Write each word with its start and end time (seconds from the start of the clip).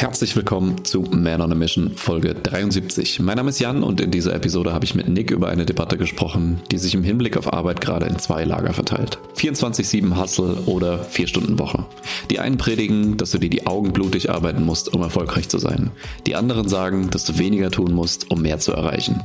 Herzlich 0.00 0.34
willkommen 0.34 0.82
zu 0.82 1.02
Man 1.02 1.42
on 1.42 1.52
a 1.52 1.54
Mission 1.54 1.94
Folge 1.94 2.32
73. 2.32 3.20
Mein 3.20 3.36
Name 3.36 3.50
ist 3.50 3.58
Jan 3.58 3.82
und 3.82 4.00
in 4.00 4.10
dieser 4.10 4.34
Episode 4.34 4.72
habe 4.72 4.86
ich 4.86 4.94
mit 4.94 5.10
Nick 5.10 5.30
über 5.30 5.50
eine 5.50 5.66
Debatte 5.66 5.98
gesprochen, 5.98 6.62
die 6.70 6.78
sich 6.78 6.94
im 6.94 7.04
Hinblick 7.04 7.36
auf 7.36 7.52
Arbeit 7.52 7.82
gerade 7.82 8.06
in 8.06 8.18
zwei 8.18 8.44
Lager 8.44 8.72
verteilt. 8.72 9.18
24-7 9.36 10.18
Hustle 10.18 10.54
oder 10.64 11.00
4 11.00 11.26
Stunden 11.26 11.58
Woche. 11.58 11.84
Die 12.30 12.38
einen 12.38 12.56
predigen, 12.56 13.18
dass 13.18 13.32
du 13.32 13.38
dir 13.38 13.50
die 13.50 13.66
Augen 13.66 13.92
blutig 13.92 14.30
arbeiten 14.30 14.64
musst, 14.64 14.90
um 14.94 15.02
erfolgreich 15.02 15.50
zu 15.50 15.58
sein. 15.58 15.90
Die 16.26 16.34
anderen 16.34 16.66
sagen, 16.66 17.10
dass 17.10 17.26
du 17.26 17.36
weniger 17.36 17.70
tun 17.70 17.92
musst, 17.92 18.30
um 18.30 18.40
mehr 18.40 18.58
zu 18.58 18.72
erreichen. 18.72 19.20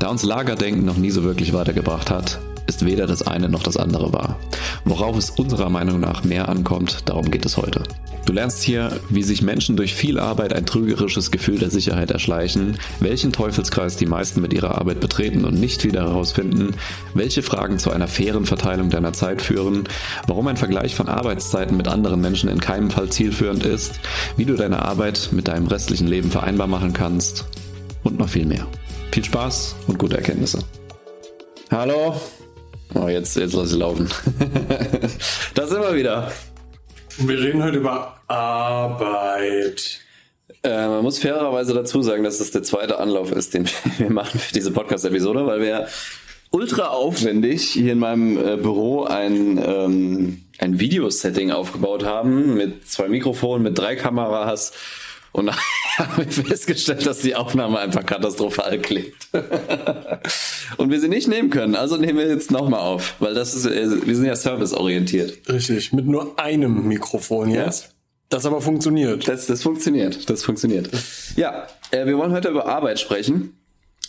Da 0.00 0.08
uns 0.08 0.22
Lagerdenken 0.22 0.84
noch 0.84 0.98
nie 0.98 1.12
so 1.12 1.24
wirklich 1.24 1.54
weitergebracht 1.54 2.10
hat, 2.10 2.40
ist 2.70 2.86
weder 2.86 3.08
das 3.08 3.26
eine 3.26 3.48
noch 3.48 3.64
das 3.64 3.76
andere 3.76 4.12
wahr. 4.12 4.38
Worauf 4.84 5.16
es 5.16 5.30
unserer 5.30 5.68
Meinung 5.68 5.98
nach 5.98 6.22
mehr 6.22 6.48
ankommt, 6.48 7.02
darum 7.06 7.28
geht 7.30 7.44
es 7.44 7.56
heute. 7.56 7.82
Du 8.26 8.32
lernst 8.32 8.62
hier, 8.62 9.00
wie 9.08 9.24
sich 9.24 9.42
Menschen 9.42 9.76
durch 9.76 9.92
viel 9.92 10.20
Arbeit 10.20 10.52
ein 10.52 10.64
trügerisches 10.64 11.32
Gefühl 11.32 11.58
der 11.58 11.70
Sicherheit 11.70 12.12
erschleichen, 12.12 12.78
welchen 13.00 13.32
Teufelskreis 13.32 13.96
die 13.96 14.06
meisten 14.06 14.40
mit 14.40 14.52
ihrer 14.52 14.78
Arbeit 14.78 15.00
betreten 15.00 15.44
und 15.44 15.58
nicht 15.58 15.84
wieder 15.84 16.02
herausfinden, 16.02 16.76
welche 17.12 17.42
Fragen 17.42 17.80
zu 17.80 17.90
einer 17.90 18.06
fairen 18.06 18.46
Verteilung 18.46 18.88
deiner 18.88 19.12
Zeit 19.12 19.42
führen, 19.42 19.84
warum 20.28 20.46
ein 20.46 20.56
Vergleich 20.56 20.94
von 20.94 21.08
Arbeitszeiten 21.08 21.76
mit 21.76 21.88
anderen 21.88 22.20
Menschen 22.20 22.48
in 22.48 22.60
keinem 22.60 22.90
Fall 22.90 23.08
zielführend 23.08 23.64
ist, 23.64 23.98
wie 24.36 24.44
du 24.44 24.54
deine 24.54 24.84
Arbeit 24.84 25.30
mit 25.32 25.48
deinem 25.48 25.66
restlichen 25.66 26.06
Leben 26.06 26.30
vereinbar 26.30 26.68
machen 26.68 26.92
kannst 26.92 27.46
und 28.04 28.16
noch 28.16 28.28
viel 28.28 28.46
mehr. 28.46 28.68
Viel 29.10 29.24
Spaß 29.24 29.74
und 29.88 29.98
gute 29.98 30.18
Erkenntnisse. 30.18 30.60
Hallo. 31.72 32.14
Oh, 32.94 33.08
jetzt, 33.08 33.36
jetzt 33.36 33.54
lass 33.54 33.72
ich 33.72 33.78
laufen. 33.78 34.08
da 35.54 35.66
sind 35.66 35.80
wir 35.80 35.94
wieder. 35.94 36.32
Wir 37.18 37.38
reden 37.38 37.62
heute 37.62 37.78
über 37.78 38.16
Arbeit. 38.26 40.00
Äh, 40.62 40.88
man 40.88 41.02
muss 41.02 41.18
fairerweise 41.18 41.72
dazu 41.72 42.02
sagen, 42.02 42.24
dass 42.24 42.38
das 42.38 42.50
der 42.50 42.62
zweite 42.62 42.98
Anlauf 42.98 43.32
ist, 43.32 43.54
den 43.54 43.68
wir 43.98 44.10
machen 44.10 44.40
für 44.40 44.52
diese 44.52 44.72
Podcast-Episode, 44.72 45.46
weil 45.46 45.60
wir 45.60 45.86
ultra 46.50 46.88
aufwendig 46.88 47.70
hier 47.70 47.92
in 47.92 47.98
meinem 47.98 48.36
äh, 48.36 48.56
Büro 48.56 49.04
ein, 49.04 49.58
ähm, 49.64 50.42
ein 50.58 50.80
Videosetting 50.80 51.52
aufgebaut 51.52 52.04
haben 52.04 52.54
mit 52.54 52.88
zwei 52.88 53.08
Mikrofonen, 53.08 53.62
mit 53.62 53.78
drei 53.78 53.94
Kameras 53.94 54.72
und 55.32 55.46
dann 55.46 55.56
haben 55.98 56.24
wir 56.24 56.30
festgestellt, 56.30 57.06
dass 57.06 57.20
die 57.20 57.34
Aufnahme 57.34 57.78
einfach 57.78 58.04
katastrophal 58.04 58.78
klingt. 58.78 59.14
und 60.76 60.90
wir 60.90 61.00
sie 61.00 61.08
nicht 61.08 61.28
nehmen 61.28 61.50
können. 61.50 61.74
Also 61.74 61.96
nehmen 61.96 62.18
wir 62.18 62.28
jetzt 62.28 62.50
nochmal 62.50 62.80
auf, 62.80 63.14
weil 63.20 63.34
das 63.34 63.54
ist, 63.54 63.66
äh, 63.66 64.06
wir 64.06 64.16
sind 64.16 64.24
ja 64.24 64.36
serviceorientiert. 64.36 65.48
Richtig, 65.48 65.92
mit 65.92 66.06
nur 66.06 66.38
einem 66.38 66.88
Mikrofon 66.88 67.50
jetzt. 67.50 67.84
Ja. 67.84 67.90
Das 68.30 68.46
aber 68.46 68.60
funktioniert. 68.60 69.26
Das, 69.26 69.46
das 69.46 69.62
funktioniert, 69.62 70.30
das 70.30 70.44
funktioniert. 70.44 70.88
Ja, 71.36 71.66
äh, 71.90 72.06
wir 72.06 72.16
wollen 72.16 72.32
heute 72.32 72.48
über 72.48 72.66
Arbeit 72.66 73.00
sprechen. 73.00 73.56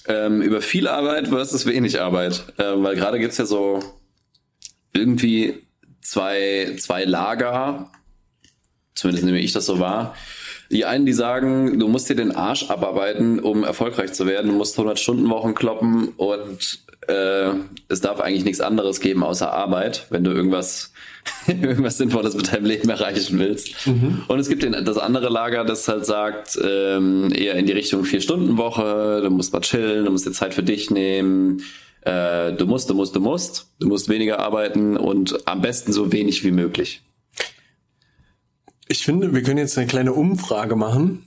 Ähm, 0.08 0.42
über 0.42 0.62
viel 0.62 0.88
Arbeit 0.88 1.28
versus 1.28 1.66
wenig 1.66 2.00
Arbeit. 2.00 2.44
Ähm, 2.58 2.84
weil 2.84 2.96
gerade 2.96 3.20
gibt's 3.20 3.38
ja 3.38 3.46
so 3.46 3.80
irgendwie 4.94 5.62
zwei, 6.02 6.76
zwei 6.80 7.06
Lager, 7.06 7.92
zumindest 8.96 9.26
nehme 9.26 9.40
ich 9.40 9.54
das 9.54 9.66
so 9.66 9.80
wahr, 9.80 10.16
die 10.72 10.86
einen, 10.86 11.06
die 11.06 11.14
sagen, 11.14 11.80
du 11.80 11.88
musst 11.88 12.10
dir 12.10 12.16
den 12.16 12.36
Arsch 12.36 12.70
abarbeiten, 12.70 13.40
um 13.40 13.64
erfolgreich 13.64 14.14
zu 14.14 14.26
werden. 14.26 14.52
Du 14.52 14.58
musst 14.58 14.78
100 14.78 15.00
Stunden 15.00 15.30
Wochen 15.30 15.54
kloppen 15.54 16.10
und 16.18 16.80
äh, 17.08 17.52
es 17.88 18.02
darf 18.02 18.20
eigentlich 18.20 18.46
nichts 18.46 18.62
anderes 18.62 19.00
geben 19.00 19.24
außer 19.24 19.52
Arbeit, 19.52 20.08
wenn 20.10 20.24
du 20.24 20.32
irgendwas 20.32 20.94
irgendwas 21.48 21.98
Sinnvolles 21.98 22.36
mit 22.36 22.52
deinem 22.52 22.66
Leben 22.66 22.90
erreichen 22.90 23.38
willst. 23.40 23.88
Mhm. 23.88 24.24
Und 24.28 24.40
es 24.40 24.50
gibt 24.50 24.64
den, 24.64 24.72
das 24.86 24.98
andere 24.98 25.30
Lager, 25.30 25.64
das 25.64 25.88
halt 25.88 26.06
sagt, 26.06 26.58
ähm, 26.64 27.32
eher 27.34 27.56
in 27.56 27.66
die 27.66 27.74
Richtung 27.74 28.06
Vier-Stunden-Woche, 28.06 29.22
du 29.24 29.30
musst 29.30 29.54
mal 29.54 29.62
chillen, 29.62 30.06
du 30.06 30.12
musst 30.12 30.26
dir 30.26 30.32
Zeit 30.32 30.54
für 30.54 30.64
dich 30.64 30.90
nehmen, 30.90 31.62
äh, 32.02 32.54
du 32.54 32.66
musst, 32.66 32.90
du 32.90 32.96
musst, 32.96 33.16
du 33.16 33.20
musst, 33.20 33.68
du 33.80 33.88
musst 33.88 34.10
weniger 34.10 34.40
arbeiten 34.40 34.98
und 34.98 35.48
am 35.48 35.62
besten 35.62 35.94
so 35.94 36.12
wenig 36.12 36.44
wie 36.44 36.52
möglich. 36.52 37.02
Ich 38.92 39.06
finde, 39.06 39.34
wir 39.34 39.42
können 39.42 39.58
jetzt 39.58 39.78
eine 39.78 39.88
kleine 39.88 40.12
Umfrage 40.12 40.76
machen. 40.76 41.24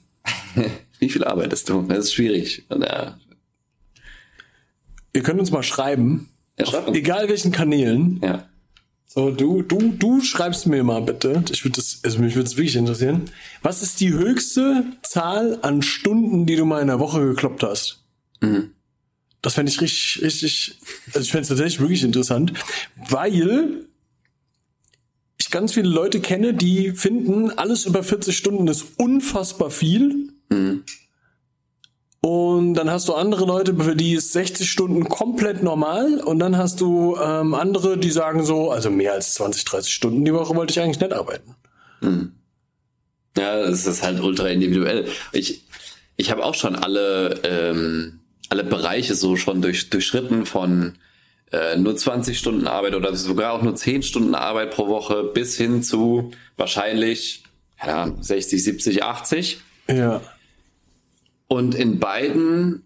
Wie 0.98 1.08
viel 1.08 1.24
arbeitest 1.24 1.70
du? 1.70 1.80
Das 1.80 2.00
ist 2.00 2.12
schwierig. 2.12 2.66
Ja. 2.68 3.18
Ihr 5.14 5.22
könnt 5.22 5.40
uns 5.40 5.50
mal 5.50 5.62
schreiben. 5.62 6.28
Ja, 6.58 6.66
auf 6.66 6.94
egal 6.94 7.30
welchen 7.30 7.52
Kanälen. 7.52 8.20
Ja. 8.22 8.46
So, 9.06 9.30
du, 9.30 9.62
du, 9.62 9.94
du 9.98 10.20
schreibst 10.20 10.66
mir 10.66 10.84
mal 10.84 11.00
bitte. 11.00 11.42
Ich 11.50 11.64
würde 11.64 11.76
das, 11.76 12.00
also 12.02 12.18
mich 12.18 12.34
würde 12.34 12.48
es 12.48 12.58
wirklich 12.58 12.76
interessieren. 12.76 13.30
Was 13.62 13.82
ist 13.82 13.98
die 13.98 14.12
höchste 14.12 14.84
Zahl 15.02 15.58
an 15.62 15.80
Stunden, 15.80 16.44
die 16.44 16.56
du 16.56 16.66
mal 16.66 16.82
in 16.82 16.88
der 16.88 17.00
Woche 17.00 17.24
gekloppt 17.24 17.62
hast? 17.62 18.04
Mhm. 18.42 18.72
Das 19.40 19.54
fände 19.54 19.72
ich 19.72 19.80
richtig, 19.80 20.22
richtig, 20.22 20.78
also 21.06 21.20
ich 21.20 21.30
fände 21.30 21.42
es 21.42 21.48
tatsächlich 21.48 21.80
wirklich 21.80 22.04
interessant, 22.04 22.52
weil 23.08 23.86
ganz 25.54 25.72
viele 25.72 25.88
Leute 25.88 26.18
kenne, 26.18 26.52
die 26.52 26.90
finden, 26.90 27.50
alles 27.56 27.86
über 27.86 28.02
40 28.02 28.36
Stunden 28.36 28.66
ist 28.66 28.98
unfassbar 28.98 29.70
viel. 29.70 30.30
Mhm. 30.48 30.82
Und 32.20 32.74
dann 32.74 32.90
hast 32.90 33.06
du 33.08 33.14
andere 33.14 33.44
Leute, 33.44 33.76
für 33.76 33.94
die 33.94 34.14
ist 34.14 34.32
60 34.32 34.68
Stunden 34.68 35.08
komplett 35.08 35.62
normal. 35.62 36.20
Und 36.24 36.40
dann 36.40 36.56
hast 36.56 36.80
du 36.80 37.16
ähm, 37.22 37.54
andere, 37.54 37.96
die 37.98 38.10
sagen 38.10 38.44
so, 38.44 38.72
also 38.72 38.90
mehr 38.90 39.12
als 39.12 39.34
20, 39.34 39.64
30 39.64 39.92
Stunden 39.94 40.24
die 40.24 40.34
Woche 40.34 40.56
wollte 40.56 40.72
ich 40.72 40.80
eigentlich 40.80 40.98
nicht 40.98 41.12
arbeiten. 41.12 41.54
Mhm. 42.00 42.32
Ja, 43.38 43.60
das 43.64 43.86
ist 43.86 44.02
halt 44.02 44.20
ultra 44.20 44.48
individuell. 44.48 45.06
Ich, 45.32 45.66
ich 46.16 46.32
habe 46.32 46.44
auch 46.44 46.54
schon 46.54 46.74
alle, 46.74 47.40
ähm, 47.44 48.20
alle 48.48 48.64
Bereiche 48.64 49.14
so 49.14 49.36
schon 49.36 49.62
durch, 49.62 49.88
durchschritten 49.90 50.46
von 50.46 50.94
äh, 51.54 51.76
nur 51.76 51.94
20 51.94 52.36
Stunden 52.36 52.66
Arbeit 52.66 52.94
oder 52.94 53.14
sogar 53.14 53.52
auch 53.52 53.62
nur 53.62 53.76
10 53.76 54.02
Stunden 54.02 54.34
Arbeit 54.34 54.72
pro 54.72 54.88
Woche 54.88 55.22
bis 55.22 55.56
hin 55.56 55.82
zu 55.84 56.32
wahrscheinlich 56.56 57.44
ja, 57.84 58.12
60, 58.20 58.64
70, 58.64 59.04
80. 59.04 59.60
Ja. 59.88 60.20
Und 61.46 61.76
in 61.76 62.00
beiden 62.00 62.82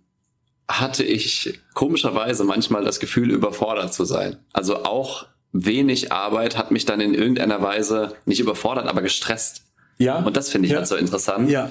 hatte 0.69 1.03
ich 1.03 1.61
komischerweise 1.73 2.45
manchmal 2.45 2.85
das 2.85 3.01
Gefühl, 3.01 3.31
überfordert 3.31 3.95
zu 3.95 4.05
sein. 4.05 4.37
Also 4.53 4.85
auch 4.85 5.27
wenig 5.53 6.13
Arbeit 6.13 6.59
hat 6.59 6.71
mich 6.71 6.85
dann 6.85 7.01
in 7.01 7.15
irgendeiner 7.15 7.63
Weise 7.63 8.17
nicht 8.27 8.41
überfordert, 8.41 8.87
aber 8.87 9.01
gestresst. 9.01 9.63
Ja. 9.97 10.19
Und 10.19 10.37
das 10.37 10.51
finde 10.51 10.67
ich 10.67 10.73
ja. 10.73 10.79
halt 10.79 10.89
so 10.89 10.97
interessant. 10.97 11.49
Ja. 11.49 11.71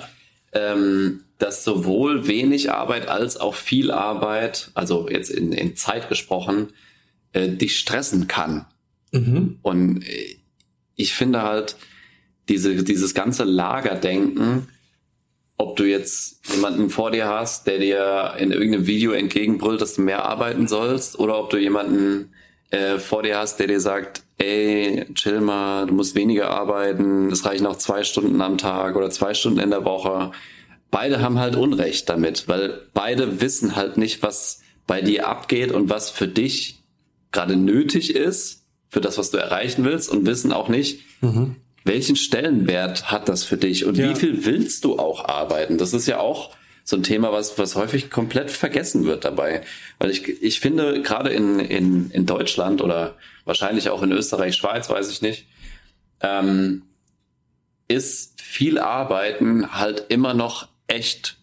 Ähm, 0.52 1.22
dass 1.38 1.64
sowohl 1.64 2.28
wenig 2.28 2.72
Arbeit 2.72 3.08
als 3.08 3.38
auch 3.38 3.54
viel 3.54 3.92
Arbeit, 3.92 4.72
also 4.74 5.08
jetzt 5.08 5.30
in, 5.30 5.52
in 5.52 5.76
Zeit 5.76 6.10
gesprochen, 6.10 6.70
äh, 7.38 7.50
dich 7.50 7.78
stressen 7.78 8.28
kann. 8.28 8.66
Mhm. 9.12 9.60
Und 9.62 10.04
äh, 10.04 10.38
ich 10.96 11.14
finde 11.14 11.44
halt, 11.44 11.76
diese, 12.50 12.84
dieses 12.84 13.14
ganze 13.14 13.44
Lagerdenken, 13.44 14.70
ob 15.58 15.76
du 15.76 15.84
jetzt 15.84 16.40
jemanden 16.54 16.90
vor 16.90 17.12
dir 17.12 17.28
hast, 17.28 17.68
der 17.68 17.80
dir 17.80 18.34
in 18.40 18.52
irgendeinem 18.52 18.88
Video 18.88 19.12
entgegenbrüllt, 19.12 19.82
dass 19.82 19.96
du 19.96 20.02
mehr 20.02 20.26
arbeiten 20.26 20.68
sollst, 20.68 21.20
oder 21.20 21.38
ob 21.40 21.50
du 21.50 21.58
jemanden 21.58 22.32
äh, 22.70 22.98
vor 22.98 23.24
dir 23.24 23.38
hast, 23.38 23.60
der 23.60 23.68
dir 23.68 23.80
sagt, 23.80 24.24
ey, 24.38 25.06
chill 25.14 25.42
mal, 25.42 25.86
du 25.88 25.94
musst 25.94 26.16
weniger 26.16 26.50
arbeiten, 26.50 27.32
es 27.32 27.46
reichen 27.46 27.66
auch 27.66 27.78
zwei 27.78 28.04
Stunden 28.04 28.42
am 28.42 28.58
Tag 28.58 28.96
oder 28.96 29.10
zwei 29.10 29.34
Stunden 29.34 29.60
in 29.60 29.72
der 29.72 29.84
Woche. 29.84 30.32
Beide 30.90 31.22
haben 31.22 31.40
halt 31.40 31.56
Unrecht 31.56 32.08
damit, 32.08 32.48
weil 32.48 32.82
beide 32.94 33.42
wissen 33.42 33.76
halt 33.76 33.98
nicht, 33.98 34.24
was 34.24 34.62
bei 34.86 35.02
dir 35.02 35.28
abgeht 35.28 35.72
und 35.72 35.90
was 35.90 36.10
für 36.10 36.28
dich 36.28 36.78
gerade 37.32 37.56
nötig 37.56 38.16
ist 38.16 38.64
für 38.90 39.02
das, 39.02 39.18
was 39.18 39.32
du 39.32 39.38
erreichen 39.38 39.84
willst 39.84 40.10
und 40.10 40.26
wissen 40.26 40.52
auch 40.52 40.70
nicht, 40.70 41.02
mhm. 41.22 41.56
welchen 41.84 42.16
Stellenwert 42.16 43.12
hat 43.12 43.30
das 43.30 43.44
für 43.44 43.58
dich 43.58 43.86
und 43.86 43.98
ja. 43.98 44.10
wie 44.10 44.16
viel 44.16 44.46
willst 44.46 44.86
du 44.86 44.98
auch 44.98 45.26
arbeiten? 45.26 45.78
Das 45.78 45.94
ist 45.94 46.08
ja 46.08 46.20
auch 46.20 46.56
so 46.84 46.96
ein 46.96 47.04
Thema, 47.04 47.34
was, 47.34 47.60
was 47.60 47.76
häufig 47.76 48.10
komplett 48.10 48.50
vergessen 48.50 49.04
wird 49.04 49.26
dabei. 49.26 49.62
Weil 50.00 50.10
ich, 50.10 50.42
ich 50.42 50.62
finde, 50.62 51.02
gerade 51.02 51.32
in, 51.32 51.60
in, 51.60 52.12
in 52.12 52.26
Deutschland 52.26 52.82
oder 52.82 53.16
wahrscheinlich 53.44 53.90
auch 53.90 54.02
in 54.04 54.14
Österreich, 54.14 54.56
Schweiz, 54.56 54.90
weiß 54.90 55.12
ich 55.12 55.22
nicht, 55.22 55.48
ähm, 56.22 56.84
ist 57.90 58.42
viel 58.42 58.80
Arbeiten 58.80 59.74
halt 59.74 60.06
immer 60.08 60.34
noch 60.34 60.70
echt 60.88 61.38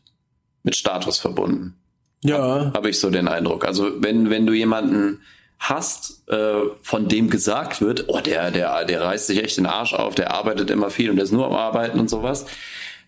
mit 0.63 0.77
Status 0.77 1.19
verbunden. 1.19 1.75
Ja. 2.23 2.39
Habe 2.39 2.73
hab 2.73 2.87
ich 2.87 2.99
so 2.99 3.11
den 3.11 3.29
Eindruck. 3.29 3.67
Also 3.67 4.03
wenn, 4.03 4.31
wenn 4.31 4.47
du 4.47 4.55
jemanden 4.55 5.21
hast, 5.59 6.29
äh, 6.29 6.61
von 6.83 7.09
dem 7.09 7.31
gesagt 7.31 7.81
wird, 7.81 8.09
oh, 8.09 8.21
der, 8.21 8.51
der, 8.51 8.85
der 8.85 9.01
reißt 9.01 9.27
sich 9.27 9.43
echt 9.43 9.57
den 9.57 9.67
Arsch 9.67 9.95
auf, 9.95 10.15
der 10.15 10.33
arbeitet 10.33 10.71
immer 10.71 10.91
viel 10.91 11.11
und 11.11 11.17
der 11.17 11.25
ist 11.25 11.33
nur 11.33 11.47
am 11.47 11.55
Arbeiten 11.55 11.99
und 11.99 12.11
sowas, 12.11 12.47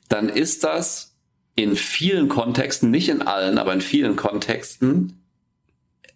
dann 0.08 0.28
ist 0.28 0.64
das 0.64 1.14
in 1.54 1.76
vielen 1.76 2.28
Kontexten, 2.28 2.90
nicht 2.90 3.08
in 3.08 3.22
allen, 3.22 3.58
aber 3.58 3.72
in 3.72 3.80
vielen 3.80 4.16
Kontexten 4.16 5.22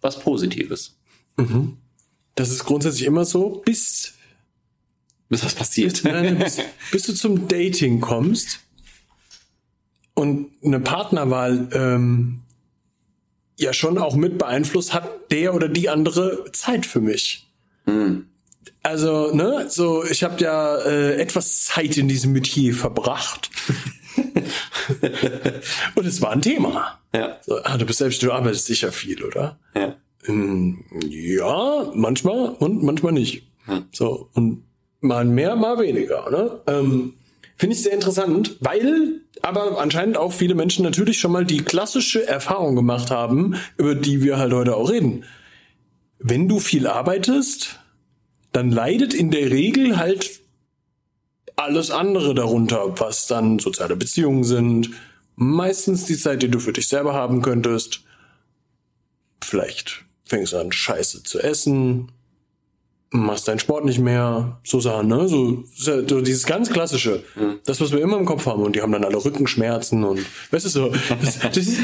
was 0.01 0.19
Positives. 0.19 0.97
Mhm. 1.37 1.77
Das 2.35 2.49
ist 2.49 2.65
grundsätzlich 2.65 3.05
immer 3.05 3.25
so, 3.25 3.61
bis 3.65 4.13
bis 5.31 5.45
was 5.45 5.55
passiert. 5.55 5.93
Bis, 5.93 6.03
nein, 6.03 6.37
bis, 6.37 6.57
bis 6.91 7.03
du 7.03 7.13
zum 7.13 7.47
Dating 7.47 8.01
kommst 8.01 8.59
und 10.13 10.51
eine 10.63 10.81
Partnerwahl 10.81 11.69
ähm, 11.73 12.41
ja 13.61 13.73
schon 13.73 13.97
auch 13.97 14.15
mit 14.15 14.37
beeinflusst, 14.37 14.93
hat 14.93 15.31
der 15.31 15.53
oder 15.53 15.69
die 15.69 15.89
andere 15.89 16.51
Zeit 16.51 16.85
für 16.85 17.01
mich. 17.01 17.47
Mhm. 17.85 18.27
Also, 18.83 19.33
ne, 19.33 19.67
so 19.69 20.03
ich 20.03 20.23
habe 20.23 20.41
ja 20.41 20.77
äh, 20.77 21.21
etwas 21.21 21.65
Zeit 21.65 21.97
in 21.97 22.07
diesem 22.07 22.31
Metier 22.33 22.73
verbracht. 22.73 23.51
und 25.95 26.05
es 26.05 26.21
war 26.21 26.31
ein 26.31 26.41
Thema. 26.41 26.99
Ja. 27.13 27.37
So, 27.41 27.57
ah, 27.63 27.77
du 27.77 27.85
bist 27.85 27.99
selbst, 27.99 28.23
du 28.23 28.31
arbeitest 28.31 28.65
sicher 28.65 28.91
viel, 28.91 29.23
oder? 29.23 29.59
Ja. 29.75 29.95
Ähm, 30.27 30.83
ja, 31.07 31.91
manchmal 31.93 32.49
und 32.49 32.83
manchmal 32.83 33.13
nicht. 33.13 33.47
Hm. 33.65 33.85
So, 33.91 34.29
und 34.33 34.63
mal 34.99 35.25
mehr, 35.25 35.55
mal 35.55 35.79
weniger. 35.79 36.29
Ne? 36.29 36.61
Ähm, 36.67 37.13
Finde 37.57 37.75
ich 37.75 37.83
sehr 37.83 37.93
interessant, 37.93 38.57
weil 38.59 39.21
aber 39.41 39.79
anscheinend 39.79 40.17
auch 40.17 40.33
viele 40.33 40.55
Menschen 40.55 40.83
natürlich 40.83 41.19
schon 41.19 41.31
mal 41.31 41.45
die 41.45 41.61
klassische 41.61 42.27
Erfahrung 42.27 42.75
gemacht 42.75 43.11
haben, 43.11 43.55
über 43.77 43.95
die 43.95 44.21
wir 44.21 44.37
halt 44.37 44.53
heute 44.53 44.75
auch 44.75 44.89
reden. 44.89 45.23
Wenn 46.19 46.47
du 46.47 46.59
viel 46.59 46.87
arbeitest, 46.87 47.79
dann 48.51 48.71
leidet 48.71 49.13
in 49.13 49.31
der 49.31 49.49
Regel 49.49 49.97
halt 49.97 50.41
alles 51.55 51.91
andere 51.91 52.35
darunter, 52.35 52.99
was 52.99 53.27
dann 53.27 53.59
soziale 53.59 53.95
Beziehungen 53.95 54.43
sind, 54.43 54.91
meistens 55.35 56.05
die 56.05 56.17
Zeit, 56.17 56.43
die 56.43 56.49
du 56.49 56.59
für 56.59 56.73
dich 56.73 56.87
selber 56.87 57.13
haben 57.13 57.41
könntest. 57.41 58.01
Vielleicht 59.41 60.03
fängst 60.25 60.53
du 60.53 60.57
an, 60.57 60.71
Scheiße 60.71 61.23
zu 61.23 61.39
essen, 61.39 62.11
machst 63.11 63.47
deinen 63.47 63.59
Sport 63.59 63.83
nicht 63.83 63.99
mehr, 63.99 64.59
so 64.63 64.79
Sachen, 64.79 65.07
ne? 65.07 65.27
So, 65.27 65.63
so 65.75 66.21
dieses 66.21 66.45
ganz 66.45 66.69
klassische, 66.69 67.23
mhm. 67.35 67.59
das, 67.65 67.81
was 67.81 67.91
wir 67.91 67.99
immer 67.99 68.17
im 68.17 68.25
Kopf 68.25 68.45
haben. 68.45 68.63
Und 68.63 68.75
die 68.75 68.81
haben 68.81 68.91
dann 68.91 69.03
alle 69.03 69.23
Rückenschmerzen 69.23 70.03
und 70.03 70.25
weißt 70.51 70.65
du 70.65 70.69
so, 70.69 70.93
das, 71.21 71.39
das 71.39 71.57
ist, 71.57 71.77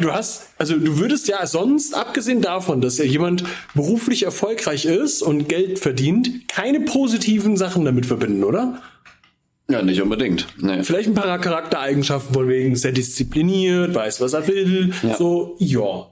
du 0.00 0.12
hast, 0.12 0.50
also 0.58 0.76
du 0.76 0.98
würdest 0.98 1.28
ja 1.28 1.46
sonst, 1.46 1.94
abgesehen 1.94 2.42
davon, 2.42 2.82
dass 2.82 2.98
ja 2.98 3.04
jemand 3.04 3.44
beruflich 3.74 4.24
erfolgreich 4.24 4.84
ist 4.84 5.22
und 5.22 5.48
Geld 5.48 5.78
verdient, 5.78 6.46
keine 6.48 6.80
positiven 6.80 7.56
Sachen 7.56 7.86
damit 7.86 8.04
verbinden, 8.04 8.44
oder? 8.44 8.82
Ja, 9.70 9.80
nicht 9.80 10.02
unbedingt. 10.02 10.46
Nee. 10.58 10.82
Vielleicht 10.82 11.08
ein 11.08 11.14
paar 11.14 11.38
Charaktereigenschaften 11.38 12.34
von 12.34 12.48
wegen 12.48 12.76
sehr 12.76 12.92
diszipliniert, 12.92 13.94
weiß, 13.94 14.20
was 14.20 14.34
er 14.34 14.46
will, 14.46 14.92
ja. 15.02 15.16
so, 15.16 15.56
ja. 15.58 16.08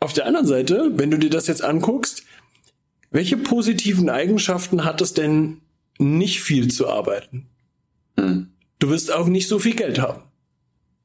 Auf 0.00 0.12
der 0.12 0.26
anderen 0.26 0.46
Seite, 0.46 0.90
wenn 0.96 1.10
du 1.10 1.18
dir 1.18 1.30
das 1.30 1.46
jetzt 1.46 1.62
anguckst, 1.64 2.15
welche 3.10 3.36
positiven 3.36 4.08
Eigenschaften 4.08 4.84
hat 4.84 5.00
es 5.00 5.14
denn 5.14 5.60
nicht 5.98 6.40
viel 6.40 6.68
zu 6.68 6.88
arbeiten? 6.88 7.46
Hm. 8.18 8.48
Du 8.78 8.90
wirst 8.90 9.12
auch 9.12 9.26
nicht 9.26 9.48
so 9.48 9.58
viel 9.58 9.74
Geld 9.74 10.00
haben. 10.00 10.22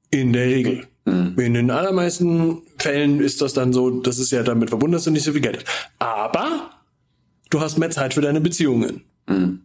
In 0.10 0.34
der 0.34 0.46
Regel. 0.48 0.88
Hm. 1.06 1.40
In 1.40 1.54
den 1.54 1.72
allermeisten 1.72 2.62
Fällen 2.78 3.20
ist 3.22 3.42
das 3.42 3.54
dann 3.54 3.74
so, 3.74 4.02
das 4.02 4.20
ist 4.20 4.32
ja 4.32 4.44
damit 4.44 4.70
verbunden, 4.70 4.94
dass 4.94 5.06
du 5.06 5.12
nicht 5.12 5.24
so 5.24 5.32
viel 5.32 5.42
Geld 5.42 5.58
hast. 5.58 5.68
Aber 6.00 6.72
du 7.50 7.60
hast 7.60 7.78
mehr 7.78 7.92
Zeit 7.92 8.14
für 8.14 8.22
deine 8.22 8.42
Beziehungen. 8.42 9.04
Hm. 9.28 9.62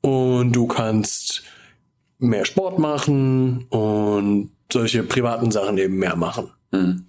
Und 0.00 0.52
du 0.52 0.66
kannst 0.66 1.42
mehr 2.18 2.44
Sport 2.44 2.78
machen 2.78 3.66
und 3.68 4.50
solche 4.72 5.02
privaten 5.02 5.50
Sachen 5.50 5.78
eben 5.78 5.96
mehr 5.96 6.16
machen. 6.16 6.50
Hm. 6.72 7.06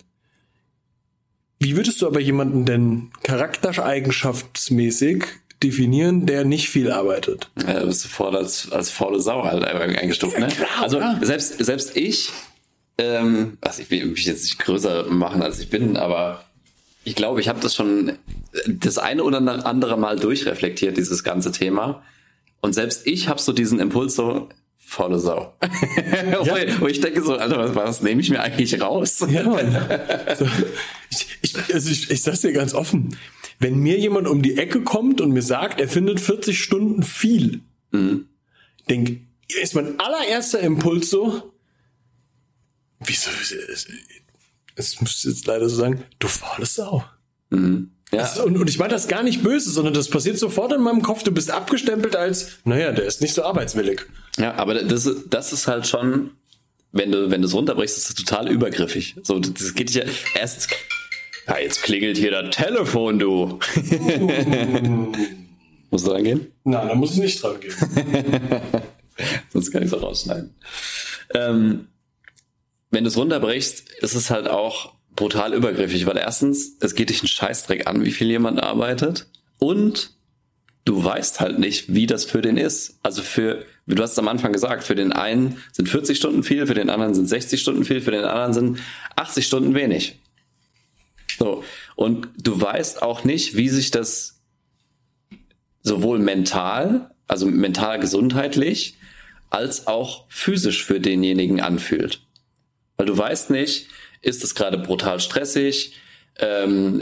Wie 1.59 1.75
würdest 1.75 2.01
du 2.01 2.07
aber 2.07 2.19
jemanden 2.19 2.65
denn 2.65 3.09
charaktereigenschaftsmäßig 3.23 5.25
definieren, 5.63 6.25
der 6.25 6.45
nicht 6.45 6.69
viel 6.69 6.91
arbeitet? 6.91 7.49
Ja, 7.65 7.79
du 7.79 7.87
bist 7.87 8.01
sofort 8.01 8.35
als, 8.35 8.71
als 8.71 8.91
faule 8.91 9.19
Sau 9.19 9.43
halt 9.43 9.63
eingestuft, 9.63 10.37
ne? 10.37 10.47
Klar, 10.47 10.69
also 10.81 11.01
selbst, 11.21 11.63
selbst 11.63 11.97
ich, 11.97 12.29
ähm, 12.99 13.57
also 13.61 13.81
ich 13.81 13.89
will 13.89 14.05
mich 14.05 14.25
jetzt 14.25 14.43
nicht 14.43 14.59
größer 14.59 15.05
machen, 15.05 15.41
als 15.41 15.59
ich 15.59 15.69
bin, 15.69 15.97
aber 15.97 16.43
ich 17.03 17.15
glaube, 17.15 17.41
ich 17.41 17.47
habe 17.47 17.59
das 17.59 17.73
schon 17.73 18.17
das 18.67 18.97
eine 18.97 19.23
oder 19.23 19.65
andere 19.65 19.97
Mal 19.97 20.19
durchreflektiert, 20.19 20.97
dieses 20.97 21.23
ganze 21.23 21.51
Thema. 21.51 22.03
Und 22.61 22.73
selbst 22.73 23.07
ich 23.07 23.29
habe 23.29 23.41
so 23.41 23.53
diesen 23.53 23.79
Impuls 23.79 24.15
so, 24.15 24.49
faule 24.87 25.19
Sau. 25.19 25.53
Ja. 26.45 26.79
Wo 26.79 26.87
ich 26.87 27.01
denke 27.01 27.21
so, 27.21 27.35
Alter, 27.35 27.57
was, 27.59 27.75
was 27.75 28.01
nehme 28.01 28.21
ich 28.21 28.29
mir 28.29 28.41
eigentlich 28.41 28.81
raus? 28.81 29.25
Ja, 29.29 29.43
Mann. 29.43 29.71
So, 30.37 30.47
ich, 31.09 31.27
ich, 31.41 31.73
also 31.73 31.91
ich, 31.91 32.09
ich 32.09 32.21
sag's 32.21 32.41
dir 32.41 32.53
ganz 32.53 32.73
offen. 32.73 33.17
Wenn 33.59 33.79
mir 33.79 33.99
jemand 33.99 34.27
um 34.27 34.41
die 34.41 34.57
Ecke 34.57 34.81
kommt 34.81 35.19
und 35.19 35.31
mir 35.31 35.41
sagt, 35.41 35.81
er 35.81 35.89
findet 35.89 36.19
40 36.19 36.61
Stunden 36.61 37.03
viel, 37.03 37.61
mhm. 37.91 38.27
denk, 38.89 39.21
ist 39.61 39.75
mein 39.75 39.99
allererster 39.99 40.59
Impuls 40.61 41.09
so, 41.09 41.53
wieso, 42.99 43.29
es 44.75 45.01
muss 45.01 45.23
jetzt 45.23 45.45
leider 45.47 45.67
so 45.67 45.75
sagen, 45.75 46.03
du 46.19 46.27
faule 46.27 46.65
Sau. 46.65 47.03
Mhm. 47.49 47.91
Ja. 48.11 48.19
Das, 48.19 48.39
und, 48.39 48.57
und 48.57 48.69
ich 48.69 48.79
meine 48.79 48.93
das 48.93 49.07
gar 49.07 49.23
nicht 49.23 49.43
böse, 49.43 49.69
sondern 49.69 49.93
das 49.93 50.09
passiert 50.09 50.39
sofort 50.39 50.71
in 50.71 50.81
meinem 50.81 51.01
Kopf. 51.01 51.23
Du 51.23 51.31
bist 51.31 51.51
abgestempelt 51.51 52.15
als, 52.15 52.59
naja, 52.63 52.91
der 52.91 53.05
ist 53.05 53.21
nicht 53.21 53.33
so 53.33 53.43
arbeitswillig. 53.43 54.05
Ja, 54.37 54.55
aber 54.55 54.75
das, 54.75 55.09
das 55.29 55.51
ist 55.51 55.67
halt 55.67 55.87
schon, 55.87 56.31
wenn 56.93 57.11
du, 57.11 57.29
wenn 57.29 57.41
du 57.41 57.47
es 57.47 57.53
runterbrichst, 57.53 57.97
ist 57.97 58.09
das 58.09 58.15
total 58.15 58.49
übergriffig. 58.49 59.15
So, 59.23 59.39
das 59.39 59.75
geht 59.75 59.91
ja 59.91 60.03
erst, 60.35 60.69
ja, 61.47 61.57
jetzt 61.59 61.83
klingelt 61.83 62.17
hier 62.17 62.31
das 62.31 62.55
Telefon, 62.55 63.19
du. 63.19 63.59
Uh. 63.99 65.13
Musst 65.89 66.05
du 66.05 66.11
dran 66.11 66.23
gehen? 66.23 66.51
Nein, 66.65 66.87
da 66.89 66.95
muss 66.95 67.13
ich 67.13 67.19
nicht 67.19 67.41
dran 67.41 67.59
gehen. 67.59 67.73
Sonst 69.53 69.71
kann 69.71 69.83
ich 69.83 69.87
es 69.87 69.93
auch 69.93 70.03
rausschneiden. 70.03 70.53
Ähm, 71.33 71.87
wenn 72.91 73.03
du 73.03 73.09
es 73.09 73.17
runterbrichst, 73.17 73.89
ist 74.01 74.15
es 74.15 74.29
halt 74.29 74.49
auch 74.49 74.96
brutal 75.17 75.53
übergriffig, 75.53 76.05
weil 76.05 76.17
erstens, 76.17 76.77
es 76.79 76.95
geht 76.95 77.09
dich 77.09 77.19
einen 77.19 77.27
Scheißdreck 77.27 77.87
an, 77.87 78.05
wie 78.05 78.11
viel 78.11 78.27
jemand 78.27 78.63
arbeitet 78.63 79.27
und 79.59 80.11
du 80.85 81.03
weißt 81.03 81.41
halt 81.41 81.59
nicht, 81.59 81.93
wie 81.93 82.05
das 82.05 82.23
für 82.23 82.41
den 82.41 82.55
ist. 82.55 82.97
Also 83.03 83.21
für, 83.21 83.65
wie 83.85 83.95
du 83.95 84.03
hast 84.03 84.17
am 84.17 84.29
Anfang 84.29 84.53
gesagt, 84.53 84.85
für 84.85 84.95
den 84.95 85.11
einen 85.11 85.57
sind 85.73 85.89
40 85.89 86.17
Stunden 86.17 86.43
viel, 86.43 86.65
für 86.65 86.75
den 86.75 86.89
anderen 86.89 87.13
sind 87.13 87.27
60 87.27 87.59
Stunden 87.59 87.83
viel, 87.83 87.99
für 87.99 88.11
den 88.11 88.23
anderen 88.23 88.53
sind 88.53 88.79
80 89.17 89.45
Stunden 89.45 89.75
wenig. 89.75 90.17
So. 91.37 91.63
Und 91.95 92.29
du 92.37 92.59
weißt 92.59 93.01
auch 93.01 93.25
nicht, 93.25 93.57
wie 93.57 93.69
sich 93.69 93.91
das 93.91 94.39
sowohl 95.83 96.19
mental, 96.19 97.11
also 97.27 97.47
mental 97.47 97.99
gesundheitlich, 97.99 98.95
als 99.49 99.87
auch 99.87 100.25
physisch 100.29 100.85
für 100.85 100.99
denjenigen 100.99 101.59
anfühlt. 101.59 102.21
Weil 102.97 103.07
du 103.07 103.17
weißt 103.17 103.49
nicht, 103.49 103.87
ist 104.21 104.43
es 104.43 104.55
gerade 104.55 104.77
brutal 104.77 105.19
stressig? 105.19 105.93
Ähm, 106.39 107.01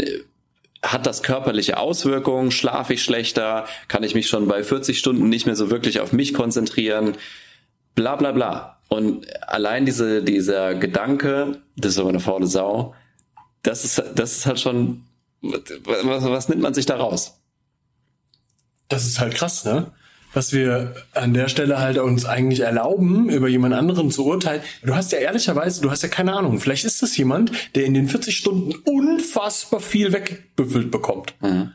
hat 0.81 1.07
das 1.07 1.23
körperliche 1.23 1.77
Auswirkungen? 1.77 2.51
Schlafe 2.51 2.93
ich 2.93 3.03
schlechter? 3.03 3.65
Kann 3.87 4.03
ich 4.03 4.13
mich 4.13 4.27
schon 4.27 4.47
bei 4.47 4.63
40 4.63 4.97
Stunden 4.97 5.29
nicht 5.29 5.45
mehr 5.45 5.55
so 5.55 5.69
wirklich 5.69 5.99
auf 5.99 6.13
mich 6.13 6.33
konzentrieren? 6.33 7.17
Bla 7.95 8.15
bla 8.15 8.31
bla. 8.31 8.79
Und 8.87 9.25
allein 9.47 9.85
diese, 9.85 10.23
dieser 10.23 10.75
Gedanke, 10.75 11.61
das 11.75 11.93
ist 11.93 11.99
aber 11.99 12.09
eine 12.09 12.19
faule 12.19 12.47
Sau, 12.47 12.93
das 13.63 13.83
ist, 13.83 14.03
das 14.13 14.37
ist 14.37 14.45
halt 14.45 14.59
schon, 14.59 15.03
was, 15.41 16.23
was 16.23 16.49
nimmt 16.49 16.61
man 16.61 16.73
sich 16.73 16.85
da 16.85 16.97
raus? 16.97 17.39
Das 18.87 19.07
ist 19.07 19.19
halt 19.19 19.33
krass, 19.33 19.65
ne? 19.65 19.91
Was 20.35 20.51
wir 20.51 20.93
an 21.13 21.33
der 21.33 21.47
Stelle 21.47 21.79
halt 21.79 21.97
uns 21.97 22.25
eigentlich 22.25 22.59
erlauben, 22.59 23.29
über 23.29 23.47
jemand 23.47 23.73
anderen 23.73 24.11
zu 24.11 24.25
urteilen. 24.25 24.61
Du 24.83 24.93
hast 24.93 25.11
ja 25.11 25.19
ehrlicherweise, 25.19 25.81
du 25.81 25.89
hast 25.89 26.03
ja 26.03 26.09
keine 26.09 26.33
Ahnung. 26.33 26.59
Vielleicht 26.59 26.85
ist 26.85 27.01
das 27.01 27.15
jemand, 27.15 27.51
der 27.75 27.85
in 27.85 27.93
den 27.93 28.07
40 28.07 28.35
Stunden 28.35 28.73
unfassbar 28.83 29.79
viel 29.79 30.11
wegbüffelt 30.11 30.91
bekommt. 30.91 31.33
Mhm. 31.41 31.71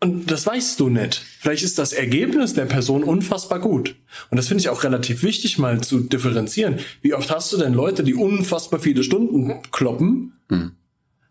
Und 0.00 0.30
das 0.32 0.46
weißt 0.46 0.80
du 0.80 0.88
nicht. 0.88 1.14
Vielleicht 1.14 1.62
ist 1.62 1.78
das 1.78 1.92
Ergebnis 1.92 2.54
der 2.54 2.64
Person 2.64 3.04
unfassbar 3.04 3.60
gut. 3.60 3.94
Und 4.30 4.36
das 4.36 4.48
finde 4.48 4.60
ich 4.60 4.68
auch 4.68 4.82
relativ 4.82 5.22
wichtig, 5.22 5.58
mal 5.58 5.80
zu 5.80 6.00
differenzieren. 6.00 6.80
Wie 7.02 7.14
oft 7.14 7.30
hast 7.30 7.52
du 7.52 7.56
denn 7.56 7.72
Leute, 7.72 8.02
die 8.02 8.14
unfassbar 8.14 8.80
viele 8.80 9.04
Stunden 9.04 9.62
kloppen, 9.70 10.32
mhm. 10.48 10.72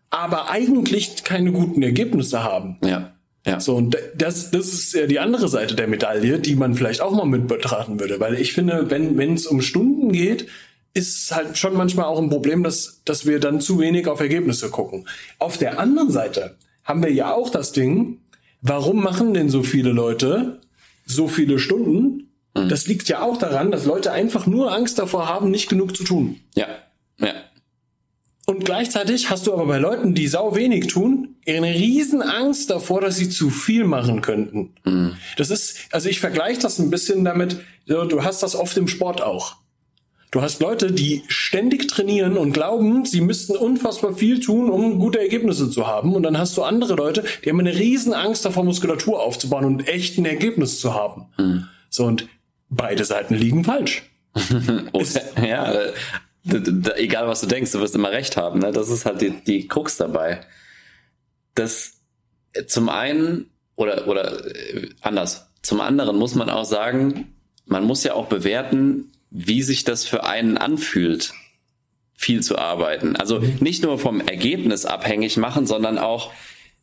aber 0.08 0.50
eigentlich 0.50 1.22
keine 1.22 1.52
guten 1.52 1.82
Ergebnisse 1.82 2.42
haben? 2.42 2.78
Ja. 2.82 3.11
Ja. 3.44 3.58
So, 3.58 3.76
und 3.76 3.96
das, 4.16 4.50
das 4.50 4.72
ist 4.72 4.94
ja 4.94 5.06
die 5.06 5.18
andere 5.18 5.48
Seite 5.48 5.74
der 5.74 5.88
Medaille, 5.88 6.38
die 6.38 6.54
man 6.54 6.74
vielleicht 6.74 7.00
auch 7.00 7.12
mal 7.12 7.26
mit 7.26 7.48
betrachten 7.48 7.98
würde. 7.98 8.20
Weil 8.20 8.40
ich 8.40 8.52
finde, 8.52 8.90
wenn 8.90 9.18
wenn 9.18 9.34
es 9.34 9.46
um 9.46 9.62
Stunden 9.62 10.12
geht, 10.12 10.46
ist 10.94 11.34
halt 11.34 11.56
schon 11.56 11.74
manchmal 11.74 12.06
auch 12.06 12.20
ein 12.20 12.28
Problem, 12.28 12.62
dass, 12.62 13.00
dass 13.04 13.26
wir 13.26 13.40
dann 13.40 13.60
zu 13.60 13.78
wenig 13.80 14.06
auf 14.06 14.20
Ergebnisse 14.20 14.70
gucken. 14.70 15.08
Auf 15.38 15.58
der 15.58 15.78
anderen 15.80 16.10
Seite 16.10 16.56
haben 16.84 17.02
wir 17.02 17.12
ja 17.12 17.32
auch 17.32 17.50
das 17.50 17.72
Ding, 17.72 18.18
warum 18.60 19.02
machen 19.02 19.34
denn 19.34 19.48
so 19.48 19.62
viele 19.62 19.90
Leute 19.90 20.60
so 21.06 21.28
viele 21.28 21.58
Stunden? 21.58 22.28
Mhm. 22.54 22.68
Das 22.68 22.86
liegt 22.86 23.08
ja 23.08 23.22
auch 23.22 23.38
daran, 23.38 23.70
dass 23.70 23.86
Leute 23.86 24.12
einfach 24.12 24.46
nur 24.46 24.72
Angst 24.72 24.98
davor 24.98 25.28
haben, 25.28 25.50
nicht 25.50 25.68
genug 25.68 25.96
zu 25.96 26.04
tun. 26.04 26.40
Ja, 26.54 26.68
ja. 26.68 26.76
Und 28.52 28.66
gleichzeitig 28.66 29.30
hast 29.30 29.46
du 29.46 29.54
aber 29.54 29.64
bei 29.64 29.78
Leuten, 29.78 30.14
die 30.14 30.28
sau 30.28 30.54
wenig 30.54 30.86
tun, 30.86 31.36
eine 31.48 31.74
riesen 31.74 32.20
Angst 32.20 32.68
davor, 32.68 33.00
dass 33.00 33.16
sie 33.16 33.30
zu 33.30 33.48
viel 33.48 33.84
machen 33.84 34.20
könnten. 34.20 34.74
Mhm. 34.84 35.16
Das 35.38 35.48
ist, 35.48 35.78
also 35.90 36.10
ich 36.10 36.20
vergleiche 36.20 36.60
das 36.60 36.78
ein 36.78 36.90
bisschen 36.90 37.24
damit, 37.24 37.56
du 37.86 38.22
hast 38.22 38.42
das 38.42 38.54
oft 38.54 38.76
im 38.76 38.88
Sport 38.88 39.22
auch. 39.22 39.56
Du 40.30 40.42
hast 40.42 40.60
Leute, 40.60 40.92
die 40.92 41.22
ständig 41.28 41.88
trainieren 41.88 42.36
und 42.36 42.52
glauben, 42.52 43.06
sie 43.06 43.22
müssten 43.22 43.56
unfassbar 43.56 44.12
viel 44.12 44.38
tun, 44.38 44.68
um 44.68 44.98
gute 44.98 45.18
Ergebnisse 45.18 45.70
zu 45.70 45.86
haben. 45.86 46.14
Und 46.14 46.22
dann 46.22 46.36
hast 46.36 46.54
du 46.58 46.62
andere 46.62 46.94
Leute, 46.94 47.24
die 47.42 47.48
haben 47.48 47.60
eine 47.60 47.74
riesen 47.74 48.12
Angst 48.12 48.44
davor, 48.44 48.64
Muskulatur 48.64 49.18
aufzubauen 49.22 49.64
und 49.64 49.88
echt 49.88 50.18
ein 50.18 50.26
Ergebnis 50.26 50.78
zu 50.78 50.92
haben. 50.92 51.24
Mhm. 51.38 51.68
So, 51.88 52.04
und 52.04 52.28
beide 52.68 53.06
Seiten 53.06 53.34
liegen 53.34 53.64
falsch. 53.64 54.02
ja, 55.42 55.72
egal 56.44 57.28
was 57.28 57.40
du 57.40 57.46
denkst, 57.46 57.72
du 57.72 57.80
wirst 57.80 57.94
immer 57.94 58.10
recht 58.10 58.36
haben. 58.36 58.60
Ne? 58.60 58.72
Das 58.72 58.88
ist 58.88 59.06
halt 59.06 59.20
die, 59.20 59.30
die 59.30 59.68
Krux 59.68 59.96
dabei. 59.96 60.40
Das 61.54 62.00
zum 62.66 62.88
einen 62.88 63.50
oder 63.76 64.08
oder 64.08 64.46
äh, 64.46 64.88
anders. 65.00 65.48
Zum 65.62 65.80
anderen 65.80 66.16
muss 66.16 66.34
man 66.34 66.50
auch 66.50 66.64
sagen, 66.64 67.34
man 67.66 67.84
muss 67.84 68.04
ja 68.04 68.14
auch 68.14 68.26
bewerten, 68.26 69.12
wie 69.30 69.62
sich 69.62 69.84
das 69.84 70.04
für 70.04 70.24
einen 70.24 70.58
anfühlt, 70.58 71.32
viel 72.14 72.42
zu 72.42 72.58
arbeiten. 72.58 73.16
Also 73.16 73.40
mhm. 73.40 73.58
nicht 73.60 73.82
nur 73.82 73.98
vom 73.98 74.20
Ergebnis 74.20 74.84
abhängig 74.84 75.36
machen, 75.36 75.66
sondern 75.66 75.98
auch, 75.98 76.32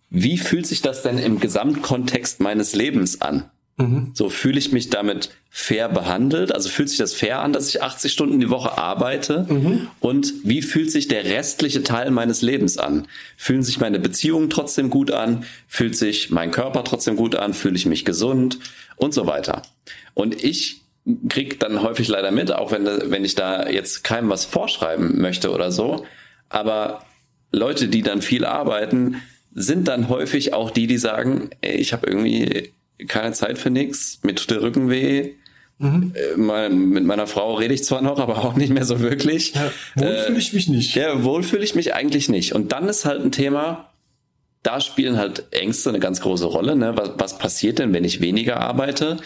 wie 0.10 0.38
fühlt 0.38 0.66
sich 0.66 0.82
das 0.82 1.04
denn 1.04 1.20
im 1.20 1.39
Gesamtkontext 1.39 2.39
meines 2.39 2.74
Lebens 2.74 3.22
an? 3.22 3.51
Mhm. 3.80 4.12
So 4.14 4.30
fühle 4.30 4.60
ich 4.60 4.72
mich 4.72 4.90
damit 4.90 5.32
fair 5.50 5.90
behandelt? 5.90 6.54
Also 6.54 6.70
fühlt 6.70 6.90
sich 6.90 6.98
das 6.98 7.14
fair 7.14 7.42
an, 7.42 7.54
dass 7.54 7.70
ich 7.70 7.82
80 7.82 8.12
Stunden 8.12 8.40
die 8.40 8.50
Woche 8.50 8.78
arbeite? 8.78 9.48
Mhm. 9.50 9.88
Und 10.00 10.34
wie 10.44 10.62
fühlt 10.62 10.92
sich 10.92 11.08
der 11.08 11.24
restliche 11.24 11.82
Teil 11.82 12.12
meines 12.12 12.42
Lebens 12.42 12.78
an? 12.78 13.08
Fühlen 13.38 13.64
sich 13.64 13.80
meine 13.80 14.00
Beziehungen 14.00 14.50
trotzdem 14.50 14.90
gut 14.90 15.12
an? 15.12 15.46
Fühlt 15.68 15.96
sich 15.96 16.30
mein 16.30 16.52
Körper 16.52 16.84
trotzdem 16.84 17.16
gut 17.16 17.36
an? 17.36 17.54
Fühle 17.54 17.78
ich 17.78 17.86
mich 17.86 18.06
gesund? 18.06 18.60
Und 18.98 19.14
so 19.14 19.26
weiter. 19.26 19.62
Und 20.14 20.44
ich 20.44 20.82
krieg 21.30 21.60
dann 21.60 21.82
häufig 21.82 22.10
leider 22.10 22.32
mit, 22.32 22.52
auch 22.52 22.72
wenn, 22.72 22.86
wenn 22.86 23.24
ich 23.24 23.34
da 23.34 23.68
jetzt 23.70 24.04
keinem 24.04 24.30
was 24.30 24.44
vorschreiben 24.44 25.22
möchte 25.22 25.52
oder 25.52 25.72
so. 25.72 26.06
Aber 26.50 27.06
Leute, 27.52 27.88
die 27.88 28.02
dann 28.02 28.22
viel 28.22 28.44
arbeiten, 28.44 29.22
sind 29.54 29.88
dann 29.88 30.10
häufig 30.10 30.54
auch 30.54 30.70
die, 30.70 30.86
die 30.86 30.98
sagen, 30.98 31.50
ey, 31.62 31.78
ich 31.78 31.94
habe 31.94 32.08
irgendwie 32.08 32.74
keine 33.08 33.34
Zeit 33.34 33.58
für 33.58 33.70
nichts, 33.70 34.20
mir 34.24 34.36
tut 34.36 34.51
der 34.51 34.62
Rücken 34.62 34.89
weh. 34.89 35.32
Mhm. 35.79 36.13
Äh, 36.13 36.70
mit 36.70 37.06
meiner 37.06 37.25
Frau 37.25 37.56
rede 37.56 37.74
ich 37.74 37.86
zwar 37.86 38.01
noch, 38.01 38.20
aber 38.20 38.39
auch 38.39 38.56
nicht 38.56 38.72
mehr 38.72 38.86
so 38.86 39.00
wirklich. 39.00 39.53
Ja, 39.56 39.72
wohl 39.96 40.08
äh, 40.08 40.24
fühle 40.25 40.39
ich 40.39 40.53
mich 40.53 40.68
nicht. 40.68 40.96
Ja, 40.96 41.24
wohl 41.24 41.41
fühle 41.41 41.63
ich 41.63 41.74
mich 41.74 41.94
eigentlich 41.94 42.27
nicht. 42.27 42.53
Und 42.53 42.74
dann 42.74 42.89
ist 42.89 43.06
halt 43.06 43.24
ein 43.24 43.32
Thema, 43.32 43.89
da 44.62 44.82
spielen 44.82 45.18
halt 45.18 45.46
Ängste 45.51 45.89
eine 45.89 46.00
ganz 46.00 46.20
große 46.20 46.46
Rolle. 46.46 46.75
Ne? 46.75 46.98
Was, 46.98 47.12
was 47.18 47.38
passiert 47.38 47.79
denn, 47.79 47.94
wenn 47.94 48.03
ich 48.03 48.20
weniger 48.20 48.60
arbeite? 48.60 49.18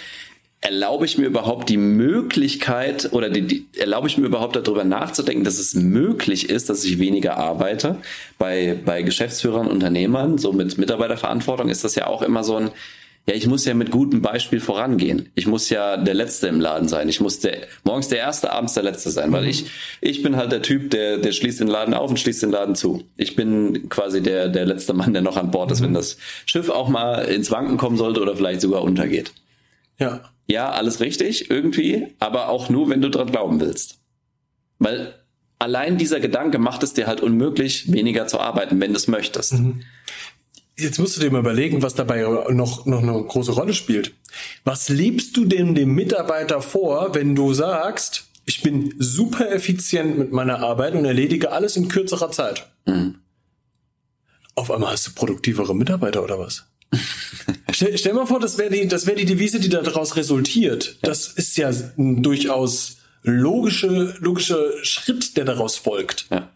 Erlaube 0.61 1.05
ich 1.05 1.17
mir 1.17 1.25
überhaupt 1.25 1.69
die 1.69 1.77
Möglichkeit 1.77 3.11
oder 3.11 3.29
die, 3.29 3.41
die, 3.41 3.65
erlaube 3.77 4.07
ich 4.07 4.17
mir 4.17 4.27
überhaupt 4.27 4.55
darüber 4.55 4.83
nachzudenken, 4.83 5.43
dass 5.43 5.57
es 5.57 5.73
möglich 5.73 6.49
ist, 6.49 6.69
dass 6.69 6.85
ich 6.85 6.99
weniger 6.99 7.37
arbeite? 7.37 7.97
Bei, 8.37 8.77
bei 8.85 9.01
Geschäftsführern, 9.01 9.67
Unternehmern, 9.67 10.37
so 10.37 10.53
mit 10.53 10.77
Mitarbeiterverantwortung 10.77 11.69
ist 11.69 11.83
das 11.83 11.95
ja 11.95 12.05
auch 12.05 12.21
immer 12.21 12.43
so 12.43 12.57
ein, 12.57 12.71
ja, 13.25 13.35
ich 13.35 13.47
muss 13.47 13.63
ja 13.63 13.73
mit 13.73 13.89
gutem 13.89 14.21
Beispiel 14.21 14.59
vorangehen. 14.59 15.29
Ich 15.33 15.47
muss 15.47 15.69
ja 15.69 15.95
der 15.95 16.13
Letzte 16.13 16.47
im 16.47 16.59
Laden 16.59 16.89
sein. 16.89 17.07
Ich 17.07 17.21
muss 17.21 17.39
der, 17.39 17.67
morgens 17.85 18.09
der 18.09 18.17
Erste, 18.17 18.51
abends 18.51 18.73
der 18.73 18.83
Letzte 18.83 19.11
sein, 19.11 19.31
weil 19.31 19.43
mhm. 19.43 19.49
ich, 19.49 19.65
ich 20.01 20.23
bin 20.23 20.35
halt 20.35 20.51
der 20.51 20.61
Typ, 20.61 20.91
der, 20.91 21.19
der 21.19 21.31
schließt 21.31 21.61
den 21.61 21.69
Laden 21.69 21.93
auf 21.93 22.09
und 22.09 22.19
schließt 22.19 22.43
den 22.43 22.51
Laden 22.51 22.75
zu. 22.75 23.05
Ich 23.15 23.37
bin 23.37 23.87
quasi 23.87 24.21
der, 24.21 24.49
der 24.49 24.65
letzte 24.65 24.93
Mann, 24.93 25.13
der 25.13 25.21
noch 25.21 25.37
an 25.37 25.51
Bord 25.51 25.71
ist, 25.71 25.79
mhm. 25.79 25.85
wenn 25.85 25.93
das 25.93 26.17
Schiff 26.45 26.69
auch 26.69 26.89
mal 26.89 27.23
ins 27.23 27.49
Wanken 27.49 27.77
kommen 27.77 27.95
sollte 27.95 28.21
oder 28.21 28.35
vielleicht 28.35 28.59
sogar 28.59 28.81
untergeht. 28.81 29.31
Ja. 29.99 30.21
Ja, 30.45 30.71
alles 30.71 30.99
richtig, 30.99 31.49
irgendwie, 31.49 32.07
aber 32.19 32.49
auch 32.49 32.69
nur, 32.69 32.89
wenn 32.89 33.01
du 33.01 33.09
dran 33.09 33.31
glauben 33.31 33.61
willst. 33.61 33.99
Weil 34.79 35.13
allein 35.59 35.97
dieser 35.97 36.19
Gedanke 36.19 36.59
macht 36.59 36.83
es 36.83 36.93
dir 36.93 37.07
halt 37.07 37.21
unmöglich, 37.21 37.89
weniger 37.89 38.27
zu 38.27 38.41
arbeiten, 38.41 38.81
wenn 38.81 38.91
du 38.91 38.97
es 38.97 39.07
möchtest. 39.07 39.53
Mhm. 39.53 39.83
Jetzt 40.75 40.99
musst 40.99 41.15
du 41.15 41.21
dir 41.21 41.31
mal 41.31 41.39
überlegen, 41.39 41.83
was 41.83 41.93
dabei 41.93 42.21
noch, 42.51 42.85
noch 42.85 43.03
eine 43.03 43.23
große 43.23 43.51
Rolle 43.51 43.73
spielt. 43.73 44.13
Was 44.63 44.89
lebst 44.89 45.37
du 45.37 45.45
denn 45.45 45.75
dem 45.75 45.93
Mitarbeiter 45.93 46.61
vor, 46.61 47.13
wenn 47.13 47.35
du 47.35 47.53
sagst, 47.53 48.25
ich 48.45 48.63
bin 48.63 48.93
super 48.97 49.51
effizient 49.51 50.17
mit 50.17 50.31
meiner 50.31 50.59
Arbeit 50.59 50.95
und 50.95 51.05
erledige 51.05 51.51
alles 51.51 51.77
in 51.77 51.89
kürzerer 51.89 52.31
Zeit? 52.31 52.67
Mhm. 52.85 53.15
Auf 54.55 54.71
einmal 54.71 54.91
hast 54.91 55.07
du 55.07 55.11
produktivere 55.13 55.75
Mitarbeiter 55.75 56.23
oder 56.23 56.39
was? 56.39 56.65
stell, 57.71 57.97
stell 57.97 58.13
mal 58.13 58.25
vor, 58.25 58.39
das 58.39 58.57
wäre 58.57 58.71
die, 58.71 58.87
das 58.87 59.05
wäre 59.05 59.17
die 59.17 59.25
Devise, 59.25 59.59
die 59.59 59.69
daraus 59.69 60.15
resultiert. 60.15 60.97
Das 61.03 61.27
ist 61.27 61.55
ja 61.57 61.71
ein 61.97 62.23
durchaus 62.23 62.97
logische, 63.21 64.15
logischer 64.19 64.83
Schritt, 64.83 65.37
der 65.37 65.45
daraus 65.45 65.75
folgt. 65.75 66.27
Ja. 66.29 66.49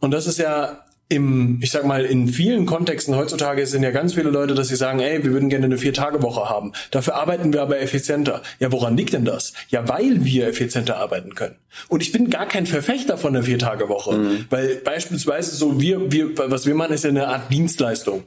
Und 0.00 0.12
das 0.12 0.26
ist 0.26 0.38
ja 0.38 0.84
im, 1.10 1.58
ich 1.62 1.70
sag 1.70 1.86
mal, 1.86 2.04
in 2.04 2.28
vielen 2.28 2.66
Kontexten 2.66 3.16
heutzutage 3.16 3.66
sind 3.66 3.82
ja 3.82 3.90
ganz 3.90 4.14
viele 4.14 4.28
Leute, 4.28 4.54
dass 4.54 4.68
sie 4.68 4.76
sagen, 4.76 5.00
ey, 5.00 5.24
wir 5.24 5.32
würden 5.32 5.48
gerne 5.48 5.64
eine 5.64 5.78
Vier-Tage-Woche 5.78 6.50
haben. 6.50 6.72
Dafür 6.90 7.14
arbeiten 7.14 7.52
wir 7.52 7.62
aber 7.62 7.80
effizienter. 7.80 8.42
Ja, 8.58 8.70
woran 8.72 8.96
liegt 8.96 9.14
denn 9.14 9.24
das? 9.24 9.54
Ja, 9.70 9.88
weil 9.88 10.24
wir 10.24 10.48
effizienter 10.48 10.98
arbeiten 10.98 11.34
können. 11.34 11.56
Und 11.88 12.02
ich 12.02 12.12
bin 12.12 12.28
gar 12.28 12.46
kein 12.46 12.66
Verfechter 12.66 13.16
von 13.16 13.34
einer 13.34 13.44
Vier-Tage-Woche. 13.44 14.16
Mhm. 14.16 14.44
Weil 14.50 14.76
beispielsweise 14.76 15.56
so 15.56 15.80
wir, 15.80 16.12
wir, 16.12 16.36
was 16.36 16.66
wir 16.66 16.74
machen, 16.74 16.92
ist 16.92 17.04
ja 17.04 17.10
eine 17.10 17.28
Art 17.28 17.50
Dienstleistung. 17.50 18.24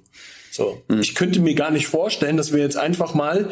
So. 0.49 0.81
Mhm. 0.87 1.01
Ich 1.01 1.13
könnte 1.13 1.39
mir 1.39 1.53
gar 1.53 1.69
nicht 1.69 1.87
vorstellen, 1.87 2.35
dass 2.35 2.51
wir 2.51 2.59
jetzt 2.61 2.77
einfach 2.77 3.13
mal 3.13 3.51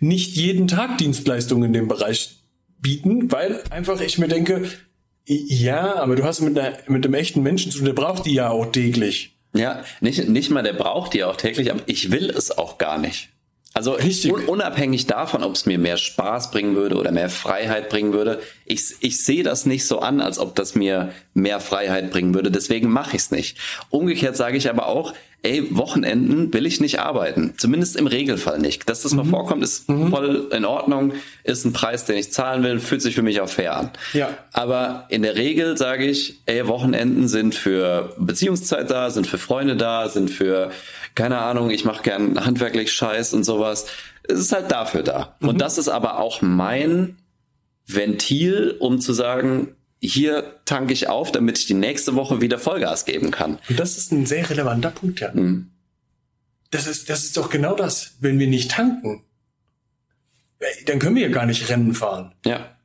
nicht 0.00 0.36
jeden 0.36 0.68
Tag 0.68 0.96
Dienstleistungen 0.96 1.64
in 1.64 1.72
dem 1.74 1.88
Bereich 1.88 2.38
bieten, 2.80 3.30
weil 3.30 3.62
einfach 3.68 4.00
ich 4.00 4.18
mir 4.18 4.28
denke, 4.28 4.62
ja, 5.30 5.94
aber 5.96 6.16
du 6.16 6.24
hast 6.24 6.40
mit, 6.40 6.58
einer, 6.58 6.76
mit 6.88 7.04
einem 7.04 7.14
echten 7.14 7.42
Menschen 7.42 7.70
zu 7.70 7.78
tun, 7.78 7.86
der 7.86 7.92
braucht 7.92 8.26
die 8.26 8.34
ja 8.34 8.50
auch 8.50 8.66
täglich. 8.66 9.36
Ja, 9.54 9.84
nicht, 10.00 10.28
nicht 10.28 10.50
mal 10.50 10.62
der 10.62 10.72
braucht 10.72 11.14
die 11.14 11.24
auch 11.24 11.36
täglich, 11.36 11.70
aber 11.70 11.82
ich 11.86 12.10
will 12.10 12.30
es 12.30 12.56
auch 12.56 12.78
gar 12.78 12.98
nicht. 12.98 13.30
Also 13.80 13.92
Richtig. 13.92 14.46
unabhängig 14.46 15.06
davon, 15.06 15.42
ob 15.42 15.54
es 15.54 15.64
mir 15.64 15.78
mehr 15.78 15.96
Spaß 15.96 16.50
bringen 16.50 16.76
würde 16.76 16.96
oder 16.96 17.12
mehr 17.12 17.30
Freiheit 17.30 17.88
bringen 17.88 18.12
würde, 18.12 18.42
ich, 18.66 18.96
ich 19.00 19.24
sehe 19.24 19.42
das 19.42 19.64
nicht 19.64 19.86
so 19.86 20.00
an, 20.00 20.20
als 20.20 20.38
ob 20.38 20.54
das 20.54 20.74
mir 20.74 21.12
mehr 21.32 21.60
Freiheit 21.60 22.10
bringen 22.10 22.34
würde. 22.34 22.50
Deswegen 22.50 22.90
mache 22.90 23.16
ich 23.16 23.22
es 23.22 23.30
nicht. 23.30 23.56
Umgekehrt 23.88 24.36
sage 24.36 24.58
ich 24.58 24.68
aber 24.68 24.86
auch, 24.86 25.14
ey, 25.42 25.74
Wochenenden 25.74 26.52
will 26.52 26.66
ich 26.66 26.82
nicht 26.82 27.00
arbeiten. 27.00 27.54
Zumindest 27.56 27.96
im 27.96 28.06
Regelfall 28.06 28.58
nicht. 28.58 28.86
Dass 28.90 29.00
das 29.00 29.12
mhm. 29.12 29.18
mal 29.18 29.24
vorkommt, 29.24 29.62
ist 29.62 29.88
mhm. 29.88 30.10
voll 30.10 30.50
in 30.52 30.66
Ordnung, 30.66 31.14
ist 31.44 31.64
ein 31.64 31.72
Preis, 31.72 32.04
den 32.04 32.18
ich 32.18 32.30
zahlen 32.32 32.62
will, 32.62 32.80
fühlt 32.80 33.00
sich 33.00 33.14
für 33.14 33.22
mich 33.22 33.40
auch 33.40 33.48
fair 33.48 33.78
an. 33.78 33.90
Ja. 34.12 34.36
Aber 34.52 35.06
in 35.08 35.22
der 35.22 35.36
Regel 35.36 35.78
sage 35.78 36.04
ich, 36.04 36.42
ey, 36.44 36.68
Wochenenden 36.68 37.28
sind 37.28 37.54
für 37.54 38.14
Beziehungszeit 38.18 38.90
da, 38.90 39.08
sind 39.08 39.26
für 39.26 39.38
Freunde 39.38 39.74
da, 39.74 40.10
sind 40.10 40.30
für, 40.30 40.70
keine 41.14 41.38
Ahnung, 41.38 41.70
ich 41.70 41.84
mache 41.84 42.02
gern 42.02 42.44
handwerklich 42.44 42.92
Scheiß 42.92 43.34
und 43.34 43.44
sowas. 43.44 43.86
Es 44.22 44.38
ist 44.38 44.52
halt 44.52 44.70
dafür 44.70 45.02
da. 45.02 45.36
Mhm. 45.40 45.48
Und 45.48 45.60
das 45.60 45.78
ist 45.78 45.88
aber 45.88 46.18
auch 46.18 46.42
mein 46.42 47.16
Ventil, 47.86 48.76
um 48.78 49.00
zu 49.00 49.12
sagen, 49.12 49.74
hier 50.00 50.60
tanke 50.64 50.92
ich 50.92 51.08
auf, 51.08 51.32
damit 51.32 51.58
ich 51.58 51.66
die 51.66 51.74
nächste 51.74 52.14
Woche 52.14 52.40
wieder 52.40 52.58
Vollgas 52.58 53.04
geben 53.04 53.30
kann. 53.30 53.58
Und 53.68 53.78
das 53.78 53.98
ist 53.98 54.12
ein 54.12 54.26
sehr 54.26 54.48
relevanter 54.48 54.90
Punkt, 54.90 55.20
ja. 55.20 55.32
Mhm. 55.32 55.70
Das 56.70 56.86
ist, 56.86 57.10
das 57.10 57.24
ist 57.24 57.36
doch 57.36 57.50
genau 57.50 57.74
das. 57.74 58.14
Wenn 58.20 58.38
wir 58.38 58.46
nicht 58.46 58.70
tanken, 58.70 59.24
dann 60.86 60.98
können 60.98 61.16
wir 61.16 61.22
ja 61.22 61.28
gar 61.28 61.46
nicht 61.46 61.68
Rennen 61.68 61.94
fahren. 61.94 62.32
Ja. 62.46 62.76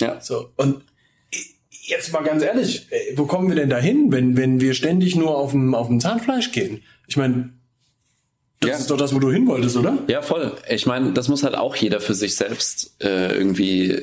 Ja. 0.00 0.20
So. 0.20 0.52
Und 0.56 0.84
jetzt 1.70 2.12
mal 2.12 2.22
ganz 2.22 2.42
ehrlich, 2.42 2.88
wo 3.16 3.26
kommen 3.26 3.48
wir 3.48 3.56
denn 3.56 3.70
dahin, 3.70 4.12
wenn, 4.12 4.36
wenn 4.36 4.60
wir 4.60 4.74
ständig 4.74 5.16
nur 5.16 5.36
auf 5.36 5.50
dem, 5.50 5.74
auf 5.74 5.88
dem 5.88 6.00
Zahnfleisch 6.00 6.52
gehen? 6.52 6.82
Ich 7.12 7.18
meine, 7.18 7.50
das 8.60 8.70
ja. 8.70 8.76
ist 8.78 8.90
doch 8.90 8.96
das, 8.96 9.14
wo 9.14 9.18
du 9.18 9.30
hin 9.30 9.46
wolltest, 9.46 9.76
oder? 9.76 9.98
Ja, 10.08 10.22
voll. 10.22 10.56
Ich 10.66 10.86
meine, 10.86 11.12
das 11.12 11.28
muss 11.28 11.42
halt 11.42 11.54
auch 11.54 11.76
jeder 11.76 12.00
für 12.00 12.14
sich 12.14 12.36
selbst 12.36 12.96
äh, 13.04 13.36
irgendwie 13.36 14.00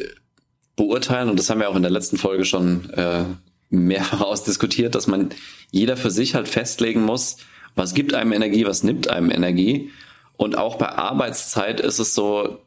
beurteilen, 0.76 1.28
und 1.28 1.40
das 1.40 1.50
haben 1.50 1.60
wir 1.60 1.70
auch 1.70 1.76
in 1.76 1.82
der 1.82 1.90
letzten 1.90 2.18
Folge 2.18 2.46
schon 2.46 2.88
äh, 2.92 3.24
mehrfach 3.72 4.22
ausdiskutiert, 4.26 4.94
dass 4.94 5.08
man 5.08 5.30
jeder 5.72 5.98
für 5.98 6.12
sich 6.12 6.36
halt 6.36 6.48
festlegen 6.48 7.02
muss, 7.02 7.38
was 7.74 7.96
gibt 7.96 8.14
einem 8.14 8.32
Energie, 8.32 8.68
was 8.68 8.84
nimmt 8.84 9.08
einem 9.08 9.32
Energie. 9.32 9.90
Und 10.38 10.56
auch 10.56 10.76
bei 10.76 10.90
Arbeitszeit 10.90 11.80
ist 11.80 11.98
es 11.98 12.14
so, 12.14 12.60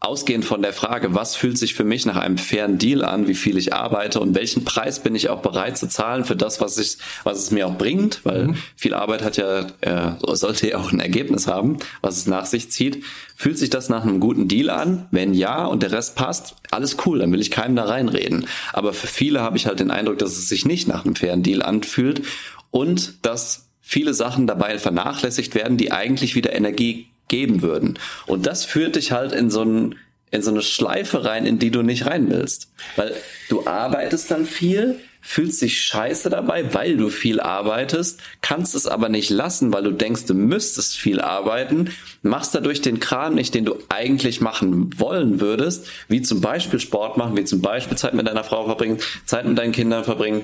ausgehend 0.00 0.44
von 0.44 0.62
der 0.62 0.72
Frage, 0.72 1.14
was 1.14 1.34
fühlt 1.34 1.58
sich 1.58 1.74
für 1.74 1.82
mich 1.82 2.06
nach 2.06 2.16
einem 2.16 2.38
fairen 2.38 2.78
Deal 2.78 3.04
an, 3.04 3.26
wie 3.26 3.34
viel 3.34 3.58
ich 3.58 3.74
arbeite 3.74 4.20
und 4.20 4.36
welchen 4.36 4.64
Preis 4.64 5.00
bin 5.00 5.16
ich 5.16 5.28
auch 5.28 5.42
bereit 5.42 5.76
zu 5.76 5.88
zahlen 5.88 6.24
für 6.24 6.36
das, 6.36 6.60
was 6.60 6.78
ich, 6.78 6.98
was 7.24 7.38
es 7.38 7.50
mir 7.50 7.66
auch 7.66 7.76
bringt, 7.76 8.24
weil 8.24 8.48
mhm. 8.48 8.56
viel 8.76 8.94
Arbeit 8.94 9.24
hat 9.24 9.36
ja, 9.36 9.66
äh, 9.80 10.12
sollte 10.22 10.68
ja 10.68 10.78
auch 10.78 10.92
ein 10.92 11.00
Ergebnis 11.00 11.48
haben, 11.48 11.78
was 12.00 12.16
es 12.16 12.26
nach 12.26 12.46
sich 12.46 12.70
zieht. 12.70 13.02
Fühlt 13.34 13.58
sich 13.58 13.70
das 13.70 13.88
nach 13.88 14.02
einem 14.02 14.20
guten 14.20 14.46
Deal 14.46 14.70
an? 14.70 15.06
Wenn 15.10 15.34
ja 15.34 15.64
und 15.64 15.82
der 15.82 15.90
Rest 15.90 16.14
passt, 16.14 16.54
alles 16.70 16.96
cool, 17.04 17.18
dann 17.18 17.32
will 17.32 17.40
ich 17.40 17.50
keinem 17.50 17.74
da 17.74 17.84
reinreden. 17.84 18.46
Aber 18.72 18.92
für 18.92 19.08
viele 19.08 19.40
habe 19.40 19.56
ich 19.56 19.66
halt 19.66 19.80
den 19.80 19.90
Eindruck, 19.90 20.18
dass 20.18 20.38
es 20.38 20.48
sich 20.48 20.64
nicht 20.64 20.86
nach 20.86 21.04
einem 21.04 21.16
fairen 21.16 21.42
Deal 21.42 21.62
anfühlt 21.62 22.22
und 22.70 23.26
dass 23.26 23.68
viele 23.80 24.14
Sachen 24.14 24.46
dabei 24.46 24.78
vernachlässigt 24.78 25.54
werden, 25.56 25.76
die 25.76 25.90
eigentlich 25.90 26.36
wieder 26.36 26.52
Energie 26.52 27.08
geben 27.28 27.62
würden. 27.62 27.98
Und 28.26 28.46
das 28.46 28.64
führt 28.64 28.96
dich 28.96 29.12
halt 29.12 29.32
in 29.32 29.50
so 29.50 29.62
ein 29.62 29.94
in 30.30 30.42
so 30.42 30.50
eine 30.50 30.62
Schleife 30.62 31.24
rein, 31.24 31.46
in 31.46 31.58
die 31.58 31.70
du 31.70 31.82
nicht 31.82 32.06
rein 32.06 32.30
willst. 32.30 32.70
Weil 32.96 33.14
du 33.48 33.66
arbeitest 33.66 34.30
dann 34.30 34.44
viel, 34.44 35.00
fühlst 35.20 35.62
dich 35.62 35.80
scheiße 35.80 36.30
dabei, 36.30 36.74
weil 36.74 36.96
du 36.96 37.08
viel 37.08 37.40
arbeitest, 37.40 38.20
kannst 38.40 38.74
es 38.74 38.86
aber 38.86 39.08
nicht 39.08 39.30
lassen, 39.30 39.72
weil 39.72 39.82
du 39.82 39.90
denkst, 39.90 40.26
du 40.26 40.34
müsstest 40.34 40.96
viel 40.96 41.20
arbeiten, 41.20 41.90
machst 42.22 42.54
dadurch 42.54 42.82
den 42.82 43.00
Kram 43.00 43.34
nicht, 43.34 43.54
den 43.54 43.64
du 43.64 43.76
eigentlich 43.88 44.40
machen 44.40 44.98
wollen 44.98 45.40
würdest, 45.40 45.88
wie 46.08 46.22
zum 46.22 46.40
Beispiel 46.40 46.80
Sport 46.80 47.16
machen, 47.16 47.36
wie 47.36 47.44
zum 47.44 47.60
Beispiel 47.60 47.96
Zeit 47.96 48.14
mit 48.14 48.26
deiner 48.26 48.44
Frau 48.44 48.64
verbringen, 48.64 48.98
Zeit 49.24 49.46
mit 49.46 49.58
deinen 49.58 49.72
Kindern 49.72 50.04
verbringen, 50.04 50.42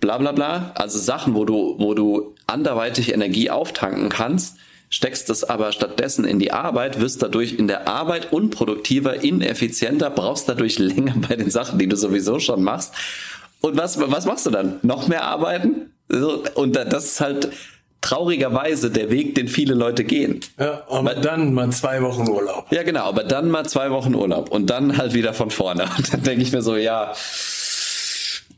bla 0.00 0.18
bla 0.18 0.32
bla. 0.32 0.72
Also 0.74 0.98
Sachen, 0.98 1.34
wo 1.34 1.44
du, 1.44 1.76
wo 1.78 1.94
du 1.94 2.34
anderweitig 2.46 3.12
Energie 3.12 3.50
auftanken 3.50 4.08
kannst, 4.08 4.56
steckst 4.92 5.30
es 5.30 5.42
aber 5.42 5.72
stattdessen 5.72 6.24
in 6.24 6.38
die 6.38 6.52
Arbeit, 6.52 7.00
wirst 7.00 7.22
dadurch 7.22 7.54
in 7.54 7.66
der 7.66 7.88
Arbeit 7.88 8.32
unproduktiver, 8.32 9.24
ineffizienter, 9.24 10.10
brauchst 10.10 10.48
dadurch 10.48 10.78
länger 10.78 11.14
bei 11.28 11.34
den 11.34 11.50
Sachen, 11.50 11.78
die 11.78 11.88
du 11.88 11.96
sowieso 11.96 12.38
schon 12.38 12.62
machst. 12.62 12.94
Und 13.60 13.76
was, 13.76 13.98
was 13.98 14.26
machst 14.26 14.46
du 14.46 14.50
dann? 14.50 14.78
Noch 14.82 15.08
mehr 15.08 15.24
arbeiten? 15.24 15.92
Und 16.54 16.76
das 16.76 17.04
ist 17.04 17.20
halt 17.20 17.50
traurigerweise 18.02 18.90
der 18.90 19.10
Weg, 19.10 19.34
den 19.36 19.48
viele 19.48 19.74
Leute 19.74 20.04
gehen. 20.04 20.40
Ja, 20.58 20.82
aber 20.88 21.14
Weil, 21.14 21.20
dann 21.20 21.54
mal 21.54 21.70
zwei 21.70 22.02
Wochen 22.02 22.28
Urlaub. 22.28 22.66
Ja, 22.70 22.82
genau, 22.82 23.04
aber 23.04 23.24
dann 23.24 23.48
mal 23.48 23.64
zwei 23.64 23.90
Wochen 23.92 24.14
Urlaub 24.14 24.50
und 24.50 24.68
dann 24.68 24.98
halt 24.98 25.14
wieder 25.14 25.32
von 25.32 25.50
vorne. 25.50 25.84
Und 25.96 26.12
dann 26.12 26.22
denke 26.22 26.42
ich 26.42 26.52
mir 26.52 26.62
so, 26.62 26.76
ja, 26.76 27.14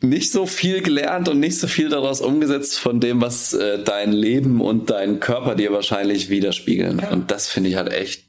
nicht 0.04 0.30
so 0.30 0.46
viel 0.46 0.82
gelernt 0.82 1.28
und 1.28 1.40
nicht 1.40 1.58
so 1.58 1.66
viel 1.66 1.88
daraus 1.88 2.20
umgesetzt 2.20 2.78
von 2.78 3.00
dem, 3.00 3.20
was 3.20 3.52
äh, 3.52 3.82
dein 3.82 4.12
Leben 4.12 4.60
und 4.60 4.90
dein 4.90 5.20
Körper 5.20 5.54
dir 5.54 5.72
wahrscheinlich 5.72 6.30
widerspiegeln. 6.30 7.00
Ja. 7.00 7.10
Und 7.10 7.30
das 7.30 7.48
finde 7.48 7.70
ich 7.70 7.76
halt 7.76 7.92
echt, 7.92 8.24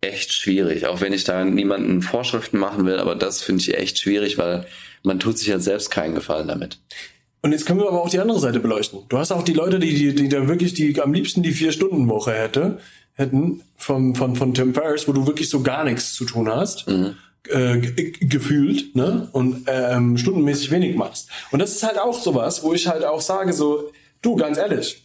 echt 0.00 0.32
schwierig. 0.32 0.86
Auch 0.86 1.00
wenn 1.00 1.12
ich 1.12 1.24
da 1.24 1.44
niemanden 1.44 2.02
Vorschriften 2.02 2.58
machen 2.58 2.86
will, 2.86 2.98
aber 2.98 3.14
das 3.14 3.42
finde 3.42 3.62
ich 3.62 3.76
echt 3.76 3.98
schwierig, 3.98 4.38
weil 4.38 4.66
man 5.02 5.18
tut 5.18 5.38
sich 5.38 5.50
halt 5.50 5.62
selbst 5.62 5.90
keinen 5.90 6.14
Gefallen 6.14 6.48
damit. 6.48 6.78
Und 7.42 7.52
jetzt 7.52 7.66
können 7.66 7.80
wir 7.80 7.88
aber 7.88 8.02
auch 8.02 8.10
die 8.10 8.20
andere 8.20 8.38
Seite 8.38 8.60
beleuchten. 8.60 9.00
Du 9.08 9.18
hast 9.18 9.30
auch 9.30 9.42
die 9.42 9.52
Leute, 9.52 9.78
die, 9.78 9.94
die, 9.94 10.14
die 10.14 10.28
da 10.28 10.48
wirklich 10.48 10.72
die 10.72 10.98
am 11.00 11.12
liebsten 11.12 11.42
die 11.42 11.52
Vier-Stunden-Woche 11.52 12.32
hätte, 12.32 12.78
hätten 13.14 13.60
von, 13.76 14.14
von, 14.14 14.34
von 14.34 14.54
Tim 14.54 14.72
Ferriss, 14.72 15.06
wo 15.06 15.12
du 15.12 15.26
wirklich 15.26 15.50
so 15.50 15.62
gar 15.62 15.84
nichts 15.84 16.14
zu 16.14 16.24
tun 16.24 16.48
hast. 16.48 16.88
Mhm 16.88 17.16
äh, 17.48 17.78
gefühlt 17.78 18.96
ne? 18.96 19.28
und 19.32 19.64
ähm, 19.66 20.16
stundenmäßig 20.16 20.70
wenig 20.70 20.96
machst. 20.96 21.28
Und 21.50 21.58
das 21.58 21.72
ist 21.72 21.82
halt 21.82 21.98
auch 21.98 22.20
sowas, 22.20 22.62
wo 22.62 22.72
ich 22.72 22.86
halt 22.86 23.04
auch 23.04 23.20
sage, 23.20 23.52
so, 23.52 23.92
du, 24.22 24.36
ganz 24.36 24.58
ehrlich, 24.58 25.04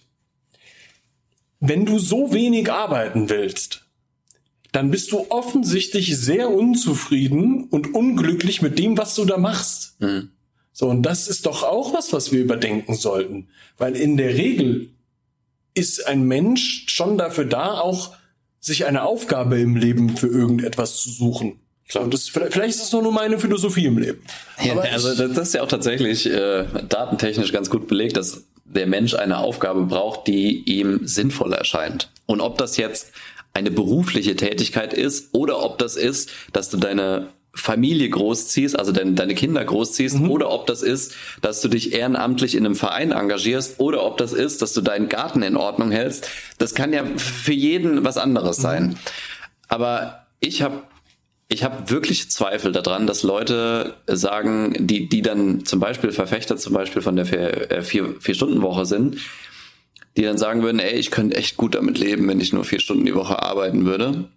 wenn 1.59 1.85
du 1.85 1.99
so 1.99 2.33
wenig 2.33 2.71
arbeiten 2.71 3.29
willst, 3.29 3.85
dann 4.71 4.91
bist 4.91 5.11
du 5.11 5.25
offensichtlich 5.29 6.17
sehr 6.17 6.51
unzufrieden 6.51 7.65
und 7.65 7.93
unglücklich 7.93 8.61
mit 8.61 8.77
dem, 8.79 8.97
was 8.97 9.15
du 9.15 9.25
da 9.25 9.37
machst. 9.37 9.99
Mhm. 9.99 10.31
So, 10.71 10.87
und 10.87 11.03
das 11.03 11.27
ist 11.27 11.45
doch 11.45 11.63
auch 11.63 11.93
was, 11.93 12.13
was 12.13 12.31
wir 12.31 12.41
überdenken 12.41 12.95
sollten. 12.95 13.49
Weil 13.77 13.95
in 13.95 14.15
der 14.15 14.35
Regel 14.35 14.91
ist 15.73 16.07
ein 16.07 16.23
Mensch 16.23 16.85
schon 16.87 17.17
dafür 17.17 17.45
da, 17.45 17.79
auch 17.79 18.15
sich 18.59 18.85
eine 18.85 19.03
Aufgabe 19.03 19.59
im 19.59 19.75
Leben 19.75 20.15
für 20.15 20.27
irgendetwas 20.27 20.97
zu 20.97 21.09
suchen. 21.09 21.59
So, 21.91 22.05
das, 22.05 22.29
vielleicht 22.29 22.69
ist 22.69 22.81
das 22.81 22.91
nur 22.91 23.11
meine 23.11 23.39
Philosophie 23.39 23.85
im 23.85 23.97
Leben. 23.97 24.21
Ja, 24.63 24.77
also 24.77 25.15
das, 25.15 25.33
das, 25.33 25.47
ist 25.47 25.53
ja 25.55 25.63
auch 25.63 25.67
tatsächlich 25.67 26.27
äh, 26.27 26.65
datentechnisch 26.87 27.51
ganz 27.51 27.69
gut 27.69 27.87
belegt, 27.87 28.15
dass 28.15 28.43
der 28.63 28.85
Mensch 28.85 29.15
eine 29.15 29.39
Aufgabe 29.39 29.81
braucht, 29.83 30.27
die 30.27 30.63
ihm 30.65 31.07
sinnvoll 31.07 31.51
erscheint. 31.53 32.11
Und 32.27 32.41
ob 32.41 32.59
das 32.59 32.77
jetzt 32.77 33.11
eine 33.53 33.71
berufliche 33.71 34.35
Tätigkeit 34.35 34.93
ist 34.93 35.29
oder 35.33 35.63
ob 35.63 35.79
das 35.79 35.95
ist, 35.95 36.29
dass 36.53 36.69
du 36.69 36.77
deine 36.77 37.29
Familie 37.55 38.07
großziehst, 38.07 38.77
also 38.77 38.91
deine, 38.91 39.13
deine 39.13 39.33
Kinder 39.33 39.65
großziehst, 39.65 40.19
mhm. 40.19 40.29
oder 40.29 40.51
ob 40.51 40.67
das 40.67 40.83
ist, 40.83 41.15
dass 41.41 41.61
du 41.61 41.67
dich 41.67 41.93
ehrenamtlich 41.93 42.53
in 42.53 42.65
einem 42.65 42.75
Verein 42.75 43.11
engagierst, 43.11 43.79
oder 43.79 44.05
ob 44.05 44.17
das 44.17 44.33
ist, 44.33 44.61
dass 44.61 44.73
du 44.73 44.81
deinen 44.81 45.09
Garten 45.09 45.41
in 45.41 45.57
Ordnung 45.57 45.89
hältst. 45.89 46.29
Das 46.59 46.75
kann 46.75 46.93
ja 46.93 47.03
für 47.17 47.53
jeden 47.53 48.05
was 48.05 48.17
anderes 48.17 48.59
mhm. 48.59 48.61
sein. 48.61 48.99
Aber 49.67 50.27
ich 50.39 50.61
habe 50.61 50.83
ich 51.51 51.63
habe 51.63 51.89
wirklich 51.89 52.29
Zweifel 52.29 52.71
daran, 52.71 53.07
dass 53.07 53.23
Leute 53.23 53.95
sagen, 54.05 54.75
die, 54.79 55.09
die 55.09 55.23
dann 55.23 55.65
zum 55.65 55.79
Beispiel 55.79 56.11
Verfechter 56.11 56.57
zum 56.57 56.73
Beispiel 56.73 57.01
von 57.01 57.15
der 57.15 57.25
vier, 57.25 57.71
äh, 57.71 57.81
vier, 57.81 58.15
vier 58.21 58.39
Woche 58.61 58.85
sind, 58.85 59.17
die 60.15 60.21
dann 60.21 60.37
sagen 60.37 60.61
würden, 60.61 60.79
ey, 60.79 60.93
ich 60.93 61.09
könnte 61.09 61.35
echt 61.35 61.57
gut 61.57 61.73
damit 61.73 61.97
leben, 61.97 62.27
wenn 62.27 62.39
ich 62.39 62.53
nur 62.53 62.65
vier 62.65 62.79
Stunden 62.79 63.05
die 63.05 63.15
Woche 63.15 63.41
arbeiten 63.41 63.85
würde. 63.85 64.29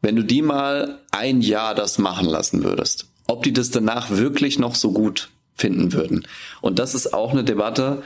Wenn 0.00 0.16
du 0.16 0.24
die 0.24 0.42
mal 0.42 1.00
ein 1.12 1.42
Jahr 1.42 1.76
das 1.76 1.98
machen 1.98 2.26
lassen 2.26 2.64
würdest, 2.64 3.06
ob 3.28 3.44
die 3.44 3.52
das 3.52 3.70
danach 3.70 4.10
wirklich 4.10 4.58
noch 4.58 4.74
so 4.74 4.90
gut 4.90 5.30
finden 5.54 5.92
würden. 5.92 6.26
Und 6.60 6.80
das 6.80 6.96
ist 6.96 7.14
auch 7.14 7.30
eine 7.30 7.44
Debatte, 7.44 8.02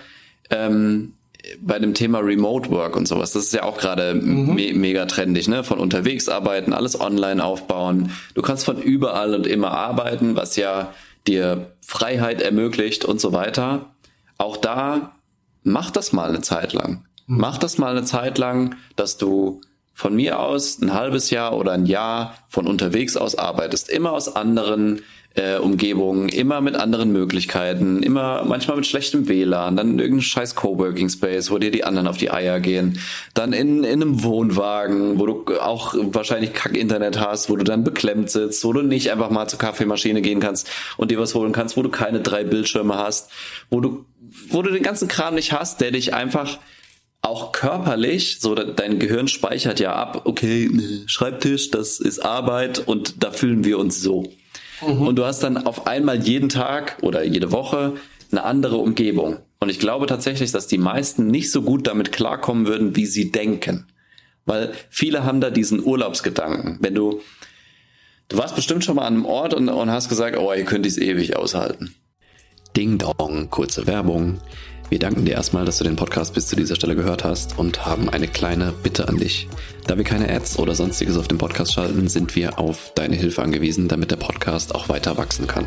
ähm, 0.50 1.14
bei 1.60 1.78
dem 1.78 1.94
Thema 1.94 2.18
Remote 2.18 2.70
Work 2.70 2.96
und 2.96 3.06
sowas, 3.06 3.32
das 3.32 3.44
ist 3.44 3.52
ja 3.52 3.62
auch 3.62 3.78
gerade 3.78 4.14
mhm. 4.14 4.54
me 4.54 4.72
mega 4.74 5.06
trendig, 5.06 5.48
ne? 5.48 5.64
Von 5.64 5.78
unterwegs 5.78 6.28
arbeiten, 6.28 6.72
alles 6.72 7.00
online 7.00 7.44
aufbauen. 7.44 8.10
Du 8.34 8.42
kannst 8.42 8.64
von 8.64 8.80
überall 8.80 9.34
und 9.34 9.46
immer 9.46 9.70
arbeiten, 9.70 10.36
was 10.36 10.56
ja 10.56 10.92
dir 11.26 11.72
Freiheit 11.80 12.42
ermöglicht 12.42 13.04
und 13.04 13.20
so 13.20 13.32
weiter. 13.32 13.86
Auch 14.38 14.56
da 14.56 15.16
mach 15.62 15.90
das 15.90 16.12
mal 16.12 16.28
eine 16.28 16.40
Zeit 16.40 16.72
lang. 16.72 17.04
Mhm. 17.26 17.38
Mach 17.38 17.58
das 17.58 17.78
mal 17.78 17.90
eine 17.90 18.04
Zeit 18.04 18.38
lang, 18.38 18.76
dass 18.96 19.18
du 19.18 19.60
von 19.94 20.14
mir 20.14 20.40
aus 20.40 20.80
ein 20.80 20.92
halbes 20.92 21.30
Jahr 21.30 21.56
oder 21.56 21.72
ein 21.72 21.86
Jahr 21.86 22.34
von 22.48 22.66
unterwegs 22.66 23.16
aus 23.16 23.36
arbeitest, 23.36 23.88
immer 23.88 24.12
aus 24.12 24.36
anderen 24.36 25.00
äh, 25.36 25.58
Umgebungen, 25.58 26.28
immer 26.28 26.60
mit 26.60 26.76
anderen 26.76 27.12
Möglichkeiten, 27.12 28.02
immer 28.02 28.44
manchmal 28.44 28.76
mit 28.76 28.86
schlechtem 28.86 29.28
WLAN, 29.28 29.76
dann 29.76 29.90
in 29.90 29.98
irgendeinem 29.98 30.22
scheiß 30.22 30.54
Coworking 30.54 31.08
Space, 31.08 31.50
wo 31.50 31.58
dir 31.58 31.70
die 31.70 31.84
anderen 31.84 32.08
auf 32.08 32.16
die 32.16 32.30
Eier 32.30 32.58
gehen, 32.58 32.98
dann 33.34 33.52
in, 33.52 33.84
in 33.84 34.02
einem 34.02 34.22
Wohnwagen, 34.22 35.18
wo 35.18 35.26
du 35.26 35.60
auch 35.60 35.94
wahrscheinlich 35.96 36.54
Kack-Internet 36.54 37.20
hast, 37.20 37.50
wo 37.50 37.56
du 37.56 37.64
dann 37.64 37.84
beklemmt 37.84 38.30
sitzt, 38.30 38.64
wo 38.64 38.72
du 38.72 38.82
nicht 38.82 39.10
einfach 39.10 39.30
mal 39.30 39.46
zur 39.46 39.58
Kaffeemaschine 39.58 40.22
gehen 40.22 40.40
kannst 40.40 40.68
und 40.96 41.10
dir 41.10 41.18
was 41.18 41.34
holen 41.34 41.52
kannst, 41.52 41.76
wo 41.76 41.82
du 41.82 41.90
keine 41.90 42.20
drei 42.20 42.42
Bildschirme 42.42 42.96
hast, 42.96 43.30
wo 43.68 43.80
du, 43.80 44.06
wo 44.48 44.62
du 44.62 44.70
den 44.70 44.82
ganzen 44.82 45.08
Kram 45.08 45.34
nicht 45.34 45.52
hast, 45.52 45.80
der 45.80 45.90
dich 45.90 46.14
einfach 46.14 46.58
auch 47.20 47.52
körperlich, 47.52 48.38
so 48.40 48.54
dein 48.54 48.98
Gehirn 48.98 49.28
speichert 49.28 49.80
ja 49.80 49.94
ab, 49.94 50.22
okay, 50.24 50.70
Schreibtisch, 51.06 51.70
das 51.70 51.98
ist 51.98 52.20
Arbeit 52.20 52.78
und 52.78 53.22
da 53.22 53.32
fühlen 53.32 53.64
wir 53.64 53.78
uns 53.78 54.00
so. 54.00 54.32
Mhm. 54.80 55.06
Und 55.06 55.16
du 55.16 55.24
hast 55.24 55.42
dann 55.42 55.56
auf 55.56 55.86
einmal 55.86 56.22
jeden 56.22 56.48
Tag 56.48 56.98
oder 57.02 57.24
jede 57.24 57.52
Woche 57.52 57.94
eine 58.30 58.44
andere 58.44 58.76
Umgebung. 58.76 59.38
Und 59.60 59.70
ich 59.70 59.78
glaube 59.78 60.06
tatsächlich, 60.06 60.52
dass 60.52 60.66
die 60.66 60.78
meisten 60.78 61.28
nicht 61.28 61.50
so 61.50 61.62
gut 61.62 61.86
damit 61.86 62.12
klarkommen 62.12 62.66
würden, 62.66 62.96
wie 62.96 63.06
sie 63.06 63.30
denken. 63.30 63.86
Weil 64.44 64.72
viele 64.90 65.24
haben 65.24 65.40
da 65.40 65.50
diesen 65.50 65.84
Urlaubsgedanken. 65.84 66.78
Wenn 66.80 66.94
du, 66.94 67.20
du 68.28 68.38
warst 68.38 68.54
bestimmt 68.54 68.84
schon 68.84 68.96
mal 68.96 69.06
an 69.06 69.14
einem 69.14 69.26
Ort 69.26 69.54
und, 69.54 69.68
und 69.68 69.90
hast 69.90 70.08
gesagt, 70.08 70.36
oh, 70.36 70.52
ihr 70.52 70.64
könnt 70.64 70.86
es 70.86 70.98
ewig 70.98 71.36
aushalten. 71.36 71.94
Ding 72.76 72.98
Dong, 72.98 73.48
kurze 73.50 73.86
Werbung. 73.86 74.40
Wir 74.88 75.00
danken 75.00 75.24
dir 75.24 75.32
erstmal, 75.32 75.64
dass 75.64 75.78
du 75.78 75.84
den 75.84 75.96
Podcast 75.96 76.32
bis 76.34 76.46
zu 76.46 76.54
dieser 76.54 76.76
Stelle 76.76 76.94
gehört 76.94 77.24
hast 77.24 77.58
und 77.58 77.84
haben 77.84 78.08
eine 78.08 78.28
kleine 78.28 78.72
Bitte 78.84 79.08
an 79.08 79.16
dich. 79.16 79.48
Da 79.88 79.96
wir 79.96 80.04
keine 80.04 80.32
Ads 80.32 80.60
oder 80.60 80.76
sonstiges 80.76 81.18
auf 81.18 81.26
dem 81.26 81.38
Podcast 81.38 81.72
schalten, 81.72 82.06
sind 82.06 82.36
wir 82.36 82.60
auf 82.60 82.92
deine 82.94 83.16
Hilfe 83.16 83.42
angewiesen, 83.42 83.88
damit 83.88 84.12
der 84.12 84.16
Podcast 84.16 84.76
auch 84.76 84.88
weiter 84.88 85.16
wachsen 85.16 85.48
kann. 85.48 85.66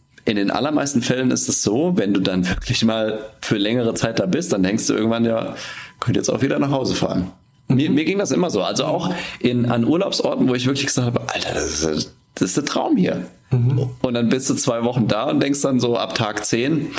in 0.25 0.35
den 0.35 0.51
allermeisten 0.51 1.01
Fällen 1.01 1.31
ist 1.31 1.49
es 1.49 1.63
so, 1.63 1.93
wenn 1.95 2.13
du 2.13 2.19
dann 2.19 2.47
wirklich 2.47 2.83
mal 2.83 3.19
für 3.41 3.57
längere 3.57 3.93
Zeit 3.93 4.19
da 4.19 4.25
bist, 4.25 4.53
dann 4.53 4.63
denkst 4.63 4.87
du 4.87 4.93
irgendwann 4.93 5.25
ja, 5.25 5.55
könnt 5.99 6.17
jetzt 6.17 6.29
auch 6.29 6.41
wieder 6.41 6.59
nach 6.59 6.71
Hause 6.71 6.95
fahren. 6.95 7.31
Mir, 7.67 7.89
mir 7.89 8.05
ging 8.05 8.19
das 8.19 8.31
immer 8.31 8.49
so. 8.49 8.61
Also 8.61 8.85
auch 8.85 9.13
in, 9.39 9.65
an 9.65 9.85
Urlaubsorten, 9.85 10.47
wo 10.47 10.55
ich 10.55 10.65
wirklich 10.65 10.87
gesagt 10.87 11.07
habe, 11.07 11.21
Alter, 11.27 11.53
das 11.53 11.83
ist, 11.83 12.13
das 12.35 12.49
ist 12.49 12.57
der 12.57 12.65
Traum 12.65 12.97
hier. 12.97 13.25
Mhm. 13.51 13.89
Und 14.01 14.13
dann 14.13 14.29
bist 14.29 14.49
du 14.49 14.55
zwei 14.55 14.83
Wochen 14.83 15.07
da 15.07 15.29
und 15.29 15.41
denkst 15.41 15.61
dann 15.61 15.79
so 15.79 15.97
ab 15.97 16.15
Tag 16.15 16.45
zehn, 16.45 16.91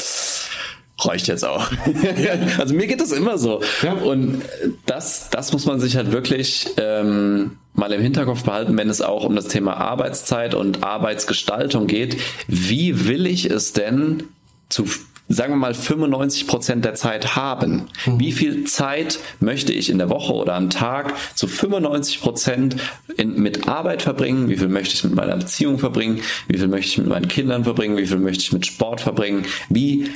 reicht 1.06 1.28
jetzt 1.28 1.44
auch. 1.44 1.70
also 2.58 2.74
mir 2.74 2.86
geht 2.86 3.00
das 3.00 3.12
immer 3.12 3.38
so. 3.38 3.60
Ja. 3.82 3.92
Und 3.92 4.42
das, 4.86 5.30
das 5.30 5.52
muss 5.52 5.66
man 5.66 5.80
sich 5.80 5.96
halt 5.96 6.12
wirklich 6.12 6.68
ähm, 6.76 7.58
mal 7.74 7.92
im 7.92 8.02
Hinterkopf 8.02 8.44
behalten, 8.44 8.76
wenn 8.76 8.88
es 8.88 9.00
auch 9.00 9.24
um 9.24 9.36
das 9.36 9.48
Thema 9.48 9.76
Arbeitszeit 9.76 10.54
und 10.54 10.82
Arbeitsgestaltung 10.82 11.86
geht. 11.86 12.16
Wie 12.48 13.06
will 13.06 13.26
ich 13.26 13.46
es 13.46 13.72
denn 13.72 14.24
zu 14.68 14.86
sagen 15.28 15.52
wir 15.52 15.56
mal 15.56 15.74
95 15.74 16.46
Prozent 16.46 16.84
der 16.84 16.94
Zeit 16.94 17.36
haben. 17.36 17.88
Mhm. 18.06 18.20
Wie 18.20 18.32
viel 18.32 18.64
Zeit 18.64 19.18
möchte 19.40 19.72
ich 19.72 19.88
in 19.90 19.98
der 19.98 20.10
Woche 20.10 20.32
oder 20.32 20.54
am 20.54 20.70
Tag 20.70 21.14
zu 21.34 21.46
95 21.46 22.20
Prozent 22.20 22.76
mit 23.16 23.68
Arbeit 23.68 24.02
verbringen? 24.02 24.48
Wie 24.48 24.56
viel 24.56 24.68
möchte 24.68 24.94
ich 24.94 25.04
mit 25.04 25.14
meiner 25.14 25.36
Beziehung 25.36 25.78
verbringen? 25.78 26.20
Wie 26.48 26.58
viel 26.58 26.68
möchte 26.68 26.88
ich 26.88 26.98
mit 26.98 27.08
meinen 27.08 27.28
Kindern 27.28 27.64
verbringen? 27.64 27.96
Wie 27.96 28.06
viel 28.06 28.18
möchte 28.18 28.42
ich 28.42 28.52
mit 28.52 28.66
Sport 28.66 29.00
verbringen? 29.00 29.46
Wie 29.68 30.10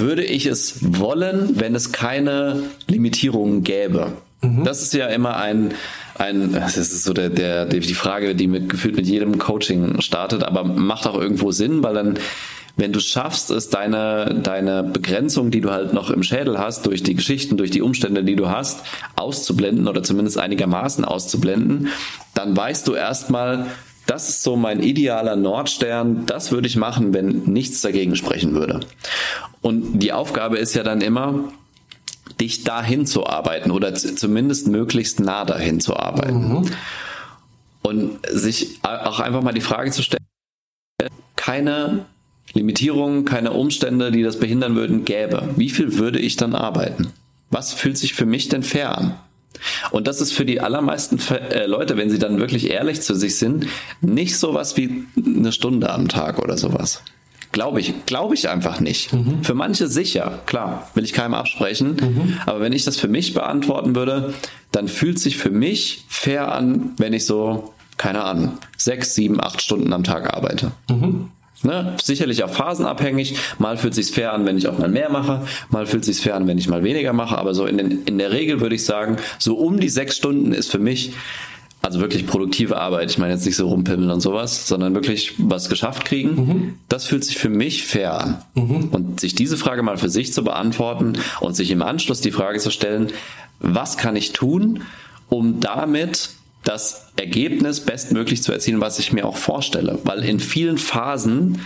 würde 0.00 0.24
ich 0.24 0.46
es 0.46 0.78
wollen, 1.00 1.58
wenn 1.58 1.74
es 1.74 1.92
keine 1.92 2.62
Limitierungen 2.86 3.62
gäbe? 3.62 4.12
Mhm. 4.42 4.64
Das 4.64 4.82
ist 4.82 4.92
ja 4.94 5.06
immer 5.06 5.36
ein, 5.36 5.72
ein, 6.16 6.52
das 6.52 6.76
ist 6.76 7.04
so 7.04 7.12
der, 7.12 7.30
der, 7.30 7.64
die 7.66 7.94
Frage, 7.94 8.34
die 8.34 8.46
mit, 8.46 8.68
gefühlt 8.68 8.96
mit 8.96 9.06
jedem 9.06 9.38
Coaching 9.38 10.00
startet, 10.00 10.44
aber 10.44 10.64
macht 10.64 11.06
auch 11.06 11.18
irgendwo 11.18 11.50
Sinn, 11.50 11.82
weil 11.82 11.94
dann 11.94 12.18
wenn 12.78 12.92
du 12.92 13.00
schaffst, 13.00 13.50
es 13.50 13.70
deine, 13.70 14.38
deine 14.42 14.82
Begrenzung, 14.82 15.50
die 15.50 15.62
du 15.62 15.70
halt 15.70 15.94
noch 15.94 16.10
im 16.10 16.22
Schädel 16.22 16.58
hast, 16.58 16.84
durch 16.84 17.02
die 17.02 17.14
Geschichten, 17.14 17.56
durch 17.56 17.70
die 17.70 17.80
Umstände, 17.80 18.22
die 18.22 18.36
du 18.36 18.50
hast, 18.50 18.80
auszublenden 19.16 19.88
oder 19.88 20.02
zumindest 20.02 20.38
einigermaßen 20.38 21.04
auszublenden, 21.04 21.88
dann 22.34 22.54
weißt 22.54 22.86
du 22.86 22.92
erstmal, 22.94 23.66
das 24.06 24.28
ist 24.28 24.42
so 24.42 24.56
mein 24.56 24.82
idealer 24.82 25.36
Nordstern, 25.36 26.26
das 26.26 26.52
würde 26.52 26.68
ich 26.68 26.76
machen, 26.76 27.12
wenn 27.12 27.44
nichts 27.44 27.80
dagegen 27.80 28.16
sprechen 28.16 28.54
würde. 28.54 28.80
Und 29.60 29.98
die 29.98 30.12
Aufgabe 30.12 30.58
ist 30.58 30.74
ja 30.74 30.82
dann 30.82 31.00
immer, 31.00 31.52
dich 32.40 32.64
dahin 32.64 33.06
zu 33.06 33.26
arbeiten 33.26 33.70
oder 33.70 33.94
zumindest 33.94 34.68
möglichst 34.68 35.20
nah 35.20 35.44
dahin 35.44 35.80
zu 35.80 35.96
arbeiten. 35.96 36.48
Mhm. 36.48 36.70
Und 37.82 38.18
sich 38.28 38.80
auch 38.82 39.20
einfach 39.20 39.42
mal 39.42 39.52
die 39.52 39.60
Frage 39.60 39.90
zu 39.90 40.02
stellen, 40.02 40.24
keine 41.36 42.06
Limitierungen, 42.52 43.24
keine 43.24 43.52
Umstände, 43.52 44.10
die 44.10 44.22
das 44.22 44.38
behindern 44.38 44.74
würden, 44.74 45.04
gäbe, 45.04 45.50
wie 45.56 45.70
viel 45.70 45.98
würde 45.98 46.18
ich 46.18 46.36
dann 46.36 46.54
arbeiten? 46.54 47.12
Was 47.50 47.72
fühlt 47.72 47.96
sich 47.96 48.14
für 48.14 48.26
mich 48.26 48.48
denn 48.48 48.62
fair 48.62 48.96
an? 48.96 49.14
Und 49.90 50.06
das 50.06 50.20
ist 50.20 50.32
für 50.32 50.44
die 50.44 50.60
allermeisten 50.60 51.18
äh, 51.50 51.66
Leute, 51.66 51.96
wenn 51.96 52.10
sie 52.10 52.18
dann 52.18 52.38
wirklich 52.38 52.70
ehrlich 52.70 53.02
zu 53.02 53.14
sich 53.14 53.38
sind, 53.38 53.66
nicht 54.00 54.38
sowas 54.38 54.76
wie 54.76 55.04
eine 55.16 55.52
Stunde 55.52 55.90
am 55.90 56.08
Tag 56.08 56.38
oder 56.38 56.56
sowas. 56.56 57.02
Glaube 57.52 57.80
ich, 57.80 58.04
glaube 58.06 58.34
ich 58.34 58.48
einfach 58.48 58.80
nicht. 58.80 59.12
Mhm. 59.12 59.42
Für 59.42 59.54
manche 59.54 59.88
sicher, 59.88 60.40
klar, 60.46 60.90
will 60.94 61.04
ich 61.04 61.12
keinem 61.12 61.34
absprechen. 61.34 61.96
Mhm. 62.00 62.34
Aber 62.44 62.60
wenn 62.60 62.72
ich 62.72 62.84
das 62.84 62.98
für 62.98 63.08
mich 63.08 63.34
beantworten 63.34 63.94
würde, 63.94 64.34
dann 64.72 64.88
fühlt 64.88 65.18
sich 65.18 65.38
für 65.38 65.50
mich 65.50 66.04
fair 66.08 66.52
an, 66.52 66.90
wenn 66.98 67.12
ich 67.12 67.24
so, 67.24 67.72
keine 67.96 68.24
Ahnung, 68.24 68.58
sechs, 68.76 69.14
sieben, 69.14 69.40
acht 69.40 69.62
Stunden 69.62 69.92
am 69.92 70.04
Tag 70.04 70.34
arbeite. 70.34 70.72
Mhm. 70.90 71.30
Ne? 71.62 71.96
Sicherlich 72.02 72.44
auch 72.44 72.50
phasenabhängig. 72.50 73.36
Mal 73.58 73.76
fühlt 73.76 73.94
sich 73.94 74.10
fair 74.10 74.32
an, 74.32 74.46
wenn 74.46 74.58
ich 74.58 74.68
auch 74.68 74.78
mal 74.78 74.88
mehr 74.88 75.10
mache. 75.10 75.42
Mal 75.70 75.86
fühlt 75.86 76.04
sich 76.04 76.20
fair 76.20 76.36
an, 76.36 76.46
wenn 76.46 76.58
ich 76.58 76.68
mal 76.68 76.84
weniger 76.84 77.12
mache. 77.12 77.38
Aber 77.38 77.54
so 77.54 77.66
in, 77.66 77.78
den, 77.78 78.04
in 78.04 78.18
der 78.18 78.32
Regel 78.32 78.60
würde 78.60 78.74
ich 78.74 78.84
sagen, 78.84 79.16
so 79.38 79.56
um 79.56 79.80
die 79.80 79.88
sechs 79.88 80.16
Stunden 80.16 80.52
ist 80.52 80.70
für 80.70 80.78
mich 80.78 81.12
also 81.86 82.00
wirklich 82.00 82.26
produktive 82.26 82.78
Arbeit. 82.78 83.10
Ich 83.10 83.18
meine 83.18 83.32
jetzt 83.32 83.46
nicht 83.46 83.54
so 83.54 83.68
rumpimmeln 83.68 84.10
und 84.10 84.20
sowas, 84.20 84.66
sondern 84.66 84.94
wirklich 84.94 85.34
was 85.38 85.68
geschafft 85.68 86.04
kriegen. 86.04 86.34
Mhm. 86.34 86.74
Das 86.88 87.06
fühlt 87.06 87.24
sich 87.24 87.38
für 87.38 87.48
mich 87.48 87.84
fair 87.84 88.20
an. 88.20 88.42
Mhm. 88.54 88.88
Und 88.90 89.20
sich 89.20 89.36
diese 89.36 89.56
Frage 89.56 89.82
mal 89.82 89.96
für 89.96 90.08
sich 90.08 90.32
zu 90.32 90.42
beantworten 90.42 91.12
und 91.40 91.54
sich 91.54 91.70
im 91.70 91.82
Anschluss 91.82 92.20
die 92.20 92.32
Frage 92.32 92.58
zu 92.58 92.70
stellen, 92.70 93.12
was 93.60 93.96
kann 93.96 94.16
ich 94.16 94.32
tun, 94.32 94.82
um 95.28 95.60
damit 95.60 96.30
das 96.66 97.06
Ergebnis 97.16 97.80
bestmöglich 97.80 98.42
zu 98.42 98.52
erzielen, 98.52 98.80
was 98.80 98.98
ich 98.98 99.12
mir 99.12 99.24
auch 99.26 99.36
vorstelle. 99.36 99.98
Weil 100.04 100.24
in 100.24 100.40
vielen 100.40 100.78
Phasen 100.78 101.60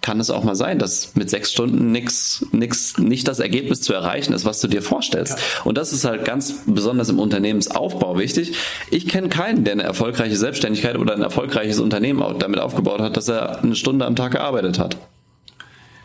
kann 0.00 0.20
es 0.20 0.30
auch 0.30 0.44
mal 0.44 0.56
sein, 0.56 0.78
dass 0.78 1.14
mit 1.14 1.30
sechs 1.30 1.52
Stunden 1.52 1.92
nix, 1.92 2.44
nix, 2.52 2.98
nicht 2.98 3.28
das 3.28 3.38
Ergebnis 3.38 3.80
zu 3.80 3.92
erreichen 3.92 4.32
ist, 4.32 4.44
was 4.44 4.60
du 4.60 4.68
dir 4.68 4.82
vorstellst. 4.82 5.38
Ja. 5.38 5.62
Und 5.64 5.78
das 5.78 5.92
ist 5.92 6.04
halt 6.04 6.24
ganz 6.24 6.62
besonders 6.66 7.08
im 7.08 7.18
Unternehmensaufbau 7.18 8.18
wichtig. 8.18 8.54
Ich 8.90 9.06
kenne 9.06 9.28
keinen, 9.28 9.64
der 9.64 9.74
eine 9.74 9.84
erfolgreiche 9.84 10.36
Selbstständigkeit 10.36 10.98
oder 10.98 11.14
ein 11.14 11.22
erfolgreiches 11.22 11.78
Unternehmen 11.78 12.22
damit 12.38 12.60
aufgebaut 12.60 13.00
hat, 13.00 13.16
dass 13.16 13.28
er 13.28 13.62
eine 13.62 13.76
Stunde 13.76 14.04
am 14.04 14.16
Tag 14.16 14.32
gearbeitet 14.32 14.78
hat. 14.78 14.96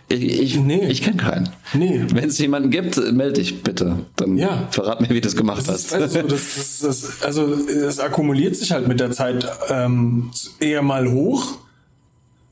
Ich, 0.10 0.24
ich, 0.24 0.60
nee. 0.60 0.88
ich 0.88 1.02
kenne 1.02 1.18
keinen. 1.18 1.50
Nee. 1.74 2.04
Wenn 2.14 2.30
es 2.30 2.38
jemanden 2.38 2.70
gibt, 2.70 2.96
melde 3.12 3.42
dich 3.42 3.62
bitte. 3.62 4.06
Dann 4.16 4.38
ja. 4.38 4.68
verrat 4.72 5.02
mir, 5.02 5.10
wie 5.10 5.20
du 5.20 5.28
es 5.28 5.36
gemacht 5.36 5.68
das 5.68 5.68
hast. 5.68 5.94
Also, 5.94 6.22
das, 6.22 6.30
das, 6.30 6.80
das, 6.80 7.24
also 7.24 7.54
es 7.54 8.00
akkumuliert 8.00 8.56
sich 8.56 8.72
halt 8.72 8.88
mit 8.88 9.02
der 9.02 9.12
Zeit 9.12 9.46
ähm, 9.70 10.32
eher 10.60 10.82
mal 10.82 11.12
hoch. 11.12 11.58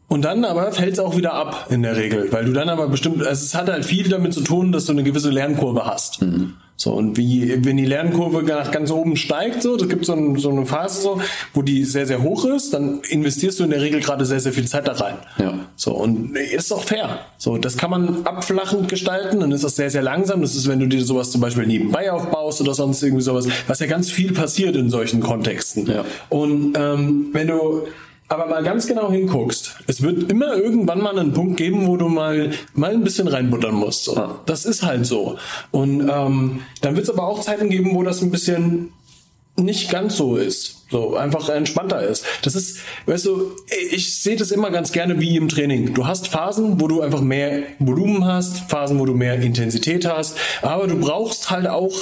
Und 0.08 0.24
dann 0.24 0.44
aber 0.46 0.72
fällt 0.72 0.94
es 0.94 1.00
auch 1.00 1.18
wieder 1.18 1.34
ab 1.34 1.68
in 1.70 1.82
der 1.82 1.96
Regel, 1.96 2.32
weil 2.32 2.46
du 2.46 2.54
dann 2.54 2.70
aber 2.70 2.88
bestimmt, 2.88 3.26
also 3.26 3.44
es 3.44 3.56
hat 3.56 3.70
halt 3.70 3.86
viel 3.86 4.08
damit 4.08 4.34
zu 4.34 4.42
tun, 4.42 4.72
dass 4.72 4.86
du 4.86 4.92
eine 4.92 5.04
gewisse 5.04 5.32
Lernkurve 5.32 5.86
hast. 5.86 6.22
Mhm. 6.22 6.54
So, 6.78 6.92
und 6.92 7.16
wie, 7.18 7.64
wenn 7.64 7.78
die 7.78 7.86
Lernkurve 7.86 8.44
nach 8.44 8.70
ganz 8.70 8.92
oben 8.92 9.16
steigt, 9.16 9.64
so, 9.64 9.78
das 9.78 9.88
gibt 9.88 10.06
so, 10.06 10.14
ein, 10.14 10.36
so 10.38 10.50
eine 10.50 10.66
Phase, 10.66 11.02
so, 11.02 11.22
wo 11.54 11.62
die 11.62 11.86
sehr, 11.86 12.06
sehr 12.06 12.22
hoch 12.22 12.44
ist, 12.44 12.74
dann 12.74 13.00
investierst 13.10 13.60
du 13.60 13.64
in 13.64 13.70
der 13.70 13.82
Regel 13.82 14.02
gerade 14.02 14.26
sehr, 14.26 14.42
sehr 14.42 14.52
viel 14.52 14.68
Zeit 14.68 14.88
da 14.88 14.92
rein. 14.92 15.16
Ja. 15.38 15.60
So, 15.78 15.94
und 15.94 16.36
ist 16.36 16.74
auch 16.74 16.84
fair. 16.84 17.20
So, 17.38 17.58
das 17.58 17.78
kann 17.78 17.92
man 17.92 18.26
abflachend 18.26 18.90
gestalten, 18.90 19.40
dann 19.40 19.54
ist 19.54 19.64
das 19.64 19.78
sehr, 19.78 19.90
sehr 19.90 20.02
langsam. 20.02 20.42
Das 20.42 20.54
ist, 20.56 20.68
wenn 20.68 20.80
du 20.80 20.88
dir 20.88 21.04
sowas 21.04 21.32
zum 21.32 21.40
Beispiel 21.40 21.66
nebenbei 21.66 22.12
aufbaust 22.12 22.60
oder 22.60 22.74
sonst 22.74 23.02
irgendwie 23.02 23.24
sowas, 23.24 23.48
was 23.68 23.80
ja 23.80 23.88
ganz 23.88 24.12
viel 24.12 24.34
passiert 24.34 24.76
in 24.76 24.90
solchen 24.90 25.22
Kontexten. 25.22 25.86
Ja. 25.88 26.04
Und 26.30 26.78
ähm, 26.78 27.30
wenn 27.32 27.48
du 27.48 27.84
aber 28.28 28.48
mal 28.48 28.64
ganz 28.64 28.88
genau 28.88 29.12
hinguckst, 29.12 29.76
es 29.88 30.02
wird 30.02 30.32
immer 30.32 30.56
irgendwann 30.56 31.02
mal 31.02 31.18
einen 31.18 31.34
Punkt 31.34 31.58
geben, 31.58 31.88
wo 31.88 31.96
du 31.96 32.08
mal, 32.08 32.52
mal 32.74 32.92
ein 32.92 33.04
bisschen 33.04 33.28
reinbuttern 33.28 33.76
musst. 33.76 34.06
So. 34.06 34.16
Ja. 34.16 34.40
Das 34.46 34.66
ist 34.66 34.84
halt 34.84 35.06
so. 35.06 35.38
Und 35.72 36.10
ähm, 36.10 36.62
dann 36.82 36.96
wird 36.96 37.04
es 37.08 37.10
aber 37.10 37.28
auch 37.28 37.42
Zeiten 37.42 37.70
geben, 37.70 37.94
wo 37.94 38.04
das 38.04 38.22
ein 38.22 38.32
bisschen 38.32 38.92
nicht 39.58 39.90
ganz 39.90 40.18
so 40.18 40.36
ist. 40.36 40.86
So 40.90 41.16
einfach 41.16 41.50
entspannter 41.50 42.02
ist. 42.02 42.26
Das 42.44 42.56
ist, 42.56 42.80
weißt 43.06 43.26
du, 43.26 43.52
ich 43.92 44.22
sehe 44.22 44.36
das 44.36 44.52
immer 44.52 44.70
ganz 44.70 44.92
gerne 44.92 45.20
wie 45.20 45.38
im 45.38 45.50
Training. 45.50 45.94
Du 45.94 46.06
hast 46.06 46.28
Phasen, 46.28 46.80
wo 46.80 46.88
du 46.88 47.02
einfach 47.02 47.22
mehr 47.22 47.64
Volumen 47.80 48.26
hast, 48.26 48.70
Phasen, 48.70 49.00
wo 49.00 49.06
du 49.06 49.14
mehr 49.14 49.40
Intensität 49.42 50.06
hast, 50.06 50.38
aber 50.62 50.88
du 50.88 51.00
brauchst 51.00 51.50
halt 51.50 51.68
auch 51.68 51.94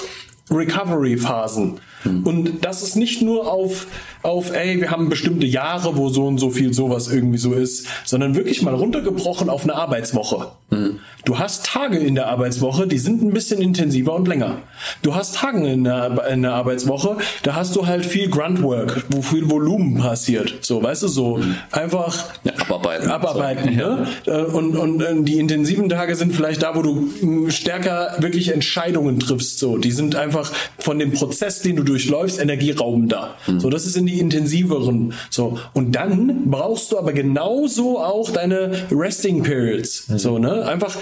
Recovery-Phasen. 0.49 1.79
Mhm. 2.03 2.23
Und 2.23 2.65
das 2.65 2.83
ist 2.83 2.95
nicht 2.95 3.21
nur 3.21 3.51
auf, 3.51 3.87
auf, 4.21 4.55
ey, 4.55 4.79
wir 4.79 4.91
haben 4.91 5.09
bestimmte 5.09 5.45
Jahre, 5.45 5.97
wo 5.97 6.09
so 6.09 6.25
und 6.25 6.37
so 6.37 6.49
viel 6.49 6.73
sowas 6.73 7.11
irgendwie 7.11 7.37
so 7.37 7.53
ist, 7.53 7.87
sondern 8.05 8.35
wirklich 8.35 8.61
mal 8.61 8.73
runtergebrochen 8.73 9.49
auf 9.49 9.63
eine 9.63 9.75
Arbeitswoche. 9.75 10.47
Mhm. 10.69 10.99
Du 11.25 11.39
hast 11.39 11.65
Tage 11.65 11.99
in 11.99 12.15
der 12.15 12.27
Arbeitswoche, 12.27 12.85
die 12.85 12.97
sind 12.97 13.21
ein 13.21 13.31
bisschen 13.31 13.61
intensiver 13.61 14.13
und 14.13 14.27
länger. 14.27 14.57
Du 15.03 15.15
hast 15.15 15.35
Tage 15.35 15.65
in 15.65 15.85
der, 15.85 16.27
in 16.29 16.41
der 16.41 16.53
Arbeitswoche, 16.53 17.17
da 17.43 17.55
hast 17.55 17.77
du 17.77 17.87
halt 17.87 18.05
viel 18.05 18.29
Gruntwork, 18.29 19.05
wo 19.09 19.21
viel 19.21 19.49
Volumen 19.49 19.99
passiert. 19.99 20.53
So, 20.61 20.83
weißt 20.83 21.03
du, 21.03 21.07
so 21.07 21.37
mhm. 21.37 21.55
einfach 21.71 22.25
ja, 22.43 22.51
abarbeiten. 22.59 23.09
Abarbeiten, 23.09 23.69
so. 23.69 23.75
ne? 23.75 24.07
Äh, 24.25 24.41
und, 24.51 24.75
und 24.75 25.01
äh, 25.01 25.21
die 25.21 25.39
intensiven 25.39 25.87
Tage 25.87 26.15
sind 26.15 26.35
vielleicht 26.35 26.61
da, 26.61 26.75
wo 26.75 26.81
du 26.81 27.09
hm, 27.19 27.51
stärker 27.51 28.15
wirklich 28.19 28.49
Entscheidungen 28.49 29.19
triffst. 29.19 29.59
So, 29.59 29.77
die 29.77 29.91
sind 29.91 30.17
einfach 30.17 30.51
von 30.77 30.99
dem 30.99 31.13
Prozess, 31.13 31.61
den 31.61 31.77
du 31.77 31.83
durchläufst, 31.93 32.39
energieraubender. 32.39 33.35
Mhm. 33.45 33.59
So, 33.59 33.69
das 33.69 33.85
ist 33.85 33.95
in 33.95 34.07
die 34.07 34.19
intensiveren. 34.19 35.13
So, 35.29 35.59
und 35.73 35.93
dann 35.93 36.49
brauchst 36.49 36.91
du 36.91 36.97
aber 36.97 37.13
genauso 37.13 37.99
auch 37.99 38.31
deine 38.31 38.71
Resting 38.91 39.43
Periods. 39.43 40.09
Mhm. 40.09 40.17
So, 40.17 40.39
ne? 40.39 40.65
Einfach 40.65 40.97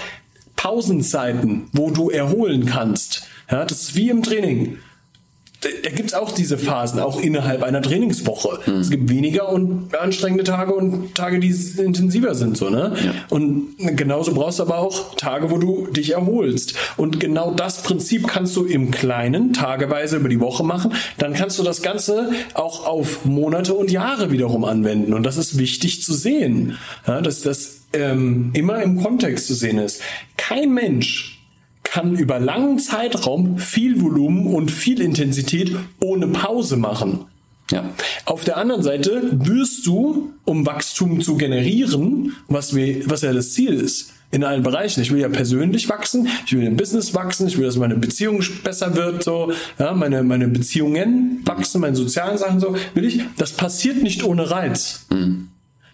Pausenzeiten, 0.56 1.68
wo 1.72 1.90
du 1.90 2.10
erholen 2.10 2.66
kannst. 2.66 3.24
Ja, 3.50 3.64
das 3.64 3.82
ist 3.82 3.96
wie 3.96 4.10
im 4.10 4.22
Training 4.22 4.78
da, 5.62 5.68
da 5.84 5.90
gibt 5.90 6.08
es 6.08 6.14
auch 6.14 6.32
diese 6.32 6.58
Phasen, 6.58 7.00
auch 7.00 7.20
innerhalb 7.20 7.62
einer 7.62 7.80
Trainingswoche. 7.80 8.58
Mhm. 8.66 8.80
Es 8.80 8.90
gibt 8.90 9.08
weniger 9.08 9.48
und 9.48 9.96
anstrengende 9.96 10.44
Tage 10.44 10.74
und 10.74 11.14
Tage, 11.14 11.38
die 11.38 11.54
intensiver 11.78 12.34
sind. 12.34 12.56
So, 12.56 12.68
ne? 12.68 12.94
Ja. 13.02 13.12
Und 13.30 13.76
genauso 13.78 14.34
brauchst 14.34 14.58
du 14.58 14.64
aber 14.64 14.78
auch 14.78 15.14
Tage, 15.14 15.50
wo 15.50 15.58
du 15.58 15.86
dich 15.86 16.12
erholst. 16.12 16.74
Und 16.96 17.20
genau 17.20 17.52
das 17.52 17.82
Prinzip 17.82 18.26
kannst 18.26 18.56
du 18.56 18.64
im 18.64 18.90
Kleinen, 18.90 19.52
tageweise 19.52 20.16
über 20.16 20.28
die 20.28 20.40
Woche 20.40 20.64
machen. 20.64 20.94
Dann 21.18 21.32
kannst 21.32 21.58
du 21.60 21.62
das 21.62 21.80
Ganze 21.82 22.30
auch 22.54 22.86
auf 22.86 23.24
Monate 23.24 23.74
und 23.74 23.90
Jahre 23.90 24.32
wiederum 24.32 24.64
anwenden. 24.64 25.14
Und 25.14 25.22
das 25.22 25.36
ist 25.36 25.58
wichtig 25.58 26.02
zu 26.02 26.12
sehen, 26.12 26.76
ja, 27.06 27.20
dass 27.20 27.42
das 27.42 27.82
ähm, 27.92 28.50
immer 28.54 28.82
im 28.82 29.00
Kontext 29.00 29.46
zu 29.46 29.54
sehen 29.54 29.78
ist. 29.78 30.02
Kein 30.36 30.74
Mensch 30.74 31.31
kann 31.92 32.16
über 32.16 32.40
langen 32.40 32.78
Zeitraum 32.78 33.58
viel 33.58 34.00
Volumen 34.00 34.46
und 34.46 34.70
viel 34.70 35.02
Intensität 35.02 35.76
ohne 36.00 36.26
Pause 36.28 36.78
machen. 36.78 37.26
Ja. 37.70 37.90
Auf 38.24 38.44
der 38.44 38.56
anderen 38.56 38.82
Seite 38.82 39.22
wirst 39.32 39.86
du, 39.86 40.32
um 40.44 40.64
Wachstum 40.64 41.20
zu 41.20 41.36
generieren, 41.36 42.34
was, 42.48 42.74
wir, 42.74 43.08
was 43.10 43.20
ja 43.20 43.34
das 43.34 43.52
Ziel 43.52 43.74
ist, 43.74 44.14
in 44.30 44.42
allen 44.42 44.62
Bereichen. 44.62 45.02
Ich 45.02 45.12
will 45.12 45.20
ja 45.20 45.28
persönlich 45.28 45.90
wachsen, 45.90 46.28
ich 46.46 46.54
will 46.54 46.66
im 46.66 46.78
Business 46.78 47.14
wachsen, 47.14 47.46
ich 47.46 47.58
will, 47.58 47.66
dass 47.66 47.76
meine 47.76 47.96
Beziehung 47.96 48.42
besser 48.64 48.96
wird, 48.96 49.22
so, 49.22 49.52
ja, 49.78 49.92
meine, 49.92 50.22
meine 50.22 50.48
Beziehungen 50.48 51.42
wachsen, 51.44 51.82
meine 51.82 51.96
sozialen 51.96 52.38
Sachen 52.38 52.58
so, 52.58 52.74
will 52.94 53.04
ich. 53.04 53.20
Das 53.36 53.52
passiert 53.52 54.02
nicht 54.02 54.24
ohne 54.24 54.50
Reiz. 54.50 55.04
Mhm. 55.10 55.48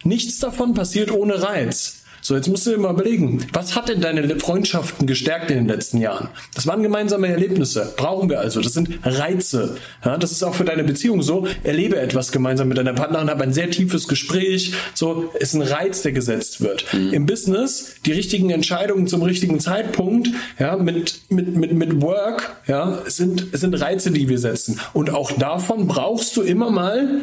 Nichts 0.05 0.39
davon 0.39 0.73
passiert 0.73 1.11
ohne 1.11 1.43
Reiz. 1.43 1.98
So, 2.21 2.35
jetzt 2.35 2.47
musst 2.47 2.65
du 2.65 2.71
dir 2.71 2.77
mal 2.77 2.93
überlegen, 2.93 3.45
was 3.53 3.75
hat 3.75 3.89
denn 3.89 4.01
deine 4.01 4.39
Freundschaften 4.39 5.07
gestärkt 5.07 5.51
in 5.51 5.57
den 5.57 5.67
letzten 5.67 5.99
Jahren? 5.99 6.29
Das 6.55 6.67
waren 6.67 6.83
gemeinsame 6.83 7.27
Erlebnisse. 7.27 7.93
Brauchen 7.97 8.29
wir 8.29 8.39
also. 8.39 8.61
Das 8.61 8.73
sind 8.73 8.99
Reize. 9.03 9.77
Ja, 10.03 10.17
das 10.17 10.31
ist 10.31 10.43
auch 10.43 10.55
für 10.55 10.65
deine 10.65 10.83
Beziehung 10.83 11.21
so. 11.21 11.47
Erlebe 11.63 11.99
etwas 11.99 12.31
gemeinsam 12.31 12.67
mit 12.67 12.77
deiner 12.77 12.93
Partnerin, 12.93 13.29
habe 13.29 13.43
ein 13.43 13.53
sehr 13.53 13.69
tiefes 13.71 14.07
Gespräch. 14.07 14.73
So, 14.93 15.31
ist 15.39 15.53
ein 15.53 15.61
Reiz, 15.61 16.01
der 16.01 16.11
gesetzt 16.11 16.61
wird. 16.61 16.85
Mhm. 16.93 17.13
Im 17.13 17.25
Business, 17.25 17.95
die 18.05 18.11
richtigen 18.11 18.49
Entscheidungen 18.49 19.07
zum 19.07 19.21
richtigen 19.21 19.59
Zeitpunkt, 19.59 20.29
ja, 20.59 20.75
mit, 20.77 21.21
mit, 21.29 21.55
mit, 21.55 21.73
mit 21.73 22.01
Work, 22.01 22.57
ja, 22.67 22.99
sind, 23.05 23.47
sind 23.53 23.73
Reize, 23.75 24.11
die 24.11 24.29
wir 24.29 24.39
setzen. 24.39 24.79
Und 24.93 25.09
auch 25.11 25.31
davon 25.31 25.87
brauchst 25.87 26.35
du 26.37 26.41
immer 26.41 26.69
mal 26.71 27.21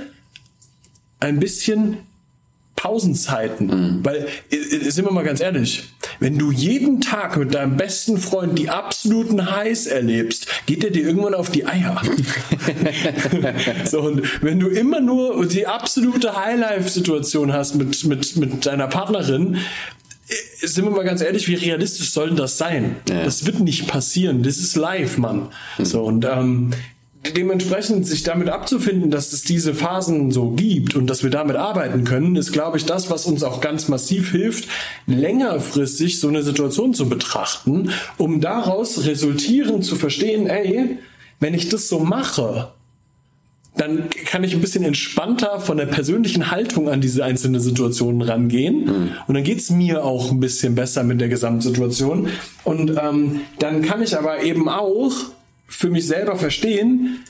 ein 1.21 1.41
bisschen 1.41 1.99
Pausenzeiten. 2.77 3.67
Mhm. 3.67 4.05
Weil, 4.05 4.29
sind 4.51 5.05
wir 5.05 5.13
mal 5.13 5.25
ganz 5.25 5.41
ehrlich, 5.41 5.85
wenn 6.21 6.39
du 6.39 6.53
jeden 6.53 7.01
Tag 7.01 7.37
mit 7.37 7.55
deinem 7.55 7.77
besten 7.77 8.19
Freund 8.19 8.59
die 8.59 8.69
absoluten 8.69 9.51
Highs 9.51 9.87
erlebst, 9.87 10.47
geht 10.67 10.85
er 10.85 10.91
dir 10.91 11.05
irgendwann 11.05 11.35
auf 11.35 11.51
die 11.51 11.67
Eier. 11.67 12.01
so, 13.85 14.03
und 14.03 14.23
wenn 14.43 14.61
du 14.61 14.69
immer 14.69 15.01
nur 15.01 15.47
die 15.47 15.67
absolute 15.67 16.37
Highlife-Situation 16.37 17.53
hast 17.53 17.75
mit, 17.75 18.05
mit, 18.05 18.37
mit 18.37 18.67
deiner 18.67 18.87
Partnerin, 18.87 19.57
sind 20.59 20.85
wir 20.85 20.91
mal 20.91 21.05
ganz 21.05 21.21
ehrlich, 21.23 21.49
wie 21.49 21.55
realistisch 21.55 22.11
soll 22.11 22.33
das 22.35 22.59
sein? 22.59 22.97
Ja. 23.09 23.25
Das 23.25 23.47
wird 23.47 23.61
nicht 23.61 23.87
passieren. 23.87 24.43
Das 24.43 24.59
ist 24.59 24.77
live, 24.77 25.19
Mann. 25.19 25.49
Mhm. 25.79 25.85
So, 25.85 26.03
und 26.03 26.25
ähm, 26.25 26.73
dementsprechend 27.35 28.07
sich 28.07 28.23
damit 28.23 28.49
abzufinden, 28.49 29.11
dass 29.11 29.33
es 29.33 29.43
diese 29.43 29.75
Phasen 29.75 30.31
so 30.31 30.51
gibt 30.51 30.95
und 30.95 31.09
dass 31.09 31.23
wir 31.23 31.31
damit 31.31 31.57
arbeiten 31.57 32.05
können, 32.05 32.37
ist, 32.37 32.53
glaube 32.53 32.77
ich, 32.77 32.85
das, 32.85 33.11
was 33.11 33.27
uns 33.27 33.43
auch 33.43 33.61
ganz 33.61 33.89
massiv 33.89 34.31
hilft, 34.33 34.69
längerfristig 35.07 36.21
so 36.21 36.29
eine 36.29 36.43
Situation 36.43 36.95
zu 36.95 37.09
betrachten, 37.09 37.91
um 38.19 38.41
daraus 38.41 39.07
resultierend 39.07 39.85
zu 39.85 39.97
verstehen, 39.97 40.47
ey, 40.47 40.99
wenn 41.41 41.55
ich 41.55 41.69
das 41.69 41.89
so 41.89 41.99
mache, 41.99 42.69
dann 43.77 44.09
kann 44.25 44.43
ich 44.43 44.55
ein 44.55 44.61
bisschen 44.61 44.85
entspannter 44.85 45.61
von 45.61 45.77
der 45.77 45.87
persönlichen 45.87 46.51
Haltung 46.51 46.89
an 46.89 47.01
diese 47.01 47.25
einzelnen 47.25 47.61
Situationen 47.61 48.23
rangehen. 48.23 48.85
Mhm. 48.85 49.11
Und 49.27 49.35
dann 49.35 49.45
geht's 49.45 49.71
mir 49.71 50.03
auch 50.03 50.31
ein 50.31 50.41
bisschen 50.41 50.75
besser 50.75 51.05
mit 51.05 51.21
der 51.21 51.29
Gesamtsituation. 51.29 52.29
Und 52.65 52.91
ähm, 52.91 53.43
dann 53.59 53.83
kann 53.83 54.03
ich 54.03 54.17
aber 54.17 54.43
eben 54.43 54.69
auch 54.69 55.13
für 55.67 55.91
mich 55.91 56.07
selber 56.07 56.37
verstehen, 56.37 57.25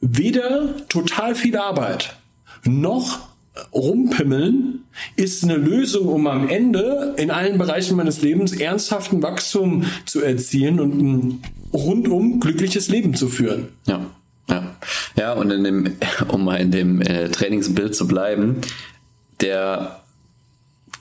weder 0.00 0.86
total 0.88 1.34
viel 1.34 1.56
Arbeit 1.56 2.16
noch 2.64 3.32
rumpimmeln 3.72 4.84
ist 5.16 5.44
eine 5.44 5.56
Lösung, 5.56 6.08
um 6.08 6.26
am 6.26 6.48
Ende 6.48 7.14
in 7.16 7.30
allen 7.30 7.58
Bereichen 7.58 7.96
meines 7.96 8.22
Lebens 8.22 8.52
ernsthaften 8.52 9.22
Wachstum 9.22 9.84
zu 10.06 10.22
erzielen 10.22 10.80
und 10.80 11.00
ein 11.00 11.42
rundum 11.72 12.40
glückliches 12.40 12.88
Leben 12.88 13.14
zu 13.14 13.28
führen. 13.28 13.68
Ja. 13.86 14.06
Ja, 14.48 14.74
ja 15.16 15.32
und 15.34 15.50
in 15.50 15.64
dem, 15.64 15.96
um 16.28 16.44
mal 16.44 16.56
in 16.56 16.70
dem 16.70 17.00
äh, 17.00 17.28
Trainingsbild 17.28 17.94
zu 17.94 18.08
bleiben, 18.08 18.56
der 19.40 20.00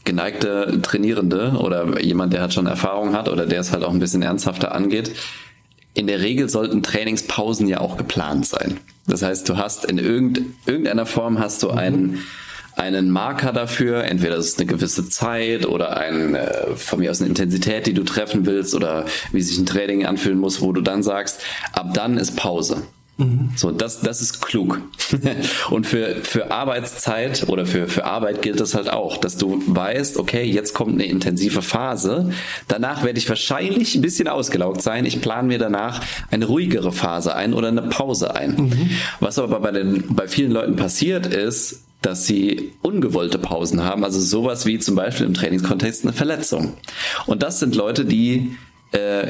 geneigte 0.03 0.79
Trainierende 0.81 1.51
oder 1.59 2.01
jemand, 2.01 2.33
der 2.33 2.41
halt 2.41 2.53
schon 2.53 2.65
Erfahrung 2.65 3.13
hat 3.13 3.29
oder 3.29 3.45
der 3.45 3.59
es 3.59 3.71
halt 3.71 3.83
auch 3.83 3.93
ein 3.93 3.99
bisschen 3.99 4.21
ernsthafter 4.21 4.73
angeht, 4.73 5.11
in 5.93 6.07
der 6.07 6.21
Regel 6.21 6.49
sollten 6.49 6.83
Trainingspausen 6.83 7.67
ja 7.67 7.79
auch 7.79 7.97
geplant 7.97 8.45
sein. 8.45 8.79
Das 9.07 9.23
heißt, 9.23 9.47
du 9.49 9.57
hast 9.57 9.85
in 9.85 9.97
irgendeiner 9.97 11.05
Form 11.05 11.39
hast 11.39 11.63
du 11.63 11.71
einen, 11.71 12.19
einen 12.75 13.09
Marker 13.09 13.51
dafür, 13.51 14.05
entweder 14.05 14.37
es 14.37 14.47
ist 14.47 14.59
eine 14.59 14.67
gewisse 14.67 15.09
Zeit 15.09 15.65
oder 15.65 15.97
ein, 15.97 16.35
äh, 16.35 16.75
von 16.75 16.99
mir 16.99 17.11
aus 17.11 17.19
eine 17.19 17.29
Intensität, 17.29 17.87
die 17.87 17.93
du 17.93 18.03
treffen 18.03 18.45
willst 18.45 18.73
oder 18.73 19.05
wie 19.31 19.41
sich 19.41 19.57
ein 19.57 19.65
Training 19.65 20.05
anfühlen 20.05 20.39
muss, 20.39 20.61
wo 20.61 20.71
du 20.71 20.81
dann 20.81 21.03
sagst, 21.03 21.41
ab 21.73 21.93
dann 21.93 22.17
ist 22.17 22.37
Pause. 22.37 22.83
Mhm. 23.21 23.51
So, 23.55 23.71
das, 23.71 24.01
das 24.01 24.21
ist 24.21 24.41
klug. 24.41 24.81
und 25.69 25.85
für, 25.85 26.15
für 26.23 26.51
Arbeitszeit 26.51 27.47
oder 27.47 27.65
für, 27.65 27.87
für 27.87 28.05
Arbeit 28.05 28.41
gilt 28.41 28.59
das 28.59 28.73
halt 28.73 28.89
auch, 28.89 29.17
dass 29.17 29.37
du 29.37 29.61
weißt, 29.65 30.17
okay, 30.17 30.43
jetzt 30.43 30.73
kommt 30.73 30.93
eine 30.93 31.05
intensive 31.05 31.61
Phase. 31.61 32.31
Danach 32.67 33.03
werde 33.03 33.19
ich 33.19 33.29
wahrscheinlich 33.29 33.95
ein 33.95 34.01
bisschen 34.01 34.27
ausgelaugt 34.27 34.81
sein. 34.81 35.05
Ich 35.05 35.21
plane 35.21 35.47
mir 35.47 35.59
danach 35.59 36.01
eine 36.31 36.45
ruhigere 36.45 36.91
Phase 36.91 37.35
ein 37.35 37.53
oder 37.53 37.67
eine 37.67 37.83
Pause 37.83 38.35
ein. 38.35 38.55
Mhm. 38.55 38.89
Was 39.19 39.37
aber 39.37 39.59
bei 39.59 39.71
den, 39.71 40.15
bei 40.15 40.27
vielen 40.27 40.51
Leuten 40.51 40.75
passiert 40.75 41.27
ist, 41.27 41.83
dass 42.01 42.25
sie 42.25 42.71
ungewollte 42.81 43.37
Pausen 43.37 43.83
haben, 43.83 44.03
also 44.03 44.19
sowas 44.19 44.65
wie 44.65 44.79
zum 44.79 44.95
Beispiel 44.95 45.27
im 45.27 45.35
Trainingskontext 45.35 46.03
eine 46.03 46.13
Verletzung. 46.13 46.73
Und 47.27 47.43
das 47.43 47.59
sind 47.59 47.75
Leute, 47.75 48.05
die 48.05 48.57
äh, 48.91 49.27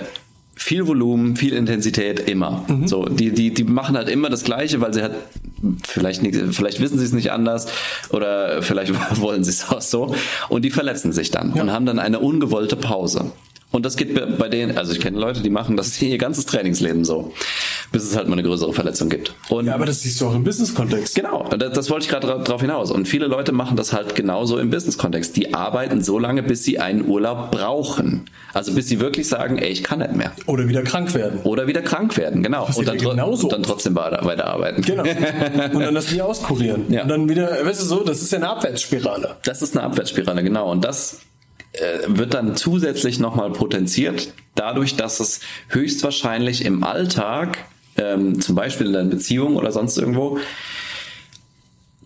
viel 0.62 0.86
Volumen, 0.86 1.36
viel 1.36 1.54
Intensität 1.54 2.20
immer. 2.20 2.64
Mhm. 2.68 2.88
So, 2.88 3.06
die, 3.06 3.32
die, 3.32 3.52
die 3.52 3.64
machen 3.64 3.98
halt 3.98 4.10
immer 4.10 4.30
das 4.30 4.44
Gleiche, 4.44 4.80
weil 4.80 4.94
sie 4.94 5.02
halt 5.02 5.16
vielleicht 5.84 6.22
nicht, 6.22 6.38
vielleicht 6.52 6.80
wissen 6.80 7.00
sie 7.00 7.06
es 7.06 7.14
nicht 7.14 7.32
anders 7.32 7.68
oder 8.12 8.62
vielleicht 8.62 8.94
wollen 9.20 9.44
sie 9.44 9.50
es 9.50 9.70
auch 9.70 9.82
so 9.82 10.16
und 10.50 10.64
die 10.64 10.70
verletzen 10.70 11.14
sich 11.14 11.32
dann 11.32 11.56
ja. 11.56 11.64
und 11.64 11.72
haben 11.72 11.88
dann 11.88 11.98
eine 11.98 12.20
ungewollte 12.20 12.76
Pause. 12.76 13.32
Und 13.72 13.86
das 13.86 13.96
geht 13.96 14.14
bei 14.38 14.50
denen, 14.50 14.78
also 14.78 14.92
ich 14.92 15.00
kenne 15.00 15.18
Leute, 15.18 15.42
die 15.42 15.50
machen 15.50 15.78
das 15.78 16.00
ihr 16.02 16.18
ganzes 16.18 16.46
Trainingsleben 16.46 17.06
so, 17.06 17.34
bis 17.92 18.04
es 18.04 18.16
halt 18.16 18.28
mal 18.28 18.34
eine 18.34 18.44
größere 18.44 18.74
Verletzung 18.74 19.10
gibt. 19.10 19.34
Und 19.50 19.66
ja, 19.66 19.76
aber 19.76 19.86
das 19.86 20.02
siehst 20.02 20.22
du 20.22 20.28
auch 20.28 20.36
im 20.36 20.44
Business-Kontext. 20.44 21.14
Genau, 21.14 21.48
das, 21.50 21.74
das 21.74 21.90
wollte 21.90 22.06
ich 22.06 22.10
gerade 22.10 22.42
drauf 22.44 22.62
hinaus. 22.62 22.90
Und 22.90 23.08
viele 23.08 23.28
Leute 23.28 23.52
machen 23.52 23.76
das 23.76 23.92
halt 23.92 24.16
genauso 24.16 24.58
im 24.60 24.70
Business-Kontext. 24.70 25.36
Die 25.36 25.54
arbeiten 25.54 26.02
so 26.02 26.18
lange, 26.18 26.42
bis 26.42 26.64
sie 26.64 26.80
einen 26.80 27.06
Urlaub 27.08 27.52
brauchen. 27.52 28.30
Also 28.54 28.74
bis 28.74 28.88
sie 28.88 29.00
wirklich 29.00 29.28
sagen, 29.28 29.58
ey, 29.58 29.70
ich 29.70 29.84
kann 29.84 30.00
nicht 30.00 30.16
mehr. 30.16 30.32
Oder 30.46 30.70
wieder 30.70 30.84
krank 30.84 31.14
werden. 31.14 31.42
Oder 31.44 31.68
wieder 31.68 31.82
krank 31.82 32.16
werden, 32.18 32.44
genau. 32.44 32.68
und 32.74 32.88
dann, 32.88 32.98
genauso. 32.98 33.48
und 33.48 33.54
dann 33.54 33.64
trotzdem 33.64 33.96
weiterarbeiten. 33.96 34.84
Genau. 34.84 35.04
Und 35.04 35.82
dann 35.82 35.96
das 35.96 36.12
wieder 36.12 36.26
auskurieren. 36.26 36.86
Ja. 36.90 37.04
Und 37.04 37.10
dann 37.10 37.30
wieder, 37.30 37.66
weißt 37.66 37.82
du 37.82 37.86
so, 37.86 38.04
das 38.04 38.22
ist 38.22 38.32
ja 38.32 38.38
eine 38.38 38.50
Abwärtsspirale. 38.50 39.38
Das 39.44 39.62
ist 39.62 39.76
eine 39.76 39.86
Abwärtsspirale, 39.86 40.44
genau. 40.44 40.72
Und 40.72 40.84
das 40.84 41.22
äh, 41.74 42.00
wird 42.08 42.34
dann 42.34 42.56
zusätzlich 42.56 43.20
nochmal 43.20 43.52
potenziert, 43.52 44.34
dadurch, 44.56 44.96
dass 44.96 45.20
es 45.20 45.40
höchstwahrscheinlich 45.70 46.66
im 46.66 46.84
Alltag, 46.84 47.58
ähm, 48.02 48.42
zum 48.42 48.56
Beispiel 48.56 48.88
in 48.88 48.94
deiner 48.94 49.10
Beziehung 49.10 49.56
oder 49.56 49.72
sonst 49.72 49.98
irgendwo, 49.98 50.40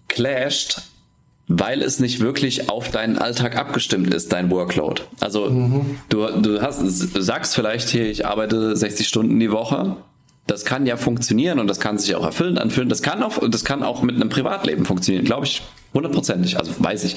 clasht, 0.08 0.82
weil 1.48 1.82
es 1.82 2.00
nicht 2.00 2.20
wirklich 2.20 2.70
auf 2.70 2.90
deinen 2.90 3.18
Alltag 3.18 3.56
abgestimmt 3.56 4.14
ist, 4.14 4.34
dein 4.34 4.50
Workload. 4.50 5.04
Also 5.20 5.50
mhm. 5.50 6.00
du, 6.10 6.26
du 6.42 6.62
hast, 6.62 6.80
sagst 6.82 7.56
vielleicht 7.56 7.90
hier, 7.90 8.10
ich 8.10 8.26
arbeite 8.26 8.76
60 8.76 9.08
Stunden 9.08 9.40
die 9.40 9.52
Woche. 9.52 9.98
Das 10.48 10.64
kann 10.64 10.86
ja 10.86 10.96
funktionieren 10.96 11.60
und 11.60 11.68
das 11.68 11.80
kann 11.80 11.98
sich 11.98 12.16
auch 12.16 12.26
erfüllend 12.26 12.60
anfühlen. 12.60 12.90
Das 12.90 13.02
kann 13.02 13.24
auch, 13.24 13.40
das 13.50 13.66
kann 13.66 13.84
auch 13.84 14.04
mit 14.04 14.16
einem 14.16 14.30
Privatleben 14.30 14.86
funktionieren, 14.86 15.26
glaube 15.26 15.46
ich 15.46 15.62
hundertprozentig. 15.96 16.60
Also 16.60 16.74
weiß 16.78 17.06
ich. 17.06 17.16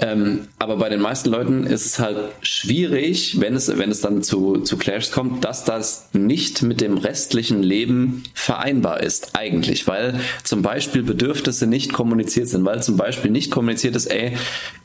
Ähm, 0.00 0.48
aber 0.58 0.76
bei 0.76 0.88
den 0.88 1.00
meisten 1.00 1.30
Leuten 1.30 1.66
ist 1.66 1.86
es 1.86 1.98
halt 1.98 2.18
schwierig, 2.42 3.40
wenn 3.40 3.54
es, 3.54 3.78
wenn 3.78 3.90
es 3.90 4.00
dann 4.00 4.22
zu, 4.22 4.58
zu 4.58 4.76
Clashs 4.76 5.12
kommt, 5.12 5.44
dass 5.44 5.64
das 5.64 6.08
nicht 6.12 6.62
mit 6.62 6.80
dem 6.80 6.98
restlichen 6.98 7.62
Leben 7.62 8.24
vereinbar 8.34 9.02
ist, 9.02 9.36
eigentlich, 9.36 9.86
weil 9.86 10.18
zum 10.42 10.62
Beispiel 10.62 11.02
Bedürfnisse 11.02 11.66
nicht 11.66 11.92
kommuniziert 11.92 12.48
sind, 12.48 12.64
weil 12.64 12.82
zum 12.82 12.96
Beispiel 12.96 13.30
nicht 13.30 13.50
kommuniziert 13.50 13.94
ist, 13.94 14.06
ey, 14.06 14.36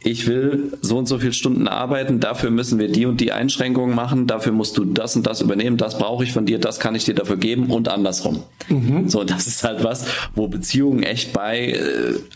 ich 0.03 0.27
will 0.27 0.73
so 0.81 0.97
und 0.97 1.07
so 1.07 1.17
viele 1.19 1.33
Stunden 1.33 1.67
arbeiten, 1.67 2.19
dafür 2.19 2.51
müssen 2.51 2.79
wir 2.79 2.89
die 2.89 3.05
und 3.05 3.19
die 3.19 3.31
Einschränkungen 3.31 3.95
machen, 3.95 4.27
dafür 4.27 4.51
musst 4.51 4.77
du 4.77 4.85
das 4.85 5.15
und 5.15 5.25
das 5.25 5.41
übernehmen, 5.41 5.77
das 5.77 5.97
brauche 5.97 6.23
ich 6.23 6.31
von 6.31 6.45
dir, 6.45 6.59
das 6.59 6.79
kann 6.79 6.95
ich 6.95 7.05
dir 7.05 7.15
dafür 7.15 7.37
geben 7.37 7.71
und 7.71 7.87
andersrum. 7.89 8.43
Mhm. 8.69 9.09
So, 9.09 9.23
das 9.23 9.47
ist 9.47 9.63
halt 9.63 9.83
was, 9.83 10.05
wo 10.35 10.47
Beziehungen 10.47 11.03
echt 11.03 11.33
bei 11.33 11.73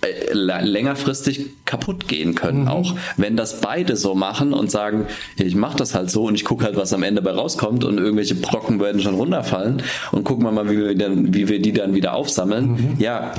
äh, 0.01 0.33
längerfristig 0.33 1.51
kaputt 1.65 2.07
gehen 2.07 2.35
können 2.35 2.62
mhm. 2.62 2.62
Auch. 2.67 2.95
Wenn 3.17 3.35
das 3.35 3.61
beide 3.61 3.95
so 3.95 4.15
machen 4.15 4.53
und 4.53 4.71
sagen, 4.71 5.07
ich 5.37 5.55
mache 5.55 5.77
das 5.77 5.95
halt 5.95 6.09
so 6.09 6.25
und 6.25 6.35
ich 6.35 6.45
gucke 6.45 6.65
halt, 6.65 6.75
was 6.75 6.93
am 6.93 7.03
Ende 7.03 7.21
bei 7.21 7.31
rauskommt 7.31 7.83
und 7.83 7.97
irgendwelche 7.97 8.35
Brocken 8.35 8.79
werden 8.79 9.01
schon 9.01 9.15
runterfallen 9.15 9.83
und 10.11 10.23
gucken 10.23 10.45
wir 10.45 10.51
mal, 10.51 10.69
wie 10.69 10.77
wir, 10.77 10.97
dann, 10.97 11.33
wie 11.33 11.47
wir 11.47 11.61
die 11.61 11.73
dann 11.73 11.93
wieder 11.93 12.13
aufsammeln. 12.13 12.71
Mhm. 12.71 12.95
Ja, 12.99 13.33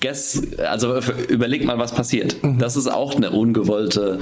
guess, 0.00 0.42
also 0.58 0.98
überleg 1.28 1.64
mal, 1.64 1.78
was 1.78 1.92
passiert. 1.92 2.42
Mhm. 2.42 2.58
Das 2.58 2.76
ist 2.76 2.86
auch 2.86 3.14
eine 3.14 3.30
ungewollte 3.30 4.20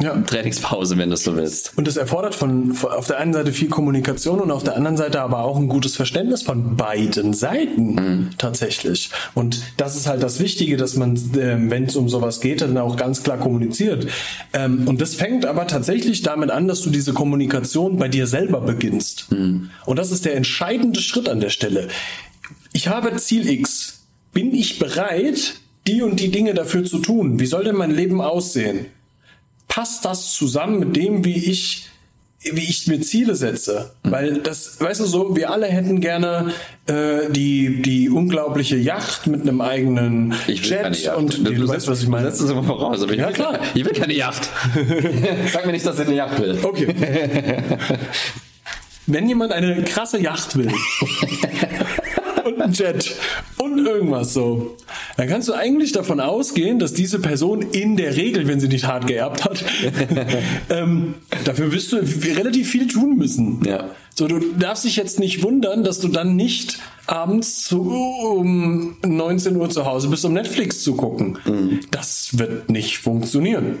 ja. 0.00 0.16
Trainingspause, 0.20 0.98
wenn 0.98 1.10
du 1.10 1.14
es 1.14 1.24
so 1.24 1.36
willst. 1.36 1.76
Und 1.76 1.86
das 1.86 1.96
erfordert 1.96 2.34
von, 2.34 2.74
von, 2.74 2.90
auf 2.90 3.06
der 3.06 3.18
einen 3.18 3.32
Seite 3.32 3.52
viel 3.52 3.68
Kommunikation 3.68 4.40
und 4.40 4.50
auf 4.50 4.64
der 4.64 4.76
anderen 4.76 4.96
Seite 4.96 5.20
aber 5.20 5.44
auch 5.44 5.56
ein 5.56 5.68
gutes 5.68 5.96
Verständnis 5.96 6.42
von 6.42 6.76
beiden 6.76 7.34
Seiten 7.34 7.94
mhm. 7.94 8.30
tatsächlich. 8.38 9.10
Und 9.34 9.62
das 9.76 9.96
ist 9.96 10.06
halt 10.06 10.22
das 10.22 10.40
Wichtige, 10.40 10.76
dass 10.76 10.96
man, 10.96 11.16
äh, 11.16 11.56
wenn 11.70 11.84
es 11.84 11.96
um 11.96 12.08
sowas 12.08 12.40
geht, 12.40 12.62
dann 12.62 12.76
auch 12.78 12.96
ganz 12.96 13.22
klar 13.22 13.38
kommuniziert. 13.38 14.06
Ähm, 14.52 14.88
und 14.88 15.00
das 15.00 15.14
fängt 15.14 15.46
aber 15.46 15.66
tatsächlich 15.66 16.22
damit 16.22 16.50
an, 16.50 16.68
dass 16.68 16.80
du 16.82 16.90
diese 16.90 17.12
Kommunikation 17.12 17.96
bei 17.98 18.08
dir 18.08 18.26
selber 18.26 18.60
beginnst. 18.60 19.30
Mhm. 19.30 19.70
Und 19.86 19.98
das 19.98 20.10
ist 20.10 20.24
der 20.24 20.34
entscheidende 20.34 21.00
Schritt 21.00 21.28
an 21.28 21.40
der 21.40 21.50
Stelle. 21.50 21.88
Ich 22.72 22.88
habe 22.88 23.14
Ziel 23.16 23.48
X. 23.48 24.01
Bin 24.32 24.54
ich 24.54 24.78
bereit, 24.78 25.54
die 25.86 26.02
und 26.02 26.20
die 26.20 26.30
Dinge 26.30 26.54
dafür 26.54 26.84
zu 26.84 26.98
tun? 26.98 27.38
Wie 27.38 27.46
soll 27.46 27.64
denn 27.64 27.76
mein 27.76 27.90
Leben 27.90 28.20
aussehen? 28.20 28.86
passt 29.72 30.04
das 30.04 30.34
zusammen 30.34 30.80
mit 30.80 30.96
dem, 30.96 31.24
wie 31.24 31.50
ich 31.50 31.88
wie 32.44 32.68
ich 32.68 32.88
mir 32.88 33.00
Ziele 33.00 33.36
setze. 33.36 33.92
Weil 34.02 34.38
das, 34.38 34.80
weißt 34.80 34.98
du 34.98 35.04
so, 35.04 35.36
wir 35.36 35.50
alle 35.50 35.68
hätten 35.68 36.00
gerne 36.00 36.52
äh, 36.86 37.30
die, 37.30 37.82
die 37.82 38.10
unglaubliche 38.10 38.76
Yacht 38.76 39.28
mit 39.28 39.42
einem 39.42 39.60
eigenen 39.60 40.34
ich 40.48 40.68
Jet 40.68 41.06
und 41.16 41.38
du, 41.38 41.44
du, 41.44 41.54
du 41.54 41.68
weißt, 41.68 41.86
was 41.86 42.02
ich 42.02 42.08
meine. 42.08 42.26
Es 42.26 42.40
immer 42.40 42.64
voraus. 42.64 43.00
Aber 43.00 43.12
ich 43.12 43.20
ja, 43.20 43.28
will, 43.28 43.34
klar. 43.34 43.60
Ich 43.74 43.84
will 43.84 43.92
keine 43.92 44.14
Yacht. 44.14 44.48
Sag 45.52 45.66
mir 45.66 45.72
nicht, 45.72 45.86
dass 45.86 46.00
ich 46.00 46.06
eine 46.08 46.16
Yacht 46.16 46.40
will. 46.40 46.58
Okay. 46.60 46.88
Wenn 49.06 49.28
jemand 49.28 49.52
eine 49.52 49.82
krasse 49.84 50.20
Yacht 50.20 50.56
will 50.56 50.68
ein 52.62 52.72
Jet 52.72 53.14
und 53.58 53.78
irgendwas 53.78 54.32
so, 54.34 54.76
dann 55.16 55.28
kannst 55.28 55.48
du 55.48 55.52
eigentlich 55.52 55.92
davon 55.92 56.20
ausgehen, 56.20 56.78
dass 56.78 56.92
diese 56.92 57.18
Person 57.18 57.62
in 57.62 57.96
der 57.96 58.16
Regel, 58.16 58.46
wenn 58.46 58.60
sie 58.60 58.68
nicht 58.68 58.86
hart 58.86 59.06
geerbt 59.06 59.44
hat, 59.44 59.64
ähm, 60.70 61.14
dafür 61.44 61.72
wirst 61.72 61.92
du 61.92 61.96
relativ 61.96 62.70
viel 62.70 62.86
tun 62.86 63.16
müssen. 63.16 63.62
Ja. 63.64 63.90
So, 64.14 64.28
du 64.28 64.40
darfst 64.58 64.84
dich 64.84 64.96
jetzt 64.96 65.18
nicht 65.18 65.42
wundern, 65.42 65.84
dass 65.84 66.00
du 66.00 66.08
dann 66.08 66.36
nicht 66.36 66.78
abends 67.06 67.64
zu, 67.64 67.82
um 67.82 68.96
19 69.04 69.56
Uhr 69.56 69.70
zu 69.70 69.86
Hause 69.86 70.08
bist, 70.08 70.24
um 70.24 70.32
Netflix 70.34 70.82
zu 70.82 70.94
gucken. 70.94 71.38
Mhm. 71.44 71.80
Das 71.90 72.38
wird 72.38 72.70
nicht 72.70 72.98
funktionieren. 72.98 73.78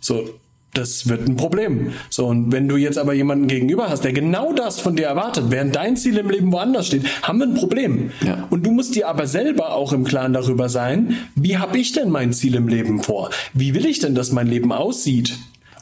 So, 0.00 0.28
das 0.74 1.08
wird 1.08 1.28
ein 1.28 1.36
Problem. 1.36 1.92
So, 2.10 2.26
und 2.26 2.52
wenn 2.52 2.68
du 2.68 2.76
jetzt 2.76 2.98
aber 2.98 3.14
jemanden 3.14 3.46
gegenüber 3.46 3.88
hast, 3.88 4.04
der 4.04 4.12
genau 4.12 4.52
das 4.52 4.80
von 4.80 4.96
dir 4.96 5.06
erwartet, 5.06 5.46
während 5.48 5.74
dein 5.76 5.96
Ziel 5.96 6.18
im 6.18 6.30
Leben 6.30 6.52
woanders 6.52 6.86
steht, 6.88 7.04
haben 7.22 7.38
wir 7.38 7.46
ein 7.46 7.54
Problem. 7.54 8.10
Ja. 8.24 8.46
Und 8.50 8.66
du 8.66 8.70
musst 8.70 8.94
dir 8.94 9.08
aber 9.08 9.26
selber 9.26 9.74
auch 9.74 9.92
im 9.92 10.04
Klaren 10.04 10.32
darüber 10.32 10.68
sein, 10.68 11.16
wie 11.34 11.58
habe 11.58 11.78
ich 11.78 11.92
denn 11.92 12.10
mein 12.10 12.32
Ziel 12.32 12.54
im 12.56 12.68
Leben 12.68 13.02
vor? 13.02 13.30
Wie 13.52 13.74
will 13.74 13.86
ich 13.86 14.00
denn, 14.00 14.14
dass 14.14 14.32
mein 14.32 14.46
Leben 14.46 14.72
aussieht? 14.72 15.34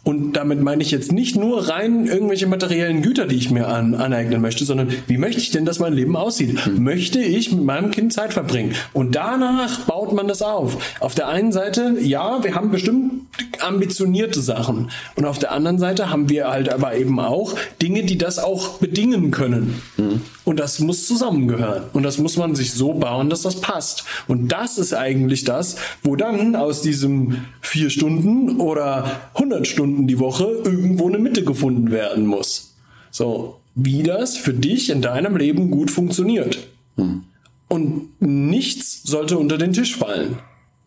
Und 0.05 0.33
damit 0.33 0.61
meine 0.61 0.83
ich 0.83 0.91
jetzt 0.91 1.13
nicht 1.13 1.37
nur 1.37 1.69
rein 1.69 2.07
irgendwelche 2.07 2.49
materiellen 2.49 3.03
Güter, 3.03 3.27
die 3.27 3.37
ich 3.37 3.51
mir 3.53 3.69
an, 3.69 3.95
aneignen 3.95 4.41
möchte, 4.41 4.65
sondern 4.65 4.89
wie 5.07 5.17
möchte 5.17 5.41
ich 5.41 5.51
denn, 5.51 5.65
dass 5.65 5.79
mein 5.79 5.93
Leben 5.93 6.17
aussieht? 6.17 6.65
Hm. 6.65 6.83
Möchte 6.83 7.21
ich 7.21 7.53
mit 7.53 7.63
meinem 7.63 7.93
Kind 7.93 8.13
Zeit 8.13 8.33
verbringen? 8.33 8.75
Und 8.93 9.15
danach 9.15 9.81
baut 9.81 10.13
man 10.13 10.27
das 10.27 10.43
auf. 10.43 10.77
Auf 10.99 11.15
der 11.15 11.29
einen 11.29 11.53
Seite, 11.53 11.95
ja, 12.01 12.43
wir 12.43 12.57
haben 12.57 12.73
bestimmt 12.73 13.23
ambitionierte 13.61 14.41
Sachen. 14.41 14.91
Und 15.15 15.25
auf 15.25 15.39
der 15.39 15.53
anderen 15.53 15.79
Seite 15.79 16.11
haben 16.11 16.29
wir 16.29 16.49
halt 16.49 16.69
aber 16.69 16.97
eben 16.97 17.21
auch 17.21 17.55
Dinge, 17.81 18.03
die 18.03 18.19
das 18.19 18.41
auch 18.41 18.79
bedingen 18.79 19.31
können. 19.31 19.81
Mhm. 19.97 20.21
Und 20.45 20.59
das 20.59 20.81
muss 20.81 21.07
zusammengehören. 21.07 21.85
Und 21.93 22.03
das 22.03 22.19
muss 22.19 22.37
man 22.37 22.55
sich 22.55 22.73
so 22.73 22.95
bauen, 22.95 23.31
dass 23.31 23.43
das 23.43 23.61
passt. 23.61 24.05
Und 24.27 24.49
das 24.49 24.79
ist 24.79 24.93
eigentlich 24.93 25.45
das, 25.45 25.77
wo 26.03 26.17
dann 26.17 26.57
aus 26.57 26.83
diesem 26.83 27.45
vier 27.61 27.91
Stunden 27.91 28.61
oder 28.61 29.21
100 29.35 29.67
Stunden 29.67 30.07
die 30.07 30.19
Woche 30.19 30.45
irgendwo 30.65 31.09
eine 31.09 31.19
Mitte 31.19 31.45
gefunden 31.45 31.91
werden 31.91 32.27
muss. 32.27 32.75
So, 33.11 33.61
wie 33.75 34.03
das 34.03 34.37
für 34.37 34.53
dich 34.53 34.91
in 34.91 35.03
deinem 35.03 35.37
Leben 35.37 35.71
gut 35.71 35.91
funktioniert. 35.91 36.67
Mhm. 36.97 37.25
Und 37.69 38.21
nichts 38.21 39.03
sollte 39.05 39.39
unter 39.39 39.59
den 39.59 39.73
Tisch 39.73 39.97
fallen. 39.97 40.39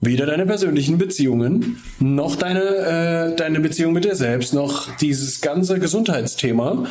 Weder 0.01 0.25
deine 0.25 0.45
persönlichen 0.45 0.97
Beziehungen, 0.97 1.77
noch 1.99 2.35
deine, 2.35 2.61
äh, 2.61 3.35
deine 3.35 3.59
Beziehung 3.59 3.93
mit 3.93 4.05
dir 4.05 4.15
selbst, 4.15 4.53
noch 4.53 4.95
dieses 4.97 5.41
ganze 5.41 5.79
Gesundheitsthema. 5.79 6.85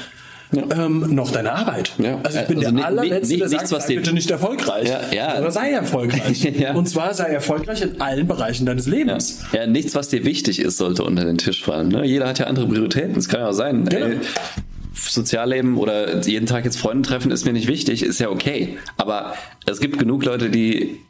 Ja. 0.52 0.84
Ähm, 0.84 1.14
noch 1.14 1.30
deine 1.30 1.52
Arbeit. 1.52 1.92
Ja. 1.98 2.20
Also 2.22 2.38
ich 2.40 2.46
bin 2.46 2.58
also 2.58 2.70
der 2.70 2.86
allerletzte, 2.86 3.36
der 3.38 3.48
sagt, 3.48 3.68
sei 3.68 3.96
bitte 3.96 4.12
nicht 4.12 4.30
erfolgreich. 4.30 4.88
Ja, 4.88 5.00
ja. 5.12 5.34
Aber 5.34 5.50
sei 5.50 5.70
erfolgreich. 5.70 6.42
ja. 6.58 6.74
Und 6.74 6.88
zwar 6.88 7.14
sei 7.14 7.26
erfolgreich 7.26 7.82
in 7.82 8.00
allen 8.00 8.26
Bereichen 8.26 8.66
deines 8.66 8.86
Lebens. 8.86 9.42
Ja. 9.52 9.66
nichts, 9.66 9.94
was 9.94 10.08
dir 10.08 10.24
wichtig 10.24 10.60
ist, 10.60 10.76
sollte 10.76 11.02
unter 11.04 11.24
den 11.24 11.38
Tisch 11.38 11.62
fallen. 11.64 11.88
Ne? 11.88 12.04
Jeder 12.04 12.28
hat 12.28 12.38
ja 12.38 12.46
andere 12.46 12.66
Prioritäten. 12.66 13.16
Es 13.16 13.28
kann 13.28 13.40
ja 13.40 13.48
auch 13.48 13.52
sein. 13.52 13.84
Genau. 13.86 14.06
Ey, 14.06 14.18
Sozialleben 14.94 15.76
oder 15.76 16.20
jeden 16.22 16.46
Tag 16.46 16.64
jetzt 16.64 16.78
Freunde 16.78 17.08
treffen 17.08 17.30
ist 17.30 17.44
mir 17.44 17.52
nicht 17.52 17.66
wichtig, 17.66 18.02
ist 18.02 18.20
ja 18.20 18.30
okay. 18.30 18.78
Aber 18.96 19.34
es 19.66 19.80
gibt 19.80 19.98
genug 19.98 20.24
Leute, 20.24 20.50
die 20.50 21.00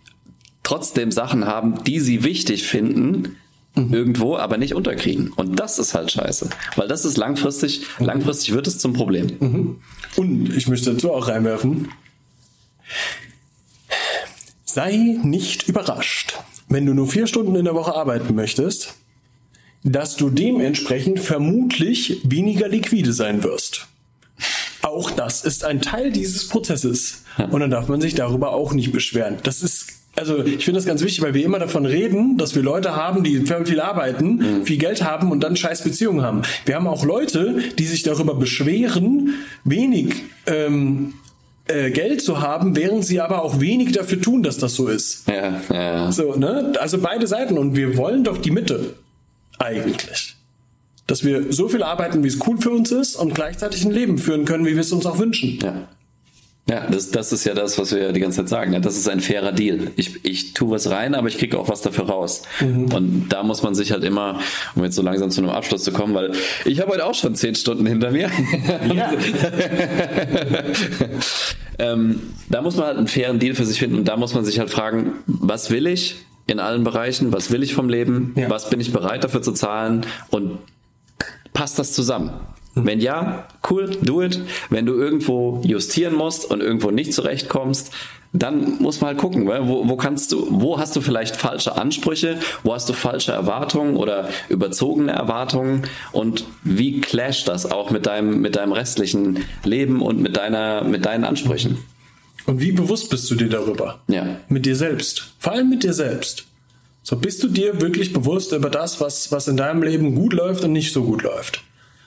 trotzdem 0.62 1.12
Sachen 1.12 1.46
haben, 1.46 1.84
die 1.84 2.00
sie 2.00 2.24
wichtig 2.24 2.66
finden, 2.66 3.36
mhm. 3.74 3.92
irgendwo, 3.92 4.36
aber 4.36 4.56
nicht 4.56 4.74
unterkriegen. 4.74 5.32
Und 5.32 5.58
das 5.58 5.78
ist 5.78 5.94
halt 5.94 6.10
scheiße. 6.10 6.50
Weil 6.76 6.88
das 6.88 7.04
ist 7.04 7.16
langfristig, 7.16 7.86
mhm. 7.98 8.06
langfristig 8.06 8.54
wird 8.54 8.66
es 8.66 8.78
zum 8.78 8.92
Problem. 8.92 9.36
Mhm. 9.40 9.76
Und 10.16 10.56
ich 10.56 10.68
möchte 10.68 10.92
dazu 10.92 11.12
auch 11.12 11.28
reinwerfen, 11.28 11.88
sei 14.64 15.18
nicht 15.22 15.68
überrascht, 15.68 16.34
wenn 16.68 16.86
du 16.86 16.94
nur 16.94 17.08
vier 17.08 17.26
Stunden 17.26 17.54
in 17.56 17.64
der 17.64 17.74
Woche 17.74 17.94
arbeiten 17.94 18.34
möchtest, 18.34 18.94
dass 19.82 20.16
du 20.16 20.30
dementsprechend 20.30 21.20
vermutlich 21.20 22.20
weniger 22.24 22.68
liquide 22.68 23.12
sein 23.12 23.44
wirst. 23.44 23.86
Auch 24.82 25.10
das 25.10 25.44
ist 25.44 25.64
ein 25.64 25.80
Teil 25.80 26.10
dieses 26.10 26.48
Prozesses. 26.48 27.24
Und 27.50 27.60
dann 27.60 27.70
darf 27.70 27.88
man 27.88 28.00
sich 28.00 28.14
darüber 28.14 28.52
auch 28.52 28.72
nicht 28.72 28.92
beschweren. 28.92 29.38
Das 29.42 29.62
ist 29.62 29.93
also 30.16 30.44
ich 30.44 30.64
finde 30.64 30.78
das 30.78 30.86
ganz 30.86 31.02
wichtig, 31.02 31.22
weil 31.22 31.34
wir 31.34 31.44
immer 31.44 31.58
davon 31.58 31.86
reden, 31.86 32.38
dass 32.38 32.54
wir 32.54 32.62
Leute 32.62 32.94
haben, 32.94 33.24
die 33.24 33.44
viel 33.64 33.80
arbeiten, 33.80 34.36
mhm. 34.36 34.64
viel 34.64 34.78
Geld 34.78 35.02
haben 35.02 35.32
und 35.32 35.42
dann 35.42 35.56
scheiß 35.56 35.82
Beziehungen 35.82 36.22
haben. 36.22 36.42
Wir 36.66 36.76
haben 36.76 36.86
auch 36.86 37.04
Leute, 37.04 37.56
die 37.78 37.84
sich 37.84 38.02
darüber 38.02 38.34
beschweren, 38.34 39.34
wenig 39.64 40.14
ähm, 40.46 41.14
äh, 41.66 41.90
Geld 41.90 42.22
zu 42.22 42.40
haben, 42.40 42.76
während 42.76 43.04
sie 43.04 43.20
aber 43.20 43.42
auch 43.42 43.60
wenig 43.60 43.92
dafür 43.92 44.20
tun, 44.20 44.42
dass 44.42 44.58
das 44.58 44.74
so 44.74 44.88
ist. 44.88 45.26
Ja, 45.28 45.60
ja. 45.72 46.12
So, 46.12 46.34
ne? 46.34 46.74
Also 46.78 46.98
beide 46.98 47.26
Seiten 47.26 47.58
und 47.58 47.74
wir 47.74 47.96
wollen 47.96 48.22
doch 48.22 48.38
die 48.38 48.50
Mitte 48.50 48.94
eigentlich. 49.58 50.36
Dass 51.06 51.24
wir 51.24 51.52
so 51.52 51.68
viel 51.68 51.82
arbeiten, 51.82 52.22
wie 52.22 52.28
es 52.28 52.38
cool 52.46 52.58
für 52.58 52.70
uns 52.70 52.90
ist 52.92 53.16
und 53.16 53.34
gleichzeitig 53.34 53.84
ein 53.84 53.90
Leben 53.90 54.18
führen 54.18 54.44
können, 54.44 54.64
wie 54.64 54.72
wir 54.72 54.80
es 54.80 54.92
uns 54.92 55.06
auch 55.06 55.18
wünschen. 55.18 55.58
Ja. 55.62 55.88
Ja, 56.66 56.86
das, 56.90 57.10
das 57.10 57.30
ist 57.30 57.44
ja 57.44 57.52
das, 57.52 57.78
was 57.78 57.92
wir 57.92 58.04
ja 58.04 58.12
die 58.12 58.20
ganze 58.20 58.38
Zeit 58.38 58.48
sagen. 58.48 58.80
Das 58.80 58.96
ist 58.96 59.06
ein 59.06 59.20
fairer 59.20 59.52
Deal. 59.52 59.90
Ich, 59.96 60.24
ich 60.24 60.54
tue 60.54 60.70
was 60.70 60.88
rein, 60.88 61.14
aber 61.14 61.28
ich 61.28 61.36
kriege 61.36 61.58
auch 61.58 61.68
was 61.68 61.82
dafür 61.82 62.06
raus. 62.06 62.44
Mhm. 62.60 62.92
Und 62.92 63.28
da 63.28 63.42
muss 63.42 63.62
man 63.62 63.74
sich 63.74 63.92
halt 63.92 64.02
immer, 64.02 64.40
um 64.74 64.82
jetzt 64.82 64.96
so 64.96 65.02
langsam 65.02 65.30
zu 65.30 65.42
einem 65.42 65.50
Abschluss 65.50 65.84
zu 65.84 65.92
kommen, 65.92 66.14
weil 66.14 66.32
ich 66.64 66.80
habe 66.80 66.92
heute 66.92 67.04
auch 67.04 67.14
schon 67.14 67.34
zehn 67.34 67.54
Stunden 67.54 67.84
hinter 67.84 68.10
mir. 68.10 68.30
Ja. 68.94 69.12
ähm, 71.78 72.20
da 72.48 72.62
muss 72.62 72.76
man 72.76 72.86
halt 72.86 72.96
einen 72.96 73.08
fairen 73.08 73.38
Deal 73.38 73.54
für 73.54 73.66
sich 73.66 73.78
finden 73.78 73.98
und 73.98 74.08
da 74.08 74.16
muss 74.16 74.34
man 74.34 74.44
sich 74.46 74.58
halt 74.58 74.70
fragen, 74.70 75.12
was 75.26 75.70
will 75.70 75.86
ich 75.86 76.16
in 76.46 76.60
allen 76.60 76.82
Bereichen? 76.82 77.32
Was 77.32 77.50
will 77.50 77.62
ich 77.62 77.74
vom 77.74 77.90
Leben? 77.90 78.32
Ja. 78.36 78.48
Was 78.48 78.70
bin 78.70 78.80
ich 78.80 78.90
bereit 78.90 79.22
dafür 79.22 79.42
zu 79.42 79.52
zahlen? 79.52 80.06
Und 80.30 80.58
passt 81.52 81.78
das 81.78 81.92
zusammen? 81.92 82.30
Wenn 82.74 83.00
ja, 83.00 83.46
cool, 83.70 83.90
do 84.02 84.22
it. 84.22 84.40
Wenn 84.68 84.86
du 84.86 84.94
irgendwo 84.94 85.60
justieren 85.64 86.14
musst 86.14 86.50
und 86.50 86.60
irgendwo 86.60 86.90
nicht 86.90 87.12
zurechtkommst, 87.12 87.92
dann 88.34 88.78
muss 88.82 89.00
man 89.00 89.10
halt 89.10 89.18
gucken, 89.18 89.46
wo, 89.46 89.88
wo 89.88 89.96
kannst 89.96 90.32
du, 90.32 90.48
wo 90.50 90.76
hast 90.76 90.96
du 90.96 91.00
vielleicht 91.00 91.36
falsche 91.36 91.76
Ansprüche, 91.76 92.40
wo 92.64 92.74
hast 92.74 92.88
du 92.88 92.92
falsche 92.92 93.30
Erwartungen 93.30 93.96
oder 93.96 94.28
überzogene 94.48 95.12
Erwartungen 95.12 95.84
und 96.10 96.44
wie 96.64 97.00
clasht 97.00 97.46
das 97.46 97.70
auch 97.70 97.92
mit 97.92 98.06
deinem, 98.06 98.40
mit 98.40 98.56
deinem 98.56 98.72
restlichen 98.72 99.44
Leben 99.62 100.02
und 100.02 100.20
mit 100.20 100.36
deiner, 100.36 100.82
mit 100.82 101.06
deinen 101.06 101.24
Ansprüchen? 101.24 101.78
Und 102.46 102.60
wie 102.60 102.72
bewusst 102.72 103.08
bist 103.08 103.30
du 103.30 103.36
dir 103.36 103.48
darüber? 103.48 104.00
Ja. 104.08 104.40
Mit 104.48 104.66
dir 104.66 104.76
selbst. 104.76 105.32
Vor 105.38 105.52
allem 105.52 105.70
mit 105.70 105.84
dir 105.84 105.94
selbst. 105.94 106.44
So 107.04 107.16
bist 107.16 107.42
du 107.42 107.48
dir 107.48 107.80
wirklich 107.80 108.12
bewusst 108.12 108.52
über 108.52 108.68
das, 108.68 109.00
was, 109.00 109.30
was 109.30 109.46
in 109.46 109.56
deinem 109.56 109.82
Leben 109.82 110.14
gut 110.14 110.32
läuft 110.32 110.64
und 110.64 110.72
nicht 110.72 110.92
so 110.92 111.04
gut 111.04 111.22
läuft. 111.22 111.62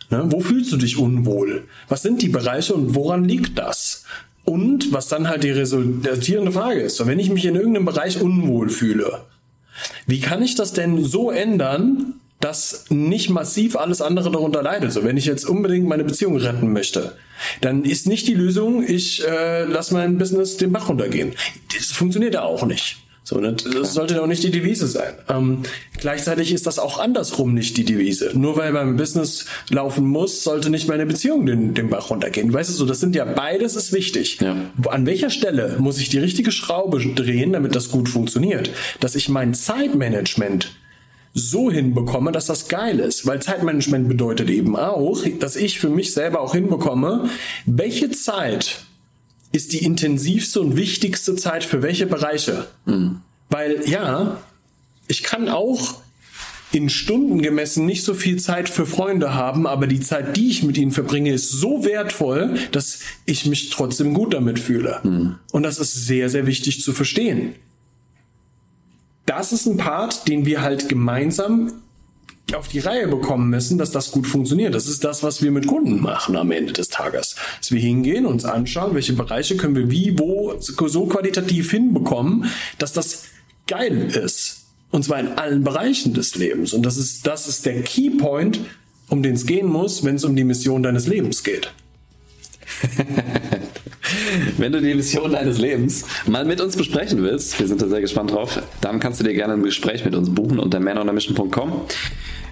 Ne? 0.10 0.26
Wo 0.28 0.40
fühlst 0.40 0.72
du 0.72 0.78
dich 0.78 0.98
unwohl? 0.98 1.68
Was 1.90 2.02
sind 2.02 2.22
die 2.22 2.30
Bereiche 2.30 2.74
und 2.74 2.96
woran 2.96 3.26
liegt 3.26 3.58
das? 3.58 4.06
Und 4.46 4.94
was 4.94 5.10
dann 5.10 5.28
halt 5.28 5.44
die 5.44 5.52
resultierende 5.52 6.54
Frage 6.54 6.80
ist, 6.80 7.06
wenn 7.06 7.20
ich 7.20 7.30
mich 7.30 7.46
in 7.46 7.56
irgendeinem 7.56 7.86
Bereich 7.86 8.22
unwohl 8.22 8.70
fühle, 8.70 9.26
wie 10.06 10.22
kann 10.22 10.42
ich 10.42 10.56
das 10.56 10.72
denn 10.72 11.04
so 11.04 11.32
ändern, 11.32 12.14
dass 12.40 12.86
nicht 12.90 13.30
massiv 13.30 13.76
alles 13.76 14.02
andere 14.02 14.32
darunter 14.32 14.64
leidet? 14.64 14.94
So, 14.94 15.04
wenn 15.04 15.18
ich 15.18 15.26
jetzt 15.26 15.44
unbedingt 15.44 15.88
meine 15.88 16.06
Beziehung 16.06 16.38
retten 16.38 16.72
möchte, 16.72 17.18
dann 17.60 17.84
ist 17.84 18.08
nicht 18.08 18.28
die 18.28 18.36
Lösung, 18.36 18.88
ich 18.88 19.28
äh, 19.28 19.66
lasse 19.66 19.94
mein 19.94 20.18
Business 20.18 20.56
den 20.56 20.72
Bach 20.72 20.88
runtergehen. 20.88 21.34
Das 21.76 21.88
funktioniert 21.88 22.36
ja 22.36 22.44
auch 22.44 22.66
nicht. 22.66 22.98
So, 23.28 23.42
das, 23.42 23.66
das 23.66 23.94
sollte 23.94 24.24
auch 24.24 24.28
nicht 24.28 24.42
die 24.44 24.52
Devise 24.52 24.88
sein. 24.88 25.14
Ähm, 25.28 25.64
gleichzeitig 25.98 26.54
ist 26.54 26.66
das 26.66 26.80
auch 26.80 26.98
andersrum 26.98 27.54
nicht 27.54 27.76
die 27.76 27.84
Devise. 27.84 28.32
Nur 28.34 28.56
weil 28.56 28.72
beim 28.72 28.96
Business 28.96 29.48
laufen 29.70 30.06
muss, 30.06 30.46
sollte 30.46 30.70
nicht 30.70 30.88
meine 30.88 31.06
Beziehung 31.06 31.46
den, 31.46 31.74
den 31.74 31.90
Bach 31.90 32.10
runtergehen. 32.10 32.54
Weißt 32.54 32.70
du 32.70 32.74
so, 32.74 32.86
das 32.86 33.02
sind 33.02 33.18
ja 33.18 33.26
beides 33.26 33.76
ist 33.76 33.92
wichtig. 33.92 34.40
Ja. 34.40 34.56
An 34.90 35.06
welcher 35.06 35.30
Stelle 35.30 35.76
muss 35.78 36.00
ich 36.00 36.08
die 36.08 36.20
richtige 36.20 36.54
Schraube 36.54 37.00
drehen, 37.00 37.52
damit 37.52 37.76
das 37.76 37.92
gut 37.92 38.08
funktioniert? 38.08 38.72
Dass 39.02 39.14
ich 39.14 39.28
mein 39.28 39.54
Zeitmanagement 39.54 40.74
so 41.34 41.70
hinbekomme, 41.70 42.32
dass 42.32 42.46
das 42.46 42.70
geil 42.70 43.02
ist. 43.02 43.28
Weil 43.28 43.42
Zeitmanagement 43.42 44.08
bedeutet 44.08 44.50
eben 44.50 44.78
auch, 44.78 45.22
dass 45.42 45.58
ich 45.58 45.82
für 45.82 45.90
mich 45.90 46.14
selber 46.14 46.40
auch 46.40 46.56
hinbekomme, 46.56 47.30
welche 47.66 48.10
Zeit 48.10 48.87
ist 49.52 49.74
die 49.74 49.84
intensivste 49.84 50.62
und 50.62 50.76
wichtigste 50.76 51.36
Zeit 51.36 51.64
für 51.64 51.82
welche 51.82 52.06
Bereiche? 52.06 52.68
Mhm. 52.86 53.22
Weil 53.50 53.88
ja, 53.88 54.42
ich 55.08 55.24
kann 55.24 55.50
auch 55.50 56.02
in 56.74 56.90
Stunden 56.90 57.42
gemessen 57.42 57.86
nicht 57.86 58.04
so 58.04 58.14
viel 58.14 58.40
Zeit 58.40 58.68
für 58.68 58.86
Freunde 58.86 59.34
haben, 59.34 59.66
aber 59.66 59.88
die 59.88 60.02
Zeit, 60.02 60.36
die 60.36 60.50
ich 60.50 60.64
mit 60.64 60.78
ihnen 60.78 60.92
verbringe, 60.92 61.32
ist 61.32 61.50
so 61.50 61.86
wertvoll, 61.86 62.60
dass 62.72 63.00
ich 63.26 63.46
mich 63.46 63.70
trotzdem 63.70 64.14
gut 64.14 64.34
damit 64.34 64.60
fühle. 64.60 65.00
Mhm. 65.04 65.36
Und 65.52 65.64
das 65.64 65.80
ist 65.80 65.94
sehr, 65.94 66.30
sehr 66.30 66.46
wichtig 66.46 66.82
zu 66.82 66.92
verstehen. 66.92 67.54
Das 69.26 69.54
ist 69.54 69.66
ein 69.66 69.78
Part, 69.78 70.28
den 70.28 70.46
wir 70.46 70.62
halt 70.62 70.90
gemeinsam 70.90 71.74
auf 72.56 72.68
die 72.68 72.80
Reihe 72.80 73.08
bekommen 73.08 73.50
müssen, 73.50 73.78
dass 73.78 73.92
das 73.92 74.12
gut 74.12 74.26
funktioniert. 74.26 74.74
Das 74.74 74.88
ist 74.88 75.04
das, 75.04 75.24
was 75.24 75.42
wir 75.42 75.52
mit 75.52 75.68
Kunden 75.68 76.02
machen 76.02 76.36
am 76.36 76.52
Ende 76.52 76.74
des 76.74 76.90
Tages. 76.90 77.36
Dass 77.60 77.72
wir 77.72 77.80
hingehen, 77.80 78.26
uns 78.26 78.46
anschauen, 78.46 78.96
welche 78.96 79.14
Bereiche 79.14 79.58
können 79.58 79.76
wir 79.76 79.92
wie, 79.92 80.18
wo 80.18 80.56
so 80.60 81.06
qualitativ 81.08 81.72
hinbekommen, 81.72 82.46
dass 82.78 82.94
das 82.94 83.24
geil 83.68 84.12
ist. 84.16 84.66
Und 84.92 85.04
zwar 85.04 85.20
in 85.20 85.28
allen 85.28 85.64
Bereichen 85.64 86.14
des 86.14 86.36
Lebens. 86.36 86.74
Und 86.74 86.86
das 86.86 86.98
ist, 86.98 87.28
das 87.28 87.48
ist 87.48 87.66
der 87.66 87.82
Keypoint, 87.82 88.62
um 89.10 89.22
den 89.22 89.36
es 89.36 89.46
gehen 89.46 89.68
muss, 89.68 90.04
wenn 90.04 90.16
es 90.16 90.24
um 90.24 90.36
die 90.36 90.46
Mission 90.46 90.84
deines 90.84 91.08
Lebens 91.08 91.44
geht. 91.44 91.74
Wenn 94.58 94.72
du 94.72 94.82
die 94.82 94.94
Mission 94.94 95.32
deines 95.32 95.58
Lebens 95.58 96.06
mal 96.26 96.46
mit 96.46 96.62
uns 96.62 96.76
besprechen 96.76 97.24
willst, 97.24 97.60
wir 97.60 97.68
sind 97.68 97.82
da 97.82 97.88
sehr 97.88 98.02
gespannt 98.02 98.32
drauf, 98.32 98.62
dann 98.82 99.00
kannst 99.00 99.20
du 99.20 99.24
dir 99.24 99.34
gerne 99.34 99.54
ein 99.54 99.64
Gespräch 99.64 100.04
mit 100.06 100.16
uns 100.16 100.34
buchen 100.34 100.60
unter 100.60 100.80
manonermission.com. 100.80 101.82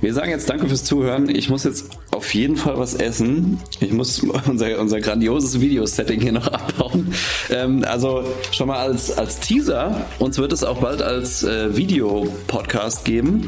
Wir 0.02 0.14
sagen 0.14 0.30
jetzt 0.30 0.50
danke 0.50 0.68
fürs 0.68 0.84
Zuhören. 0.84 1.30
Ich 1.30 1.50
muss 1.50 1.64
jetzt 1.64 1.89
auf 2.12 2.34
jeden 2.34 2.58
Fall 2.58 2.78
was 2.78 2.96
essen. 2.96 3.60
Ich 3.80 3.91
muss 3.91 4.20
unser, 4.48 4.80
unser 4.80 5.00
grandioses 5.00 5.60
Videosetting 5.62 6.22
hier 6.22 6.32
noch 6.32 6.48
abbauen. 6.52 7.14
Ähm, 7.50 7.84
also 7.88 8.24
schon 8.52 8.68
mal 8.68 8.80
als, 8.80 9.18
als 9.18 9.39
Teaser. 9.39 10.06
Uns 10.20 10.38
wird 10.38 10.54
es 10.54 10.64
auch 10.64 10.80
bald 10.80 11.02
als 11.02 11.43
äh, 11.43 11.76
Videopodcast 11.76 13.06
geben. 13.06 13.48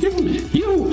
Juhu. 0.54 0.92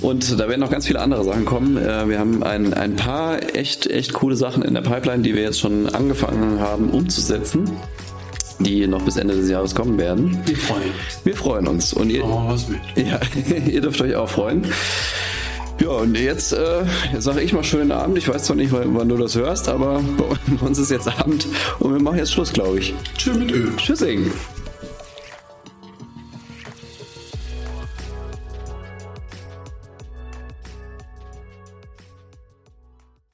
Und 0.00 0.38
da 0.38 0.48
werden 0.48 0.60
noch 0.60 0.70
ganz 0.70 0.86
viele 0.86 1.00
andere 1.00 1.24
Sachen 1.24 1.44
kommen. 1.44 1.76
Äh, 1.76 2.08
wir 2.08 2.18
haben 2.18 2.42
ein, 2.42 2.74
ein 2.74 2.96
paar 2.96 3.54
echt, 3.54 3.86
echt 3.86 4.12
coole 4.12 4.36
Sachen 4.36 4.62
in 4.62 4.74
der 4.74 4.82
Pipeline, 4.82 5.22
die 5.22 5.34
wir 5.34 5.42
jetzt 5.42 5.60
schon 5.60 5.88
angefangen 5.88 6.60
haben 6.60 6.90
umzusetzen 6.90 7.70
die 8.62 8.86
noch 8.86 9.02
bis 9.02 9.16
Ende 9.16 9.34
des 9.34 9.50
Jahres 9.50 9.74
kommen 9.74 9.98
werden. 9.98 10.38
Wir 10.46 10.56
freuen 10.56 10.82
uns. 10.82 11.20
Wir 11.24 11.36
freuen 11.36 11.66
uns. 11.68 11.92
Und 11.92 12.10
ihr, 12.10 12.24
oh, 12.24 12.44
was 12.46 12.66
Ja, 12.96 13.20
ihr 13.66 13.80
dürft 13.80 14.00
euch 14.00 14.14
auch 14.14 14.28
freuen. 14.28 14.66
Ja, 15.80 15.88
und 15.88 16.16
jetzt, 16.16 16.52
äh, 16.52 16.84
jetzt 17.12 17.24
sage 17.24 17.40
ich 17.40 17.52
mal 17.52 17.64
schönen 17.64 17.90
Abend. 17.90 18.16
Ich 18.16 18.28
weiß 18.28 18.44
zwar 18.44 18.56
nicht, 18.56 18.72
wann 18.72 19.08
du 19.08 19.16
das 19.16 19.34
hörst, 19.34 19.68
aber 19.68 20.02
bei 20.60 20.66
uns 20.66 20.78
ist 20.78 20.90
jetzt 20.90 21.08
Abend 21.08 21.46
und 21.80 21.92
wir 21.92 22.00
machen 22.00 22.18
jetzt 22.18 22.32
Schluss, 22.32 22.52
glaube 22.52 22.78
ich. 22.78 22.94
Tschüss 23.16 23.36
mit 23.36 23.50
Öl. 23.50 23.72
Tschüssing. 23.76 24.30